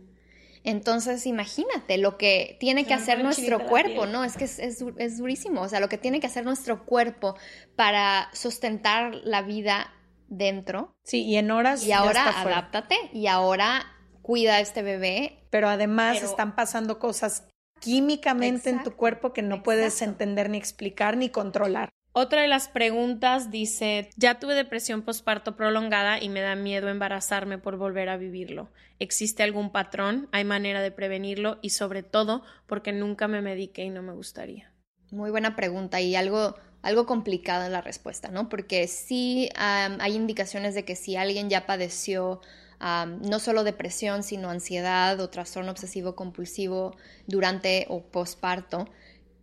Entonces, 0.64 1.26
imagínate 1.26 1.98
lo 1.98 2.18
que 2.18 2.58
tiene 2.60 2.86
que 2.86 2.94
hacer 2.94 3.24
nuestro 3.24 3.66
cuerpo, 3.68 4.06
¿no? 4.06 4.24
Es 4.24 4.38
que 4.38 4.44
es, 4.44 4.60
es, 4.60 5.18
durísimo, 5.18 5.62
o 5.62 5.70
sea, 5.70 5.80
lo 5.80 5.90
que 5.90 5.98
tiene 5.98 6.20
que 6.20 6.28
hacer 6.28 6.46
nuestro 6.46 6.86
cuerpo 6.86 7.36
para 7.76 8.30
sustentar 8.34 9.16
la 9.24 9.42
vida 9.42 9.92
dentro. 10.32 10.96
Sí, 11.04 11.24
y 11.24 11.36
en 11.38 11.52
horas. 11.52 11.86
Y 11.86 11.92
ahora 11.92 12.42
adáptate 12.42 12.96
y 13.14 13.28
ahora 13.28 13.86
cuida 14.24 14.56
a 14.56 14.60
este 14.62 14.82
bebé. 14.82 15.46
Pero 15.52 15.70
además 15.70 16.24
están 16.24 16.56
pasando 16.56 16.98
cosas 16.98 17.48
químicamente 17.80 18.70
en 18.70 18.84
tu 18.84 18.96
cuerpo 18.96 19.34
que 19.34 19.42
no 19.42 19.62
puedes 19.62 20.02
entender 20.02 20.50
ni 20.50 20.58
explicar 20.58 21.18
ni 21.18 21.30
controlar. 21.30 21.90
Otra 22.14 22.42
de 22.42 22.50
las 22.50 22.68
preguntas 22.68 23.52
dice, 23.52 24.10
ya 24.18 24.38
tuve 24.38 24.54
depresión 24.54 25.02
postparto 25.02 25.56
prolongada 25.56 26.22
y 26.22 26.28
me 26.28 26.42
da 26.42 26.56
miedo 26.56 26.90
embarazarme 26.90 27.58
por 27.58 27.78
volver 27.78 28.10
a 28.10 28.18
vivirlo. 28.18 28.70
¿Existe 29.00 29.44
algún 29.44 29.72
patrón? 29.72 30.28
¿Hay 30.34 30.44
manera 30.44 30.82
de 30.82 30.92
prevenirlo? 30.92 31.58
Y 31.62 31.70
sobre 31.70 32.04
todo, 32.04 32.44
porque 32.68 32.92
nunca 32.92 33.30
me 33.30 33.42
mediqué 33.42 33.86
y 33.86 33.90
no 33.90 34.02
me 34.04 34.14
gustaría. 34.14 34.74
Muy 35.10 35.32
buena 35.32 35.56
pregunta 35.56 36.02
y 36.02 36.16
algo, 36.16 36.56
algo 36.82 37.06
complicada 37.06 37.70
la 37.70 37.82
respuesta, 37.82 38.30
¿no? 38.30 38.50
Porque 38.50 38.88
sí 38.88 39.50
hay 39.56 40.16
indicaciones 40.16 40.76
de 40.76 40.86
que 40.86 40.96
si 40.96 41.16
alguien 41.16 41.50
ya 41.50 41.66
padeció 41.66 42.42
no 42.80 43.40
solo 43.40 43.64
depresión, 43.64 44.24
sino 44.24 44.50
ansiedad 44.50 45.20
o 45.20 45.30
trastorno 45.30 45.72
obsesivo 45.72 46.16
compulsivo 46.16 46.96
durante 47.28 47.86
o 47.90 48.02
postparto, 48.02 48.88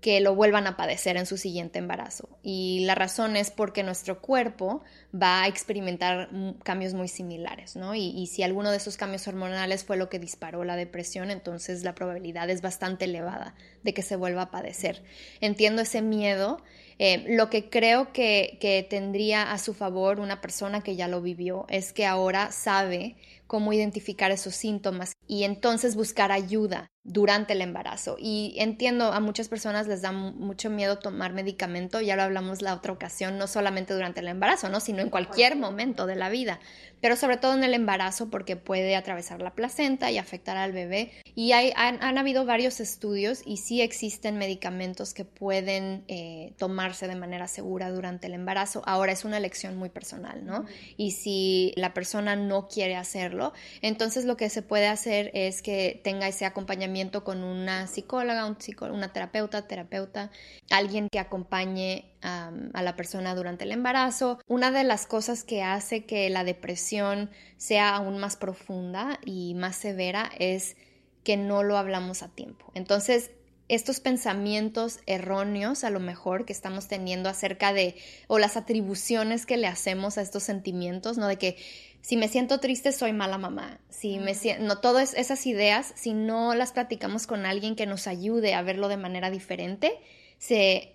que 0.01 0.20
lo 0.20 0.34
vuelvan 0.34 0.66
a 0.68 0.76
padecer 0.76 1.16
en 1.16 1.26
su 1.26 1.36
siguiente 1.36 1.80
embarazo. 1.80 2.28
Y 2.43 2.84
la 2.84 2.95
razón 2.95 3.36
es 3.36 3.51
porque 3.51 3.82
nuestro 3.82 4.20
cuerpo 4.20 4.82
va 5.14 5.43
a 5.43 5.49
experimentar 5.49 6.30
cambios 6.62 6.95
muy 6.95 7.09
similares, 7.09 7.74
¿no? 7.74 7.97
Y, 7.97 8.26
si 8.28 8.45
alguno 8.45 8.70
de 8.70 8.76
esos 8.76 8.97
cambios 8.97 9.26
hormonales 9.26 9.84
fue 9.84 9.97
lo 9.97 10.09
que 10.09 10.20
disparó 10.20 10.62
la 10.62 10.76
depresión, 10.76 11.30
entonces 11.30 11.82
la 11.82 11.97
probabilidad 11.97 12.49
es 12.49 12.62
bastante 12.62 13.07
elevada 13.07 13.55
de 13.82 13.93
que 13.93 14.03
se 14.03 14.14
vuelva 14.14 14.43
a 14.43 14.51
padecer. 14.51 15.03
Entiendo 15.41 15.82
ese 15.82 16.01
miedo. 16.01 16.62
Eh, 16.99 17.24
lo 17.28 17.49
que 17.49 17.70
creo 17.70 18.12
que, 18.12 18.59
que 18.61 18.82
tendría 18.88 19.53
a 19.53 19.59
su 19.59 19.72
favor 19.72 20.18
una 20.18 20.40
persona 20.40 20.82
que 20.82 20.96
ya 20.96 21.07
lo 21.07 21.22
vivió 21.22 21.64
es 21.68 21.92
que 21.92 22.07
ahora 22.07 22.51
sabe 22.51 23.16
cómo 23.49 23.72
identificar 23.72 24.30
esos 24.30 24.55
síntomas 24.55 25.14
y 25.26 25.42
entonces 25.42 25.96
buscar 25.96 26.30
ayuda 26.30 26.88
durante 27.09 27.55
el 27.55 27.62
embarazo. 27.62 28.16
Y 28.18 28.55
entiendo, 28.59 29.12
a 29.12 29.20
muchas 29.20 29.49
personas 29.49 29.88
les 29.88 30.03
da 30.03 30.12
mucho 30.12 30.68
miedo 30.68 30.99
tomar 30.99 31.32
medicamento, 31.32 32.03
ya 32.03 32.16
lo 32.16 32.22
hablamos 32.22 32.61
la 32.61 32.74
otra 32.74 32.92
ocasión, 32.92 33.38
no 33.38 33.46
solamente 33.46 33.94
durante 33.94 34.20
el 34.20 34.28
embarazo, 34.28 34.68
¿no? 34.68 34.78
sino 34.80 35.01
en 35.01 35.09
cualquier 35.09 35.57
momento 35.57 36.07
de 36.07 36.16
la 36.16 36.28
vida, 36.28 36.61
pero 37.01 37.16
sobre 37.16 37.38
todo 37.38 37.55
en 37.55 37.64
el 37.64 37.72
embarazo 37.72 38.28
porque 38.28 38.57
puede 38.57 38.94
atravesar 38.94 39.40
la 39.40 39.55
placenta 39.55 40.11
y 40.11 40.18
afectar 40.18 40.59
al 40.59 40.72
bebé. 40.72 41.12
Y 41.34 41.53
hay, 41.53 41.72
han, 41.76 42.18
habido 42.18 42.44
varios 42.44 42.80
estudios 42.80 43.42
y 43.46 43.59
sí 43.59 43.80
existen 43.80 44.36
medicamentos 44.36 45.14
que 45.14 45.24
pueden 45.24 46.05
eh, 46.09 46.53
tomarse 46.59 47.09
de 47.09 47.16
manera 47.16 47.49
segura 47.49 47.90
durante 47.90 48.26
el 48.26 48.34
embarazo. 48.34 48.82
Ahora 48.84 49.12
es 49.12 49.24
una 49.24 49.38
elección 49.38 49.76
muy 49.76 49.88
personal, 49.88 50.44
¿no? 50.44 50.66
Y 50.96 51.12
si 51.12 51.72
la 51.76 51.94
persona 51.94 52.36
no 52.36 52.68
quiere 52.68 52.96
hacerlo, 52.96 53.38
entonces 53.82 54.24
lo 54.24 54.36
que 54.36 54.51
se 54.51 54.62
puede 54.62 54.86
hacer 54.86 55.30
es 55.34 55.62
que 55.62 56.01
tenga 56.03 56.28
ese 56.28 56.45
acompañamiento 56.45 57.24
con 57.24 57.43
una 57.43 57.86
psicóloga, 57.86 58.47
un 58.47 58.57
una 58.93 59.12
terapeuta, 59.12 59.66
terapeuta, 59.66 60.30
alguien 60.70 61.09
que 61.11 61.18
acompañe 61.18 62.12
a 62.22 62.82
la 62.82 62.97
persona 62.97 63.34
durante 63.34 63.64
el 63.64 63.72
embarazo. 63.72 64.41
Una 64.47 64.70
de 64.70 64.84
las 64.84 65.07
cosas 65.07 65.45
que 65.45 65.62
hace 65.62 66.05
que 66.05 66.28
la 66.30 66.45
depresión 66.45 67.30
sea 67.57 67.95
aún 67.95 68.18
más 68.18 68.36
profunda 68.36 69.18
y 69.24 69.55
más 69.55 69.76
severa 69.76 70.30
es 70.39 70.76
que 71.24 71.36
no 71.36 71.62
lo 71.62 71.76
hablamos 71.76 72.22
a 72.22 72.28
tiempo. 72.28 72.72
Entonces, 72.74 73.30
estos 73.68 74.01
pensamientos 74.01 75.01
erróneos 75.07 75.84
a 75.84 75.91
lo 75.91 76.01
mejor 76.01 76.47
que 76.47 76.55
estamos 76.55 76.89
teniendo 76.89 77.28
acerca 77.28 77.72
de 77.72 77.97
o 78.26 78.39
las 78.39 78.57
atribuciones 78.57 79.45
que 79.45 79.59
le 79.59 79.66
hacemos 79.66 80.16
a 80.16 80.22
estos 80.22 80.43
sentimientos, 80.43 81.18
¿no? 81.18 81.28
De 81.28 81.36
que 81.36 81.59
si 82.01 82.16
me 82.16 82.28
siento 82.28 82.61
triste 82.61 82.92
soy 82.92 83.12
mala 83.12 83.38
mamá, 83.38 83.80
si 83.90 84.18
me 84.18 84.34
no 84.61 84.78
todas 84.78 85.14
esas 85.14 85.46
ideas, 85.46 85.92
si 85.96 86.14
no 86.14 86.55
las 86.55 86.72
platicamos 86.72 87.26
con 87.26 87.46
alguien 87.46 87.76
que 87.76 87.86
nos 87.86 88.07
ayude 88.07 88.55
a 88.55 88.62
verlo 88.62 88.88
de 88.88 88.96
manera 88.96 89.30
diferente, 89.30 89.92
se 90.38 90.94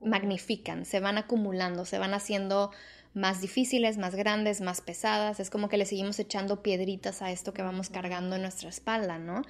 magnifican, 0.00 0.84
se 0.84 1.00
van 1.00 1.18
acumulando, 1.18 1.84
se 1.84 1.98
van 1.98 2.14
haciendo 2.14 2.70
más 3.12 3.40
difíciles, 3.40 3.98
más 3.98 4.14
grandes, 4.14 4.60
más 4.60 4.80
pesadas, 4.80 5.40
es 5.40 5.50
como 5.50 5.68
que 5.68 5.76
le 5.76 5.84
seguimos 5.84 6.18
echando 6.18 6.62
piedritas 6.62 7.22
a 7.22 7.32
esto 7.32 7.52
que 7.52 7.62
vamos 7.62 7.90
cargando 7.90 8.36
en 8.36 8.42
nuestra 8.42 8.68
espalda, 8.68 9.18
¿no? 9.18 9.42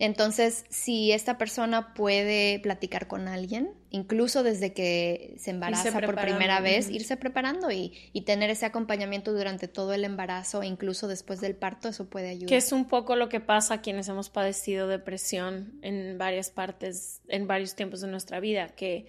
Entonces, 0.00 0.64
si 0.68 1.10
esta 1.10 1.38
persona 1.38 1.92
puede 1.92 2.60
platicar 2.60 3.08
con 3.08 3.26
alguien, 3.26 3.74
incluso 3.90 4.44
desde 4.44 4.72
que 4.72 5.34
se 5.38 5.50
embaraza 5.50 5.90
por 6.00 6.14
primera 6.20 6.60
vez, 6.60 6.88
irse 6.88 7.16
preparando 7.16 7.70
y, 7.72 7.92
tener 8.24 8.50
ese 8.50 8.66
acompañamiento 8.66 9.32
durante 9.32 9.68
todo 9.68 9.94
el 9.94 10.04
embarazo 10.04 10.62
e 10.62 10.66
incluso 10.66 11.08
después 11.08 11.40
del 11.40 11.56
parto, 11.56 11.88
eso 11.88 12.08
puede 12.10 12.28
ayudar. 12.28 12.48
Que 12.48 12.56
es 12.58 12.72
un 12.72 12.86
poco 12.86 13.16
lo 13.16 13.28
que 13.28 13.40
pasa 13.40 13.74
a 13.74 13.80
quienes 13.80 14.06
hemos 14.08 14.28
padecido 14.28 14.86
depresión 14.86 15.78
en 15.82 16.18
varias 16.18 16.50
partes, 16.50 17.22
en 17.28 17.46
varios 17.46 17.74
tiempos 17.74 18.00
de 18.02 18.08
nuestra 18.08 18.38
vida, 18.38 18.68
que 18.68 19.06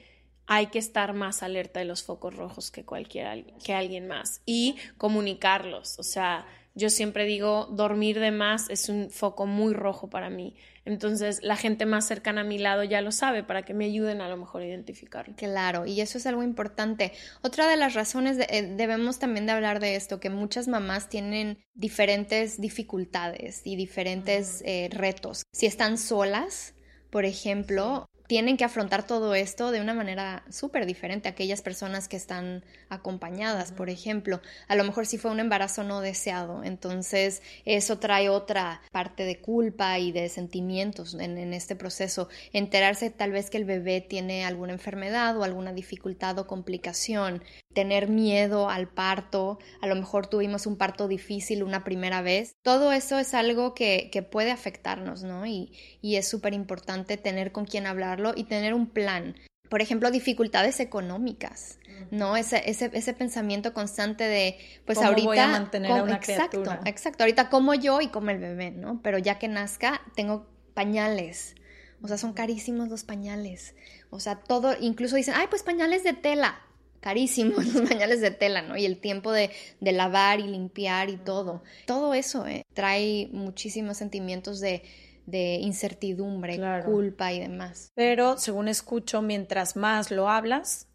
hay 0.47 0.67
que 0.67 0.79
estar 0.79 1.13
más 1.13 1.43
alerta 1.43 1.79
de 1.79 1.85
los 1.85 2.01
focos 2.01 2.35
rojos 2.35 2.71
que 2.71 2.83
cualquier 2.83 3.45
que 3.63 3.73
alguien 3.73 4.07
más 4.07 4.41
y 4.45 4.77
comunicarlos, 4.97 5.99
o 5.99 6.03
sea, 6.03 6.47
yo 6.75 6.89
siempre 6.89 7.25
digo, 7.25 7.67
dormir 7.71 8.19
de 8.19 8.31
más 8.31 8.69
es 8.69 8.89
un 8.89 9.09
foco 9.09 9.45
muy 9.45 9.73
rojo 9.73 10.09
para 10.09 10.29
mí. 10.29 10.55
Entonces, 10.89 11.39
la 11.43 11.55
gente 11.55 11.85
más 11.85 12.07
cercana 12.07 12.41
a 12.41 12.43
mi 12.43 12.57
lado 12.57 12.83
ya 12.83 13.01
lo 13.01 13.11
sabe 13.11 13.43
para 13.43 13.61
que 13.61 13.75
me 13.75 13.85
ayuden 13.85 14.21
a 14.21 14.27
lo 14.27 14.37
mejor 14.37 14.63
a 14.63 14.65
identificarlo. 14.65 15.35
Claro, 15.37 15.85
y 15.85 16.01
eso 16.01 16.17
es 16.17 16.25
algo 16.25 16.41
importante. 16.41 17.13
Otra 17.43 17.69
de 17.69 17.77
las 17.77 17.93
razones, 17.93 18.39
eh, 18.39 18.73
debemos 18.75 19.19
también 19.19 19.45
de 19.45 19.51
hablar 19.51 19.79
de 19.79 19.95
esto, 19.95 20.19
que 20.19 20.31
muchas 20.31 20.67
mamás 20.67 21.07
tienen 21.07 21.59
diferentes 21.75 22.59
dificultades 22.59 23.61
y 23.65 23.75
diferentes 23.75 24.63
eh, 24.65 24.89
retos. 24.91 25.43
Si 25.51 25.67
están 25.67 25.99
solas, 25.99 26.73
por 27.11 27.23
ejemplo, 27.23 28.09
tienen 28.29 28.57
que 28.57 28.63
afrontar 28.63 29.07
todo 29.07 29.33
esto 29.33 29.71
de 29.71 29.81
una 29.81 29.95
manera 29.95 30.43
súper 30.51 30.85
diferente 30.85 31.27
a 31.27 31.31
aquellas 31.31 31.63
personas 31.63 32.07
que 32.07 32.15
están 32.15 32.63
acompañadas, 32.87 33.71
por 33.71 33.89
ejemplo. 33.89 34.39
A 34.67 34.75
lo 34.75 34.83
mejor 34.83 35.07
si 35.07 35.17
fue 35.17 35.31
un 35.31 35.39
embarazo 35.39 35.83
no 35.83 35.99
deseado, 35.99 36.63
entonces 36.63 37.41
eso 37.65 37.97
trae 37.97 38.29
otra 38.29 38.83
parte 38.91 39.23
de 39.23 39.39
culpa 39.39 39.97
y 39.97 40.11
de 40.11 40.29
sentimientos 40.29 41.15
en, 41.15 41.39
en 41.39 41.55
este 41.55 41.75
proceso. 41.75 42.29
Enterarse 42.53 43.09
tal 43.09 43.31
vez 43.31 43.49
que 43.49 43.57
el 43.57 43.65
bebé 43.65 43.99
tiene 43.99 44.45
alguna 44.45 44.73
enfermedad 44.73 45.35
o 45.35 45.43
alguna 45.43 45.73
dificultad 45.73 46.37
o 46.37 46.45
complicación, 46.45 47.41
tener 47.73 48.09
miedo 48.09 48.69
al 48.69 48.89
parto, 48.89 49.57
a 49.81 49.87
lo 49.87 49.95
mejor 49.95 50.27
tuvimos 50.27 50.67
un 50.67 50.77
parto 50.77 51.07
difícil 51.07 51.63
una 51.63 51.83
primera 51.83 52.21
vez. 52.21 52.53
Todo 52.61 52.91
eso 52.91 53.17
es 53.17 53.33
algo 53.33 53.73
que, 53.73 54.09
que 54.11 54.21
puede 54.21 54.51
afectarnos, 54.51 55.23
¿no? 55.23 55.47
Y, 55.47 55.73
y 55.99 56.17
es 56.17 56.27
súper 56.27 56.53
importante 56.53 57.17
tener 57.17 57.51
con 57.51 57.65
quién 57.65 57.87
hablar 57.87 58.18
y 58.35 58.43
tener 58.43 58.73
un 58.73 58.87
plan. 58.87 59.35
Por 59.69 59.81
ejemplo, 59.81 60.09
dificultades 60.09 60.79
económicas, 60.79 61.77
¿no? 62.09 62.35
Ese, 62.35 62.69
ese, 62.69 62.89
ese 62.93 63.13
pensamiento 63.13 63.73
constante 63.73 64.23
de, 64.23 64.57
pues 64.85 64.97
ahorita... 64.97 65.27
Voy 65.27 65.37
a 65.37 65.47
mantener 65.47 65.91
a 65.91 66.03
una 66.03 66.15
exacto, 66.15 66.61
criatura? 66.63 66.81
exacto. 66.85 67.23
Ahorita 67.23 67.49
como 67.49 67.75
yo 67.75 68.01
y 68.01 68.07
como 68.07 68.31
el 68.31 68.39
bebé, 68.39 68.71
¿no? 68.71 68.99
Pero 69.03 69.19
ya 69.19 69.37
que 69.37 69.47
nazca, 69.47 70.01
tengo 70.15 70.47
pañales. 70.73 71.55
O 72.01 72.07
sea, 72.07 72.17
son 72.17 72.33
carísimos 72.33 72.89
los 72.89 73.03
pañales. 73.03 73.75
O 74.09 74.19
sea, 74.19 74.37
todo, 74.37 74.75
incluso 74.79 75.15
dicen, 75.15 75.35
ay, 75.37 75.47
pues 75.49 75.63
pañales 75.63 76.03
de 76.03 76.13
tela. 76.13 76.61
Carísimos 76.99 77.65
los 77.73 77.87
pañales 77.87 78.21
de 78.21 78.31
tela, 78.31 78.61
¿no? 78.61 78.77
Y 78.77 78.85
el 78.85 78.99
tiempo 78.99 79.31
de, 79.31 79.51
de 79.79 79.91
lavar 79.91 80.39
y 80.39 80.47
limpiar 80.47 81.09
y 81.09 81.17
todo. 81.17 81.63
Todo 81.85 82.13
eso 82.13 82.47
¿eh? 82.47 82.63
trae 82.73 83.29
muchísimos 83.31 83.97
sentimientos 83.97 84.59
de 84.59 84.83
de 85.29 85.55
incertidumbre, 85.55 86.59
culpa 86.85 87.31
y 87.31 87.39
demás. 87.39 87.91
Pero 87.95 88.37
según 88.37 88.67
escucho, 88.67 89.21
mientras 89.21 89.75
más 89.75 90.11
lo 90.11 90.29
hablas, 90.29 90.87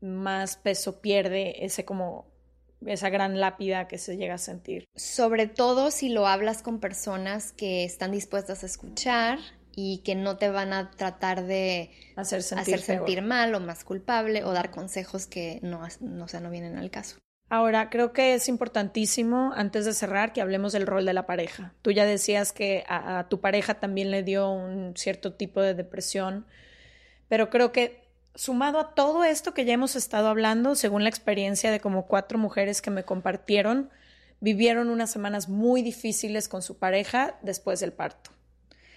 más 0.00 0.56
peso 0.56 1.00
pierde 1.00 1.64
ese 1.64 1.84
como 1.84 2.26
esa 2.86 3.10
gran 3.10 3.40
lápida 3.40 3.88
que 3.88 3.98
se 3.98 4.16
llega 4.16 4.34
a 4.34 4.38
sentir. 4.38 4.84
Sobre 4.94 5.46
todo 5.46 5.90
si 5.90 6.08
lo 6.08 6.26
hablas 6.26 6.62
con 6.62 6.78
personas 6.78 7.52
que 7.52 7.84
están 7.84 8.12
dispuestas 8.12 8.62
a 8.62 8.66
escuchar 8.66 9.38
y 9.74 9.98
que 9.98 10.14
no 10.14 10.36
te 10.36 10.48
van 10.48 10.72
a 10.72 10.90
tratar 10.90 11.44
de 11.44 11.90
hacer 12.16 12.42
sentir, 12.42 12.80
sentir 12.80 13.22
mal 13.22 13.54
o 13.54 13.60
más 13.60 13.84
culpable 13.84 14.44
o 14.44 14.52
dar 14.52 14.70
consejos 14.70 15.26
que 15.26 15.60
no, 15.62 15.82
no, 16.00 16.26
no 16.26 16.50
vienen 16.50 16.78
al 16.78 16.90
caso. 16.90 17.18
Ahora, 17.50 17.88
creo 17.88 18.12
que 18.12 18.34
es 18.34 18.48
importantísimo, 18.48 19.52
antes 19.54 19.86
de 19.86 19.94
cerrar, 19.94 20.32
que 20.34 20.42
hablemos 20.42 20.72
del 20.72 20.86
rol 20.86 21.06
de 21.06 21.14
la 21.14 21.24
pareja. 21.26 21.72
Tú 21.80 21.90
ya 21.90 22.04
decías 22.04 22.52
que 22.52 22.84
a, 22.88 23.26
tu 23.30 23.40
pareja 23.40 23.74
también 23.74 24.10
le 24.10 24.22
dio 24.22 24.50
un 24.50 24.94
cierto 24.96 25.32
tipo 25.32 25.62
de 25.62 25.74
depresión, 25.74 26.44
pero 27.28 27.48
creo 27.48 27.72
que 27.72 28.06
sumado 28.34 28.78
a 28.78 28.94
todo 28.94 29.24
esto 29.24 29.54
que 29.54 29.64
ya 29.64 29.72
hemos 29.72 29.96
estado 29.96 30.28
hablando, 30.28 30.74
según 30.74 31.04
la 31.04 31.08
experiencia 31.08 31.70
de 31.70 31.80
como 31.80 32.06
cuatro 32.06 32.38
mujeres 32.38 32.82
que 32.82 32.90
me 32.90 33.04
compartieron, 33.04 33.88
vivieron 34.40 34.90
unas 34.90 35.10
semanas 35.10 35.48
muy 35.48 35.80
difíciles 35.82 36.48
con 36.48 36.60
su 36.60 36.76
pareja 36.78 37.38
después 37.42 37.80
del 37.80 37.92
parto. 37.92 38.30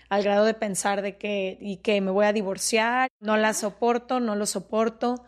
al 0.10 0.24
grado 0.24 0.44
de 0.44 0.54
pensar 0.54 1.02
de 1.02 1.16
que, 1.16 1.58
y 1.62 1.78
que 1.78 2.02
me 2.02 2.12
voy 2.12 2.26
a 2.26 2.34
divorciar, 2.34 3.08
no 3.22 3.38
la 3.38 3.54
soporto, 3.54 4.20
no 4.20 4.36
lo 4.36 4.46
soporto. 4.46 5.24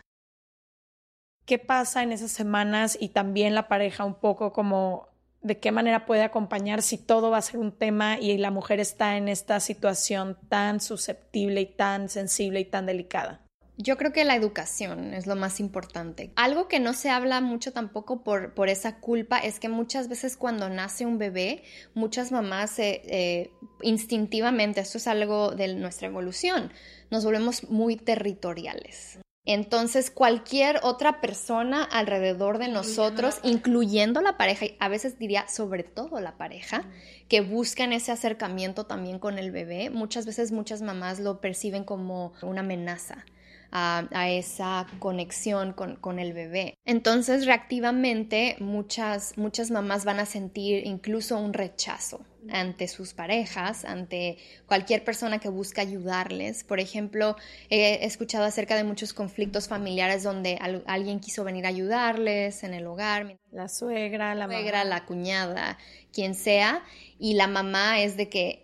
¿Qué 1.46 1.60
pasa 1.60 2.04
en 2.04 2.14
esas 2.14 2.32
semanas 2.32 2.98
y 3.00 3.10
también 3.10 3.54
la 3.54 3.68
pareja 3.68 4.06
un 4.06 4.16
poco 4.16 4.54
como 4.54 5.10
de 5.42 5.60
qué 5.60 5.74
manera 5.74 6.06
puede 6.06 6.24
acompañar 6.24 6.82
si 6.82 6.98
todo 6.98 7.32
va 7.32 7.38
a 7.38 7.42
ser 7.42 7.60
un 7.60 7.74
tema 7.74 8.18
y 8.18 8.38
la 8.38 8.50
mujer 8.50 8.80
está 8.80 9.18
en 9.18 9.28
esta 9.28 9.60
situación 9.60 10.38
tan 10.48 10.80
susceptible 10.80 11.60
y 11.60 11.66
tan 11.66 12.08
sensible 12.08 12.62
y 12.62 12.66
tan 12.66 12.86
delicada? 12.86 13.42
Yo 13.76 13.98
creo 13.98 14.14
que 14.14 14.24
la 14.24 14.36
educación 14.36 15.14
es 15.14 15.26
lo 15.26 15.36
más 15.36 15.60
importante. 15.60 16.32
Algo 16.36 16.68
que 16.68 16.80
no 16.80 16.94
se 16.94 17.10
habla 17.10 17.42
mucho 17.42 17.74
tampoco 17.74 18.24
por, 18.24 18.54
por 18.54 18.70
esa 18.70 19.00
culpa 19.00 19.40
es 19.40 19.60
que 19.60 19.68
muchas 19.68 20.08
veces 20.08 20.38
cuando 20.38 20.70
nace 20.70 21.06
un 21.06 21.18
bebé, 21.18 21.64
muchas 21.96 22.32
mamás 22.32 22.78
eh, 22.78 23.52
instintivamente, 23.82 24.80
esto 24.80 25.00
es 25.00 25.08
algo 25.08 25.52
de 25.52 25.74
nuestra 25.74 26.08
evolución, 26.08 26.72
nos 27.10 27.26
volvemos 27.26 27.70
muy 27.70 27.98
territoriales. 27.98 29.23
Entonces, 29.46 30.10
cualquier 30.10 30.80
otra 30.84 31.20
persona 31.20 31.84
alrededor 31.84 32.60
de 32.60 32.70
nosotros, 32.70 33.40
incluyendo 33.44 34.22
la 34.22 34.38
pareja, 34.38 34.66
y 34.66 34.78
a 34.80 34.88
veces 34.88 35.20
diría 35.20 35.48
sobre 35.50 35.84
todo 35.84 36.22
la 36.22 36.38
pareja, 36.38 36.86
que 37.28 37.42
buscan 37.42 37.92
ese 37.92 38.14
acercamiento 38.14 38.86
también 38.86 39.20
con 39.20 39.38
el 39.38 39.52
bebé, 39.52 39.90
muchas 39.90 40.26
veces 40.26 40.54
muchas 40.54 40.82
mamás 40.82 41.20
lo 41.20 41.42
perciben 41.42 41.84
como 41.84 42.32
una 42.42 42.62
amenaza 42.62 43.26
a, 43.74 44.30
esa 44.30 44.86
conexión 45.00 45.74
con, 45.74 46.20
el 46.20 46.34
bebé. 46.34 46.76
Entonces, 46.86 47.46
reactivamente, 47.46 48.56
muchas, 48.60 49.38
muchas 49.38 49.72
mamás 49.72 50.06
van 50.06 50.20
a 50.20 50.26
sentir 50.26 50.86
incluso 50.86 51.38
un 51.38 51.54
rechazo 51.54 52.24
ante 52.50 52.88
sus 52.88 53.14
parejas, 53.14 53.86
ante 53.86 54.38
cualquier 54.66 55.04
persona 55.04 55.40
que 55.40 55.50
busca 55.50 55.82
ayudarles. 55.82 56.64
Por 56.64 56.80
ejemplo, 56.80 57.36
he 57.70 58.06
escuchado 58.06 58.46
acerca 58.46 58.76
de 58.76 58.84
muchos 58.84 59.14
conflictos 59.14 59.68
familiares 59.68 60.24
donde 60.24 60.58
alguien 60.86 61.20
quiso 61.20 61.44
venir 61.44 61.66
a 61.66 61.70
ayudarles 61.70 62.64
en 62.64 62.74
el 62.74 62.88
hogar. 62.88 63.38
La 63.52 63.70
suegra, 63.70 64.34
la, 64.34 64.48
suegra, 64.48 64.84
la 64.84 65.06
cuñada, 65.06 65.78
quien 66.12 66.34
sea, 66.34 66.84
y 67.20 67.36
la 67.36 67.48
mamá 67.48 68.02
es 68.02 68.18
de 68.18 68.30
que 68.30 68.63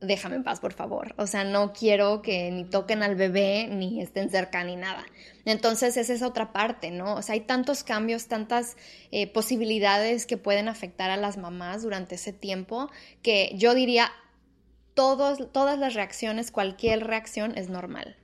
déjame 0.00 0.36
en 0.36 0.44
paz, 0.44 0.60
por 0.60 0.72
favor. 0.72 1.14
O 1.16 1.26
sea, 1.26 1.44
no 1.44 1.72
quiero 1.72 2.22
que 2.22 2.50
ni 2.50 2.64
toquen 2.64 3.02
al 3.02 3.16
bebé, 3.16 3.68
ni 3.68 4.00
estén 4.00 4.30
cerca, 4.30 4.62
ni 4.64 4.76
nada. 4.76 5.04
Entonces, 5.44 5.96
esa 5.96 6.12
es 6.12 6.22
otra 6.22 6.52
parte, 6.52 6.90
¿no? 6.90 7.14
O 7.14 7.22
sea, 7.22 7.34
hay 7.34 7.40
tantos 7.40 7.82
cambios, 7.82 8.26
tantas 8.26 8.76
eh, 9.10 9.26
posibilidades 9.26 10.26
que 10.26 10.36
pueden 10.36 10.68
afectar 10.68 11.10
a 11.10 11.16
las 11.16 11.36
mamás 11.36 11.82
durante 11.82 12.14
ese 12.14 12.32
tiempo, 12.32 12.90
que 13.22 13.52
yo 13.54 13.74
diría, 13.74 14.12
todos, 14.94 15.52
todas 15.52 15.78
las 15.78 15.94
reacciones, 15.94 16.50
cualquier 16.50 17.06
reacción 17.06 17.56
es 17.56 17.68
normal, 17.68 18.16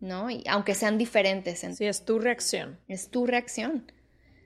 ¿no? 0.00 0.30
Y 0.30 0.44
aunque 0.48 0.74
sean 0.74 0.98
diferentes. 0.98 1.60
Sí, 1.60 1.86
es 1.86 2.04
tu 2.04 2.18
reacción. 2.18 2.78
Es 2.88 3.10
tu 3.10 3.26
reacción. 3.26 3.90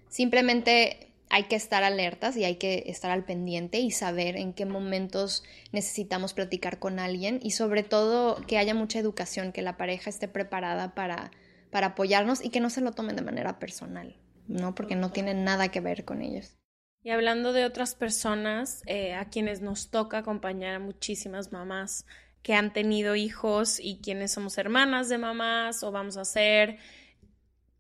Simplemente 0.09 1.10
hay 1.31 1.45
que 1.45 1.55
estar 1.57 1.85
alertas 1.85 2.37
y 2.37 2.45
hay 2.45 2.57
que 2.57 2.85
estar 2.87 3.12
al 3.12 3.24
pendiente 3.24 3.78
y 3.78 3.93
saber 3.93 4.37
en 4.37 4.53
qué 4.53 4.66
momentos 4.66 5.45
necesitamos 5.70 6.35
platicar 6.35 6.81
con 6.81 6.99
alguien 6.99 7.39
y 7.41 7.53
sobre 7.53 7.85
todo 7.85 8.45
que 8.47 8.59
haya 8.59 8.74
mucha 8.74 8.99
educación, 8.99 9.53
que 9.53 9.62
la 9.62 9.76
pareja 9.76 10.11
esté 10.11 10.26
preparada 10.26 10.95
para, 10.95 11.31
para 11.70 11.89
apoyarnos 11.89 12.45
y 12.45 12.51
que 12.51 12.59
no 12.59 12.68
se 12.68 12.81
lo 12.81 12.91
tomen 12.91 13.14
de 13.14 13.22
manera 13.22 13.61
personal, 13.61 14.16
¿no? 14.49 14.74
Porque 14.74 14.97
no 14.97 15.12
tiene 15.12 15.35
nada 15.35 15.70
que 15.70 15.81
ver 15.81 16.05
con 16.05 16.20
ellos. 16.20 16.57
Y 17.03 17.11
hablando 17.11 17.53
de 17.53 17.64
otras 17.64 17.95
personas, 17.95 18.83
eh, 18.87 19.14
a 19.14 19.26
quienes 19.26 19.62
nos 19.62 19.89
toca 19.89 20.18
acompañar 20.18 20.74
a 20.74 20.81
muchísimas 20.81 21.53
mamás 21.53 22.07
que 22.43 22.55
han 22.55 22.72
tenido 22.72 23.14
hijos 23.14 23.78
y 23.81 24.01
quienes 24.03 24.33
somos 24.33 24.59
hermanas 24.59 25.09
de 25.09 25.18
mamás 25.18 25.83
o 25.85 25.93
vamos 25.93 26.16
a 26.16 26.24
ser 26.24 26.78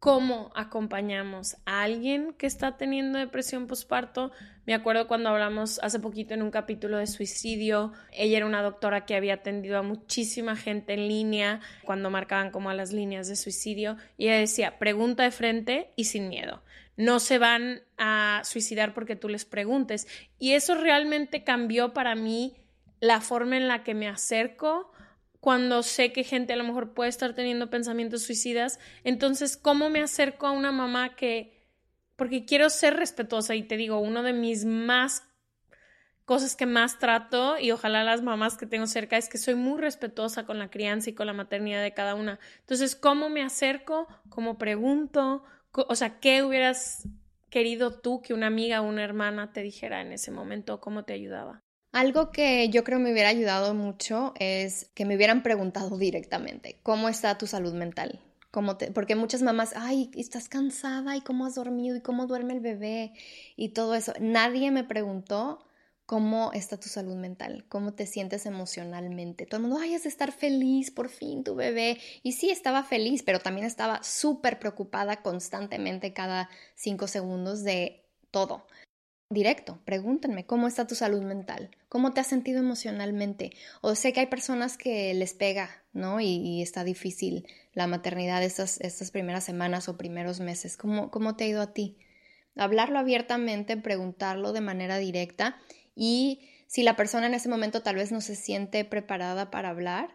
cómo 0.00 0.50
acompañamos 0.54 1.58
a 1.66 1.82
alguien 1.82 2.32
que 2.32 2.46
está 2.46 2.78
teniendo 2.78 3.18
depresión 3.18 3.66
postparto. 3.66 4.32
Me 4.64 4.72
acuerdo 4.72 5.06
cuando 5.06 5.28
hablamos 5.28 5.78
hace 5.82 6.00
poquito 6.00 6.32
en 6.32 6.40
un 6.40 6.50
capítulo 6.50 6.96
de 6.96 7.06
suicidio, 7.06 7.92
ella 8.10 8.38
era 8.38 8.46
una 8.46 8.62
doctora 8.62 9.04
que 9.04 9.14
había 9.14 9.34
atendido 9.34 9.76
a 9.76 9.82
muchísima 9.82 10.56
gente 10.56 10.94
en 10.94 11.06
línea 11.06 11.60
cuando 11.84 12.08
marcaban 12.08 12.50
como 12.50 12.70
a 12.70 12.74
las 12.74 12.94
líneas 12.94 13.28
de 13.28 13.36
suicidio 13.36 13.98
y 14.16 14.28
ella 14.28 14.38
decía, 14.38 14.78
pregunta 14.78 15.22
de 15.24 15.32
frente 15.32 15.92
y 15.96 16.04
sin 16.04 16.30
miedo. 16.30 16.62
No 16.96 17.20
se 17.20 17.38
van 17.38 17.82
a 17.98 18.40
suicidar 18.44 18.94
porque 18.94 19.16
tú 19.16 19.28
les 19.28 19.44
preguntes. 19.44 20.06
Y 20.38 20.52
eso 20.52 20.74
realmente 20.74 21.44
cambió 21.44 21.92
para 21.92 22.14
mí 22.14 22.56
la 23.00 23.20
forma 23.20 23.58
en 23.58 23.68
la 23.68 23.84
que 23.84 23.94
me 23.94 24.08
acerco 24.08 24.92
cuando 25.40 25.82
sé 25.82 26.12
que 26.12 26.22
gente 26.22 26.52
a 26.52 26.56
lo 26.56 26.64
mejor 26.64 26.92
puede 26.92 27.08
estar 27.08 27.34
teniendo 27.34 27.70
pensamientos 27.70 28.22
suicidas. 28.22 28.78
Entonces, 29.04 29.56
¿cómo 29.56 29.88
me 29.90 30.02
acerco 30.02 30.46
a 30.46 30.52
una 30.52 30.70
mamá 30.70 31.16
que... 31.16 31.58
Porque 32.16 32.44
quiero 32.44 32.68
ser 32.68 32.96
respetuosa 32.96 33.54
y 33.54 33.62
te 33.62 33.78
digo, 33.78 33.98
uno 33.98 34.22
de 34.22 34.34
mis 34.34 34.66
más 34.66 35.22
cosas 36.26 36.54
que 36.54 36.66
más 36.66 36.98
trato 36.98 37.58
y 37.58 37.72
ojalá 37.72 38.04
las 38.04 38.22
mamás 38.22 38.58
que 38.58 38.66
tengo 38.66 38.86
cerca 38.86 39.16
es 39.16 39.28
que 39.28 39.38
soy 39.38 39.54
muy 39.54 39.80
respetuosa 39.80 40.44
con 40.44 40.58
la 40.58 40.70
crianza 40.70 41.10
y 41.10 41.14
con 41.14 41.26
la 41.26 41.32
maternidad 41.32 41.82
de 41.82 41.94
cada 41.94 42.14
una. 42.14 42.38
Entonces, 42.60 42.94
¿cómo 42.94 43.30
me 43.30 43.42
acerco? 43.42 44.06
¿Cómo 44.28 44.58
pregunto? 44.58 45.42
O 45.72 45.94
sea, 45.94 46.20
¿qué 46.20 46.42
hubieras 46.44 47.08
querido 47.48 47.98
tú 47.98 48.20
que 48.20 48.34
una 48.34 48.46
amiga 48.46 48.82
o 48.82 48.88
una 48.88 49.02
hermana 49.02 49.52
te 49.52 49.62
dijera 49.62 50.02
en 50.02 50.12
ese 50.12 50.30
momento? 50.30 50.80
¿Cómo 50.80 51.04
te 51.04 51.14
ayudaba? 51.14 51.64
Algo 51.92 52.30
que 52.30 52.68
yo 52.68 52.84
creo 52.84 53.00
me 53.00 53.10
hubiera 53.12 53.30
ayudado 53.30 53.74
mucho 53.74 54.32
es 54.38 54.90
que 54.94 55.04
me 55.04 55.16
hubieran 55.16 55.42
preguntado 55.42 55.98
directamente, 55.98 56.78
¿cómo 56.84 57.08
está 57.08 57.36
tu 57.36 57.48
salud 57.48 57.74
mental? 57.74 58.20
¿Cómo 58.52 58.76
te... 58.76 58.92
Porque 58.92 59.16
muchas 59.16 59.42
mamás, 59.42 59.72
ay, 59.76 60.10
estás 60.14 60.48
cansada 60.48 61.16
y 61.16 61.20
cómo 61.20 61.46
has 61.46 61.56
dormido 61.56 61.96
y 61.96 62.00
cómo 62.00 62.26
duerme 62.28 62.54
el 62.54 62.60
bebé 62.60 63.12
y 63.56 63.70
todo 63.70 63.96
eso. 63.96 64.12
Nadie 64.20 64.70
me 64.70 64.84
preguntó 64.84 65.66
cómo 66.06 66.52
está 66.52 66.78
tu 66.78 66.88
salud 66.88 67.16
mental, 67.16 67.64
cómo 67.68 67.92
te 67.92 68.06
sientes 68.06 68.46
emocionalmente. 68.46 69.46
Todo 69.46 69.56
el 69.56 69.62
mundo, 69.66 69.80
ay, 69.80 69.96
de 69.96 70.08
estar 70.08 70.30
feliz, 70.30 70.92
por 70.92 71.08
fin 71.08 71.42
tu 71.42 71.56
bebé. 71.56 71.98
Y 72.22 72.32
sí, 72.32 72.50
estaba 72.50 72.84
feliz, 72.84 73.24
pero 73.24 73.40
también 73.40 73.66
estaba 73.66 74.02
súper 74.04 74.60
preocupada 74.60 75.22
constantemente 75.22 76.12
cada 76.12 76.50
cinco 76.76 77.08
segundos 77.08 77.64
de 77.64 78.04
todo 78.30 78.64
directo, 79.30 79.80
pregúntenme 79.84 80.44
cómo 80.44 80.66
está 80.66 80.86
tu 80.86 80.96
salud 80.96 81.22
mental, 81.22 81.70
cómo 81.88 82.12
te 82.12 82.20
has 82.20 82.26
sentido 82.26 82.58
emocionalmente. 82.58 83.52
O 83.80 83.94
sé 83.94 84.12
que 84.12 84.20
hay 84.20 84.26
personas 84.26 84.76
que 84.76 85.14
les 85.14 85.34
pega, 85.34 85.70
¿no? 85.92 86.20
Y, 86.20 86.60
está 86.62 86.84
difícil 86.84 87.46
la 87.72 87.86
maternidad 87.86 88.42
estas, 88.42 88.80
estas 88.80 89.12
primeras 89.12 89.44
semanas 89.44 89.88
o 89.88 89.96
primeros 89.96 90.40
meses. 90.40 90.76
¿Cómo, 90.76 91.10
¿Cómo 91.10 91.36
te 91.36 91.44
ha 91.44 91.48
ido 91.48 91.62
a 91.62 91.72
ti? 91.72 91.96
Hablarlo 92.56 92.98
abiertamente, 92.98 93.76
preguntarlo 93.76 94.52
de 94.52 94.60
manera 94.60 94.98
directa 94.98 95.56
y 95.94 96.48
si 96.66 96.82
la 96.82 96.96
persona 96.96 97.26
en 97.26 97.34
ese 97.34 97.48
momento 97.48 97.82
tal 97.82 97.96
vez 97.96 98.12
no 98.12 98.20
se 98.20 98.34
siente 98.34 98.84
preparada 98.84 99.50
para 99.50 99.70
hablar, 99.70 100.10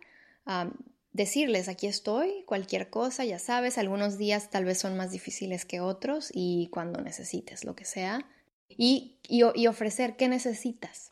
decirles, 1.11 1.69
aquí 1.69 1.87
estoy, 1.87 2.43
cualquier 2.45 2.89
cosa, 2.89 3.23
ya 3.23 3.39
sabes, 3.39 3.77
algunos 3.77 4.17
días 4.17 4.49
tal 4.49 4.65
vez 4.65 4.77
son 4.77 4.97
más 4.97 5.11
difíciles 5.11 5.65
que 5.65 5.79
otros 5.79 6.29
y 6.33 6.67
cuando 6.71 7.01
necesites 7.01 7.63
lo 7.63 7.75
que 7.75 7.85
sea, 7.85 8.25
y, 8.69 9.19
y, 9.27 9.67
ofrecer 9.67 10.15
qué 10.15 10.27
necesitas. 10.27 11.11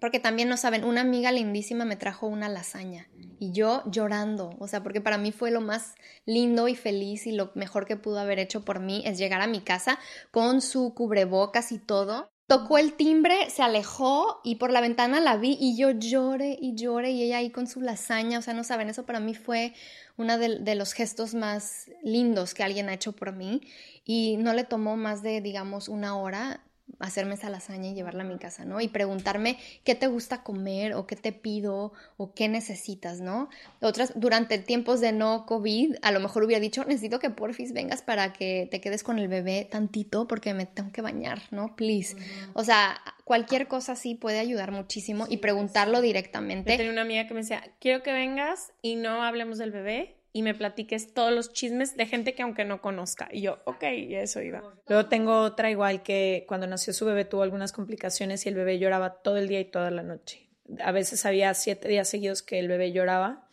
Porque 0.00 0.20
también 0.20 0.48
no 0.48 0.56
saben, 0.56 0.84
una 0.84 1.00
amiga 1.00 1.32
lindísima 1.32 1.84
me 1.84 1.96
trajo 1.96 2.26
una 2.26 2.48
lasaña 2.48 3.08
y 3.38 3.52
yo 3.52 3.82
llorando, 3.86 4.54
o 4.58 4.68
sea, 4.68 4.82
porque 4.82 5.00
para 5.00 5.16
mí 5.16 5.32
fue 5.32 5.50
lo 5.50 5.62
más 5.62 5.94
lindo 6.26 6.68
y 6.68 6.74
feliz 6.74 7.26
y 7.26 7.32
lo 7.32 7.52
mejor 7.54 7.86
que 7.86 7.96
pudo 7.96 8.18
haber 8.18 8.38
hecho 8.38 8.64
por 8.64 8.80
mí 8.80 9.02
es 9.06 9.16
llegar 9.18 9.40
a 9.40 9.46
mi 9.46 9.60
casa 9.60 9.98
con 10.30 10.60
su 10.60 10.92
cubrebocas 10.94 11.72
y 11.72 11.78
todo. 11.78 12.28
Tocó 12.46 12.76
el 12.76 12.92
timbre, 12.92 13.48
se 13.48 13.62
alejó 13.62 14.40
y 14.44 14.56
por 14.56 14.70
la 14.70 14.82
ventana 14.82 15.20
la 15.20 15.38
vi 15.38 15.56
y 15.58 15.78
yo 15.78 15.92
lloré 15.92 16.58
y 16.60 16.74
lloré 16.74 17.12
y 17.12 17.22
ella 17.22 17.38
ahí 17.38 17.48
con 17.48 17.66
su 17.66 17.80
lasaña, 17.80 18.38
o 18.38 18.42
sea, 18.42 18.52
no 18.52 18.64
saben, 18.64 18.90
eso 18.90 19.06
para 19.06 19.20
mí 19.20 19.34
fue 19.34 19.72
uno 20.18 20.36
de, 20.36 20.58
de 20.58 20.74
los 20.74 20.92
gestos 20.92 21.32
más 21.32 21.90
lindos 22.02 22.52
que 22.52 22.62
alguien 22.62 22.90
ha 22.90 22.94
hecho 22.94 23.12
por 23.12 23.32
mí 23.32 23.62
y 24.04 24.36
no 24.36 24.52
le 24.52 24.64
tomó 24.64 24.96
más 24.96 25.22
de, 25.22 25.40
digamos, 25.40 25.88
una 25.88 26.18
hora 26.18 26.62
hacerme 26.98 27.34
esa 27.34 27.50
lasaña 27.50 27.90
y 27.90 27.94
llevarla 27.94 28.22
a 28.22 28.26
mi 28.26 28.38
casa, 28.38 28.64
¿no? 28.64 28.80
Y 28.80 28.88
preguntarme 28.88 29.58
qué 29.84 29.94
te 29.94 30.06
gusta 30.06 30.42
comer 30.42 30.94
o 30.94 31.06
qué 31.06 31.16
te 31.16 31.32
pido 31.32 31.92
o 32.16 32.34
qué 32.34 32.48
necesitas, 32.48 33.20
¿no? 33.20 33.48
Otras, 33.80 34.12
durante 34.16 34.58
tiempos 34.58 35.00
de 35.00 35.12
no 35.12 35.46
COVID, 35.46 35.96
a 36.02 36.12
lo 36.12 36.20
mejor 36.20 36.44
hubiera 36.44 36.60
dicho, 36.60 36.84
necesito 36.84 37.18
que 37.18 37.30
porfis 37.30 37.72
vengas 37.72 38.02
para 38.02 38.32
que 38.32 38.68
te 38.70 38.80
quedes 38.80 39.02
con 39.02 39.18
el 39.18 39.28
bebé 39.28 39.66
tantito 39.70 40.26
porque 40.26 40.54
me 40.54 40.66
tengo 40.66 40.92
que 40.92 41.02
bañar, 41.02 41.42
¿no? 41.50 41.74
Please. 41.76 42.16
O 42.52 42.64
sea, 42.64 43.00
cualquier 43.24 43.66
cosa 43.68 43.92
así 43.92 44.14
puede 44.14 44.38
ayudar 44.38 44.70
muchísimo 44.70 45.26
y 45.28 45.38
preguntarlo 45.38 46.00
directamente. 46.00 46.72
Yo 46.72 46.76
tenía 46.76 46.92
una 46.92 47.02
amiga 47.02 47.26
que 47.26 47.34
me 47.34 47.40
decía, 47.40 47.62
quiero 47.80 48.02
que 48.02 48.12
vengas 48.12 48.72
y 48.82 48.96
no 48.96 49.22
hablemos 49.22 49.58
del 49.58 49.72
bebé, 49.72 50.16
y 50.36 50.42
me 50.42 50.52
platiques 50.52 51.14
todos 51.14 51.32
los 51.32 51.52
chismes 51.52 51.96
de 51.96 52.06
gente 52.06 52.34
que 52.34 52.42
aunque 52.42 52.64
no 52.64 52.82
conozca. 52.82 53.28
Y 53.30 53.42
yo, 53.42 53.60
ok, 53.66 53.84
eso 53.84 54.42
iba. 54.42 54.64
Luego 54.88 55.08
tengo 55.08 55.42
otra 55.42 55.70
igual 55.70 56.02
que 56.02 56.44
cuando 56.48 56.66
nació 56.66 56.92
su 56.92 57.06
bebé 57.06 57.24
tuvo 57.24 57.44
algunas 57.44 57.70
complicaciones 57.70 58.44
y 58.44 58.48
el 58.48 58.56
bebé 58.56 58.80
lloraba 58.80 59.22
todo 59.22 59.36
el 59.36 59.46
día 59.46 59.60
y 59.60 59.64
toda 59.64 59.92
la 59.92 60.02
noche. 60.02 60.50
A 60.80 60.90
veces 60.90 61.24
había 61.24 61.54
siete 61.54 61.86
días 61.86 62.08
seguidos 62.08 62.42
que 62.42 62.58
el 62.58 62.66
bebé 62.66 62.90
lloraba 62.90 63.48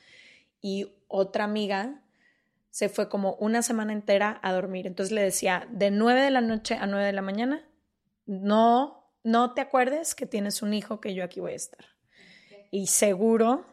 y 0.59 0.91
otra 1.07 1.43
amiga 1.43 2.01
se 2.71 2.89
fue 2.89 3.09
como 3.09 3.35
una 3.35 3.61
semana 3.61 3.93
entera 3.93 4.39
a 4.41 4.51
dormir. 4.51 4.87
Entonces 4.87 5.13
le 5.13 5.21
decía, 5.21 5.67
de 5.69 5.91
nueve 5.91 6.21
de 6.21 6.31
la 6.31 6.41
noche 6.41 6.73
a 6.73 6.87
nueve 6.87 7.05
de 7.05 7.13
la 7.13 7.21
mañana, 7.21 7.63
no, 8.25 9.13
no 9.23 9.53
te 9.53 9.61
acuerdes 9.61 10.15
que 10.15 10.25
tienes 10.25 10.63
un 10.63 10.73
hijo 10.73 10.99
que 10.99 11.13
yo 11.13 11.23
aquí 11.23 11.41
voy 11.41 11.51
a 11.51 11.57
estar. 11.57 11.85
Y 12.71 12.87
seguro 12.87 13.67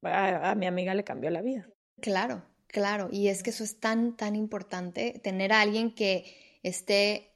a, 0.00 0.52
a 0.52 0.54
mi 0.54 0.64
amiga 0.64 0.94
le 0.94 1.04
cambió 1.04 1.28
la 1.28 1.42
vida. 1.42 1.69
Claro, 2.00 2.42
claro. 2.66 3.08
Y 3.10 3.28
es 3.28 3.42
que 3.42 3.50
eso 3.50 3.64
es 3.64 3.80
tan, 3.80 4.16
tan 4.16 4.36
importante, 4.36 5.20
tener 5.22 5.52
a 5.52 5.60
alguien 5.60 5.94
que 5.94 6.58
esté 6.62 7.30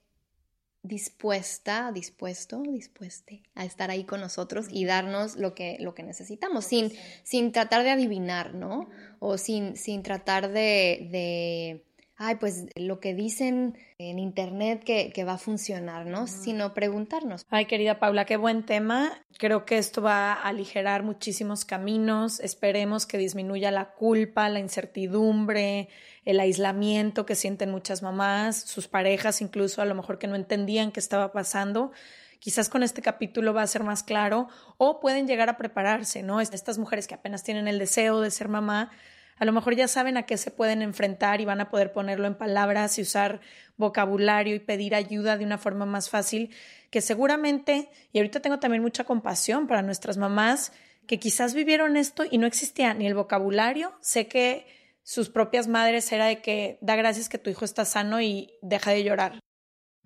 dispuesta, 0.83 1.93
dispuesto, 1.93 2.63
dispueste 2.63 3.43
a 3.55 3.65
estar 3.65 3.91
ahí 3.91 4.05
con 4.05 4.21
nosotros 4.21 4.67
y 4.71 4.85
darnos 4.85 5.37
lo 5.37 5.55
que, 5.55 5.79
lo 5.81 5.95
que 5.95 6.03
necesitamos, 6.03 6.67
sin, 6.67 6.93
sin 7.23 7.53
tratar 7.53 7.85
de 7.85 7.91
adivinar, 7.91 8.55
¿no? 8.55 8.91
O 9.19 9.39
sin, 9.39 9.77
sin 9.77 10.03
tratar 10.03 10.53
de, 10.53 11.09
de 11.11 11.85
ay, 12.17 12.37
pues 12.37 12.67
lo 12.77 13.01
que 13.01 13.15
dicen 13.15 13.77
en 13.99 14.19
internet 14.19 14.85
que, 14.85 15.13
que 15.13 15.25
va 15.25 15.35
a 15.35 15.39
funcionar, 15.39 16.07
¿no? 16.07 16.27
Sino 16.27 16.75
preguntarnos. 16.75 17.47
Ay, 17.51 17.67
querida 17.67 17.99
Paula, 17.99 18.25
qué 18.25 18.37
buen 18.37 18.65
tema. 18.65 19.13
Creo 19.39 19.65
que 19.65 19.79
esto 19.79 20.01
va 20.03 20.33
a 20.33 20.49
aligerar 20.49 21.03
muchísimos 21.03 21.65
caminos. 21.65 22.41
Esperemos 22.41 23.07
que 23.07 23.19
disminuya 23.19 23.71
la 23.71 23.91
culpa, 23.95 24.49
la 24.49 24.61
incertidumbre, 24.61 25.89
el 26.25 26.41
aislamiento 26.41 27.27
que 27.27 27.35
sienten 27.35 27.71
muchas 27.71 28.03
mamás, 28.03 28.61
sus 28.61 28.89
parejas 28.89 29.41
incluso 29.41 29.83
a 29.83 29.85
lo 29.85 29.95
mejor 29.95 30.19
que 30.19 30.27
no 30.27 30.37
entendían 30.37 30.93
qué 30.93 31.01
estaba 31.01 31.33
pasando. 31.33 31.93
Quizás 32.39 32.69
con 32.69 32.83
este 32.83 33.01
capítulo 33.01 33.55
va 33.55 33.63
a 33.63 33.67
ser 33.67 33.85
más 33.85 34.03
claro 34.03 34.49
o 34.77 35.01
pueden 35.01 35.27
llegar 35.27 35.49
a 35.49 35.57
prepararse, 35.57 36.23
¿no? 36.23 36.41
Estas 36.41 36.77
mujeres 36.77 37.07
que 37.07 37.15
apenas 37.15 37.43
tienen 37.43 37.69
el 37.69 37.79
deseo 37.79 38.21
de 38.21 38.31
ser 38.31 38.49
mamá, 38.49 38.91
a 39.39 39.45
lo 39.45 39.53
mejor 39.53 39.75
ya 39.75 39.89
saben 39.89 40.17
a 40.17 40.25
qué 40.25 40.37
se 40.37 40.51
pueden 40.51 40.83
enfrentar 40.83 41.41
y 41.41 41.45
van 41.45 41.61
a 41.61 41.71
poder 41.71 41.93
ponerlo 41.93 42.27
en 42.27 42.37
palabras 42.37 42.99
y 42.99 43.03
usar 43.03 43.41
vocabulario 43.77 44.55
y 44.55 44.61
pedir 44.61 44.95
ayuda 44.95 45.37
de 45.37 45.45
una 45.45 45.59
forma 45.59 45.87
más 45.87 46.11
fácil, 46.11 46.55
que 46.91 47.01
seguramente, 47.01 47.89
y 48.13 48.19
ahorita 48.19 48.41
tengo 48.41 48.59
también 48.59 48.83
mucha 48.83 49.05
compasión 49.05 49.67
para 49.67 49.83
nuestras 49.83 50.17
mamás 50.17 50.73
que 51.07 51.19
quizás 51.19 51.55
vivieron 51.55 51.97
esto 51.97 52.25
y 52.31 52.39
no 52.39 52.47
existía 52.47 52.95
ni 52.95 53.07
el 53.07 53.15
vocabulario. 53.15 53.93
Sé 54.01 54.27
que 54.27 54.67
sus 55.03 55.29
propias 55.29 55.69
madres 55.69 56.11
era 56.13 56.27
de 56.27 56.41
que 56.41 56.79
da 56.81 56.97
gracias 56.97 57.29
que 57.29 57.39
tu 57.39 57.51
hijo 57.51 57.65
está 57.65 57.85
sano 57.85 58.21
y 58.21 58.55
deja 58.63 58.93
de 58.93 59.05
llorar 59.05 59.41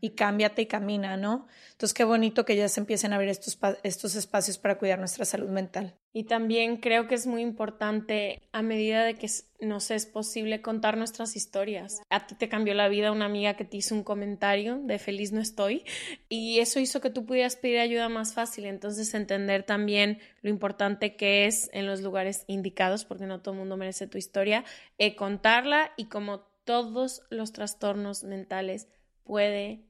y 0.01 0.11
cámbiate 0.11 0.63
y 0.63 0.67
camina, 0.67 1.17
¿no? 1.17 1.47
Entonces, 1.73 1.95
qué 1.95 2.05
bonito 2.05 2.45
que 2.45 2.57
ya 2.57 2.69
se 2.69 2.81
empiecen 2.81 3.13
a 3.13 3.17
abrir 3.17 3.31
estos, 3.31 3.59
estos 3.83 4.15
espacios 4.15 4.59
para 4.59 4.79
cuidar 4.79 4.99
nuestra 4.99 5.25
salud 5.25 5.49
mental. 5.49 5.95
Y 6.13 6.25
también 6.25 6.79
creo 6.79 7.07
que 7.07 7.15
es 7.15 7.27
muy 7.27 7.43
importante, 7.43 8.43
a 8.53 8.63
medida 8.63 9.05
de 9.05 9.15
que 9.15 9.29
nos 9.61 9.91
es 9.91 10.07
posible, 10.07 10.63
contar 10.63 10.97
nuestras 10.97 11.37
historias. 11.37 12.01
A 12.11 12.27
ti 12.27 12.35
te 12.35 12.49
cambió 12.49 12.75
la 12.75 12.89
vida 12.89 13.13
una 13.13 13.27
amiga 13.27 13.55
que 13.55 13.65
te 13.65 13.77
hizo 13.77 13.95
un 13.95 14.05
comentario 14.05 14.81
de 14.83 14.99
feliz 14.99 15.33
no 15.33 15.41
estoy 15.41 15.85
y 16.29 16.61
eso 16.61 16.81
hizo 16.81 17.01
que 17.01 17.11
tú 17.11 17.27
pudieras 17.27 17.57
pedir 17.57 17.79
ayuda 17.79 18.09
más 18.09 18.35
fácil. 18.35 18.67
Entonces, 18.67 19.15
entender 19.15 19.65
también 19.65 20.19
lo 20.43 20.51
importante 20.51 21.17
que 21.17 21.47
es 21.47 21.71
en 21.73 21.87
los 21.87 22.03
lugares 22.03 22.45
indicados, 22.47 23.05
porque 23.05 23.27
no 23.27 23.41
todo 23.41 23.55
el 23.55 23.61
mundo 23.61 23.77
merece 23.77 24.07
tu 24.07 24.19
historia, 24.19 24.65
eh, 24.99 25.17
contarla 25.17 25.93
y 25.97 26.07
como 26.07 26.41
todos 26.65 27.23
los 27.31 27.53
trastornos 27.53 28.25
mentales 28.25 28.89
puede 29.25 29.88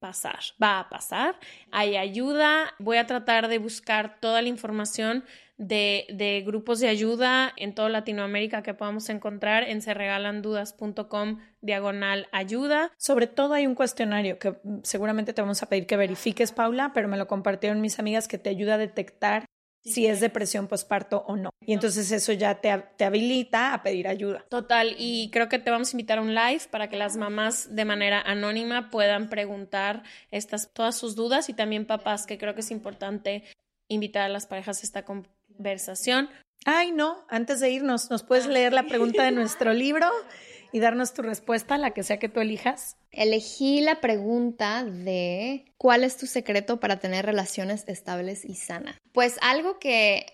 pasar, 0.00 0.40
va 0.60 0.80
a 0.80 0.88
pasar, 0.88 1.36
hay 1.70 1.96
ayuda, 1.96 2.74
voy 2.78 2.96
a 2.96 3.06
tratar 3.06 3.48
de 3.48 3.58
buscar 3.58 4.18
toda 4.20 4.42
la 4.42 4.48
información 4.48 5.24
de, 5.58 6.06
de, 6.08 6.40
grupos 6.40 6.80
de 6.80 6.88
ayuda 6.88 7.52
en 7.56 7.74
toda 7.74 7.90
Latinoamérica 7.90 8.62
que 8.62 8.72
podamos 8.72 9.10
encontrar 9.10 9.62
en 9.62 9.82
serregalandudas.com 9.82 11.38
diagonal 11.60 12.28
ayuda. 12.32 12.92
Sobre 12.96 13.26
todo 13.26 13.52
hay 13.52 13.66
un 13.66 13.74
cuestionario 13.74 14.38
que 14.38 14.56
seguramente 14.82 15.34
te 15.34 15.42
vamos 15.42 15.62
a 15.62 15.68
pedir 15.68 15.86
que 15.86 15.98
verifiques, 15.98 16.52
Paula, 16.52 16.92
pero 16.94 17.08
me 17.08 17.18
lo 17.18 17.28
compartieron 17.28 17.82
mis 17.82 17.98
amigas 17.98 18.26
que 18.26 18.38
te 18.38 18.48
ayuda 18.48 18.74
a 18.74 18.78
detectar 18.78 19.44
si 19.82 20.06
es 20.06 20.20
depresión 20.20 20.68
postparto 20.68 21.24
o 21.26 21.36
no. 21.36 21.50
Y 21.64 21.72
entonces 21.72 22.10
eso 22.12 22.32
ya 22.32 22.60
te, 22.60 22.84
te, 22.96 23.04
habilita 23.04 23.74
a 23.74 23.82
pedir 23.82 24.08
ayuda. 24.08 24.44
Total, 24.48 24.94
y 24.98 25.30
creo 25.30 25.48
que 25.48 25.58
te 25.58 25.70
vamos 25.70 25.88
a 25.88 25.92
invitar 25.92 26.18
a 26.18 26.22
un 26.22 26.34
live 26.34 26.62
para 26.70 26.88
que 26.88 26.96
las 26.96 27.16
mamás 27.16 27.74
de 27.74 27.84
manera 27.84 28.20
anónima 28.20 28.90
puedan 28.90 29.28
preguntar 29.28 30.02
estas, 30.30 30.72
todas 30.72 30.96
sus 30.96 31.16
dudas 31.16 31.48
y 31.48 31.54
también 31.54 31.86
papás, 31.86 32.26
que 32.26 32.38
creo 32.38 32.54
que 32.54 32.60
es 32.60 32.70
importante 32.70 33.44
invitar 33.88 34.22
a 34.22 34.28
las 34.28 34.46
parejas 34.46 34.80
a 34.80 34.82
esta 34.82 35.04
conversación. 35.04 36.28
Ay, 36.66 36.92
no, 36.92 37.24
antes 37.28 37.60
de 37.60 37.70
irnos, 37.70 38.10
¿nos 38.10 38.22
puedes 38.22 38.46
leer 38.46 38.72
la 38.72 38.82
pregunta 38.82 39.24
de 39.24 39.32
nuestro 39.32 39.72
libro? 39.72 40.06
y 40.72 40.80
darnos 40.80 41.14
tu 41.14 41.22
respuesta, 41.22 41.78
la 41.78 41.92
que 41.92 42.02
sea 42.02 42.18
que 42.18 42.28
tú 42.28 42.40
elijas? 42.40 42.96
Elegí 43.12 43.80
la 43.80 44.00
pregunta 44.00 44.84
de 44.84 45.64
¿cuál 45.76 46.04
es 46.04 46.16
tu 46.16 46.26
secreto 46.26 46.80
para 46.80 46.98
tener 46.98 47.26
relaciones 47.26 47.84
estables 47.88 48.44
y 48.44 48.54
sanas? 48.54 48.96
Pues 49.12 49.38
algo 49.42 49.78
que 49.78 50.26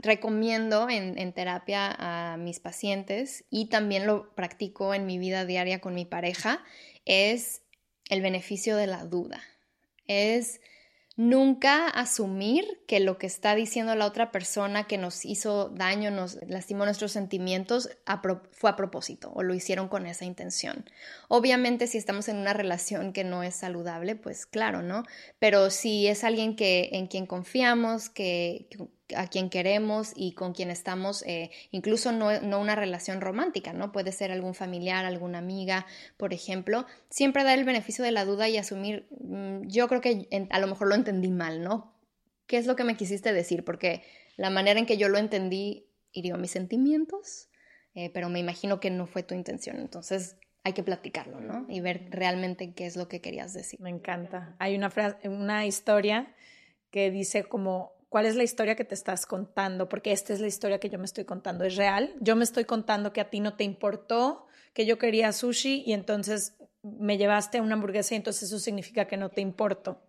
recomiendo 0.00 0.88
en, 0.88 1.18
en 1.18 1.32
terapia 1.32 1.94
a 1.98 2.36
mis 2.36 2.60
pacientes 2.60 3.44
y 3.50 3.66
también 3.66 4.06
lo 4.06 4.34
practico 4.34 4.94
en 4.94 5.06
mi 5.06 5.18
vida 5.18 5.44
diaria 5.44 5.80
con 5.80 5.94
mi 5.94 6.04
pareja 6.04 6.62
es 7.04 7.62
el 8.08 8.22
beneficio 8.22 8.76
de 8.76 8.86
la 8.86 9.04
duda. 9.04 9.42
Es 10.06 10.60
Nunca 11.16 11.88
asumir 11.88 12.64
que 12.86 12.98
lo 12.98 13.18
que 13.18 13.26
está 13.26 13.54
diciendo 13.54 13.94
la 13.94 14.06
otra 14.06 14.32
persona 14.32 14.84
que 14.86 14.96
nos 14.96 15.26
hizo 15.26 15.68
daño, 15.68 16.10
nos 16.10 16.38
lastimó 16.48 16.86
nuestros 16.86 17.12
sentimientos, 17.12 17.90
fue 18.52 18.70
a 18.70 18.76
propósito 18.76 19.30
o 19.34 19.42
lo 19.42 19.54
hicieron 19.54 19.88
con 19.88 20.06
esa 20.06 20.24
intención. 20.24 20.86
Obviamente 21.28 21.86
si 21.86 21.98
estamos 21.98 22.28
en 22.28 22.38
una 22.38 22.54
relación 22.54 23.12
que 23.12 23.24
no 23.24 23.42
es 23.42 23.56
saludable, 23.56 24.16
pues 24.16 24.46
claro, 24.46 24.80
¿no? 24.80 25.02
Pero 25.38 25.68
si 25.68 26.06
es 26.06 26.24
alguien 26.24 26.56
que, 26.56 26.88
en 26.92 27.08
quien 27.08 27.26
confiamos, 27.26 28.08
que, 28.08 28.68
a 29.16 29.26
quien 29.26 29.50
queremos 29.50 30.12
y 30.16 30.32
con 30.32 30.52
quien 30.52 30.70
estamos, 30.70 31.22
eh, 31.26 31.50
incluso 31.70 32.12
no, 32.12 32.28
una 32.58 32.74
relación 32.74 33.20
romántica, 33.20 33.72
¿no? 33.72 33.92
Puede 33.92 34.12
ser 34.12 34.32
algún 34.32 34.54
familiar, 34.54 35.04
alguna 35.04 35.38
amiga, 35.38 35.86
por 36.16 36.32
ejemplo. 36.32 36.86
Siempre 37.10 37.44
dar 37.44 37.58
el 37.58 37.64
beneficio 37.64 38.04
de 38.04 38.12
la 38.12 38.24
duda 38.24 38.48
y 38.48 38.56
asumir, 38.56 39.06
mm, 39.10 39.66
yo 39.66 39.88
creo 39.88 40.00
que 40.00 40.28
a 40.50 40.58
lo 40.58 40.66
mejor 40.66 40.88
lo 40.88 40.94
entendí 40.94 41.30
mal, 41.30 41.62
¿no? 41.62 41.94
¿Qué 42.46 42.58
es 42.58 42.66
lo 42.66 42.76
que 42.76 42.84
me 42.84 42.96
quisiste 42.96 43.32
decir? 43.32 43.64
Porque 43.64 44.02
la 44.36 44.50
manera 44.50 44.78
en 44.78 44.86
que 44.86 44.96
yo 44.96 45.08
lo 45.08 45.18
entendí 45.18 45.86
hirió 46.12 46.36
mis 46.36 46.50
sentimientos, 46.50 47.48
eh, 47.94 48.10
pero 48.10 48.28
me 48.28 48.38
imagino 48.38 48.80
que 48.80 48.90
no 48.90 49.06
fue 49.06 49.22
tu 49.22 49.34
intención. 49.34 49.78
Entonces, 49.78 50.36
hay 50.64 50.72
que 50.74 50.82
platicarlo, 50.82 51.40
¿no? 51.40 51.66
Y 51.68 51.80
ver 51.80 52.06
realmente 52.10 52.72
qué 52.72 52.86
es 52.86 52.96
lo 52.96 53.08
que 53.08 53.20
querías 53.20 53.52
decir. 53.52 53.80
Me 53.80 53.90
encanta. 53.90 54.54
Hay 54.58 54.76
una, 54.76 54.90
frase, 54.90 55.28
una 55.28 55.66
historia 55.66 56.34
que 56.90 57.10
dice 57.10 57.44
como 57.44 57.92
cuál 58.12 58.26
es 58.26 58.36
la 58.36 58.42
historia 58.42 58.76
que 58.76 58.84
te 58.84 58.94
estás 58.94 59.24
contando, 59.24 59.88
porque 59.88 60.12
esta 60.12 60.34
es 60.34 60.40
la 60.40 60.46
historia 60.46 60.78
que 60.78 60.90
yo 60.90 60.98
me 60.98 61.06
estoy 61.06 61.24
contando, 61.24 61.64
es 61.64 61.76
real. 61.76 62.14
Yo 62.20 62.36
me 62.36 62.44
estoy 62.44 62.66
contando 62.66 63.10
que 63.14 63.22
a 63.22 63.30
ti 63.30 63.40
no 63.40 63.54
te 63.54 63.64
importó, 63.64 64.46
que 64.74 64.84
yo 64.84 64.98
quería 64.98 65.32
sushi 65.32 65.82
y 65.86 65.94
entonces 65.94 66.58
me 66.82 67.16
llevaste 67.16 67.56
a 67.56 67.62
una 67.62 67.72
hamburguesa 67.72 68.12
y 68.12 68.18
entonces 68.18 68.42
eso 68.42 68.58
significa 68.58 69.06
que 69.06 69.16
no 69.16 69.30
te 69.30 69.40
importo. 69.40 70.02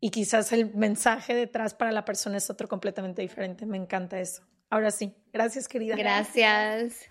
Y 0.00 0.08
quizás 0.08 0.52
el 0.52 0.74
mensaje 0.74 1.34
detrás 1.34 1.74
para 1.74 1.92
la 1.92 2.06
persona 2.06 2.38
es 2.38 2.48
otro 2.48 2.66
completamente 2.66 3.20
diferente. 3.20 3.66
Me 3.66 3.76
encanta 3.76 4.18
eso. 4.18 4.42
Ahora 4.70 4.90
sí, 4.90 5.14
gracias 5.34 5.68
querida. 5.68 5.96
Gracias. 5.96 7.10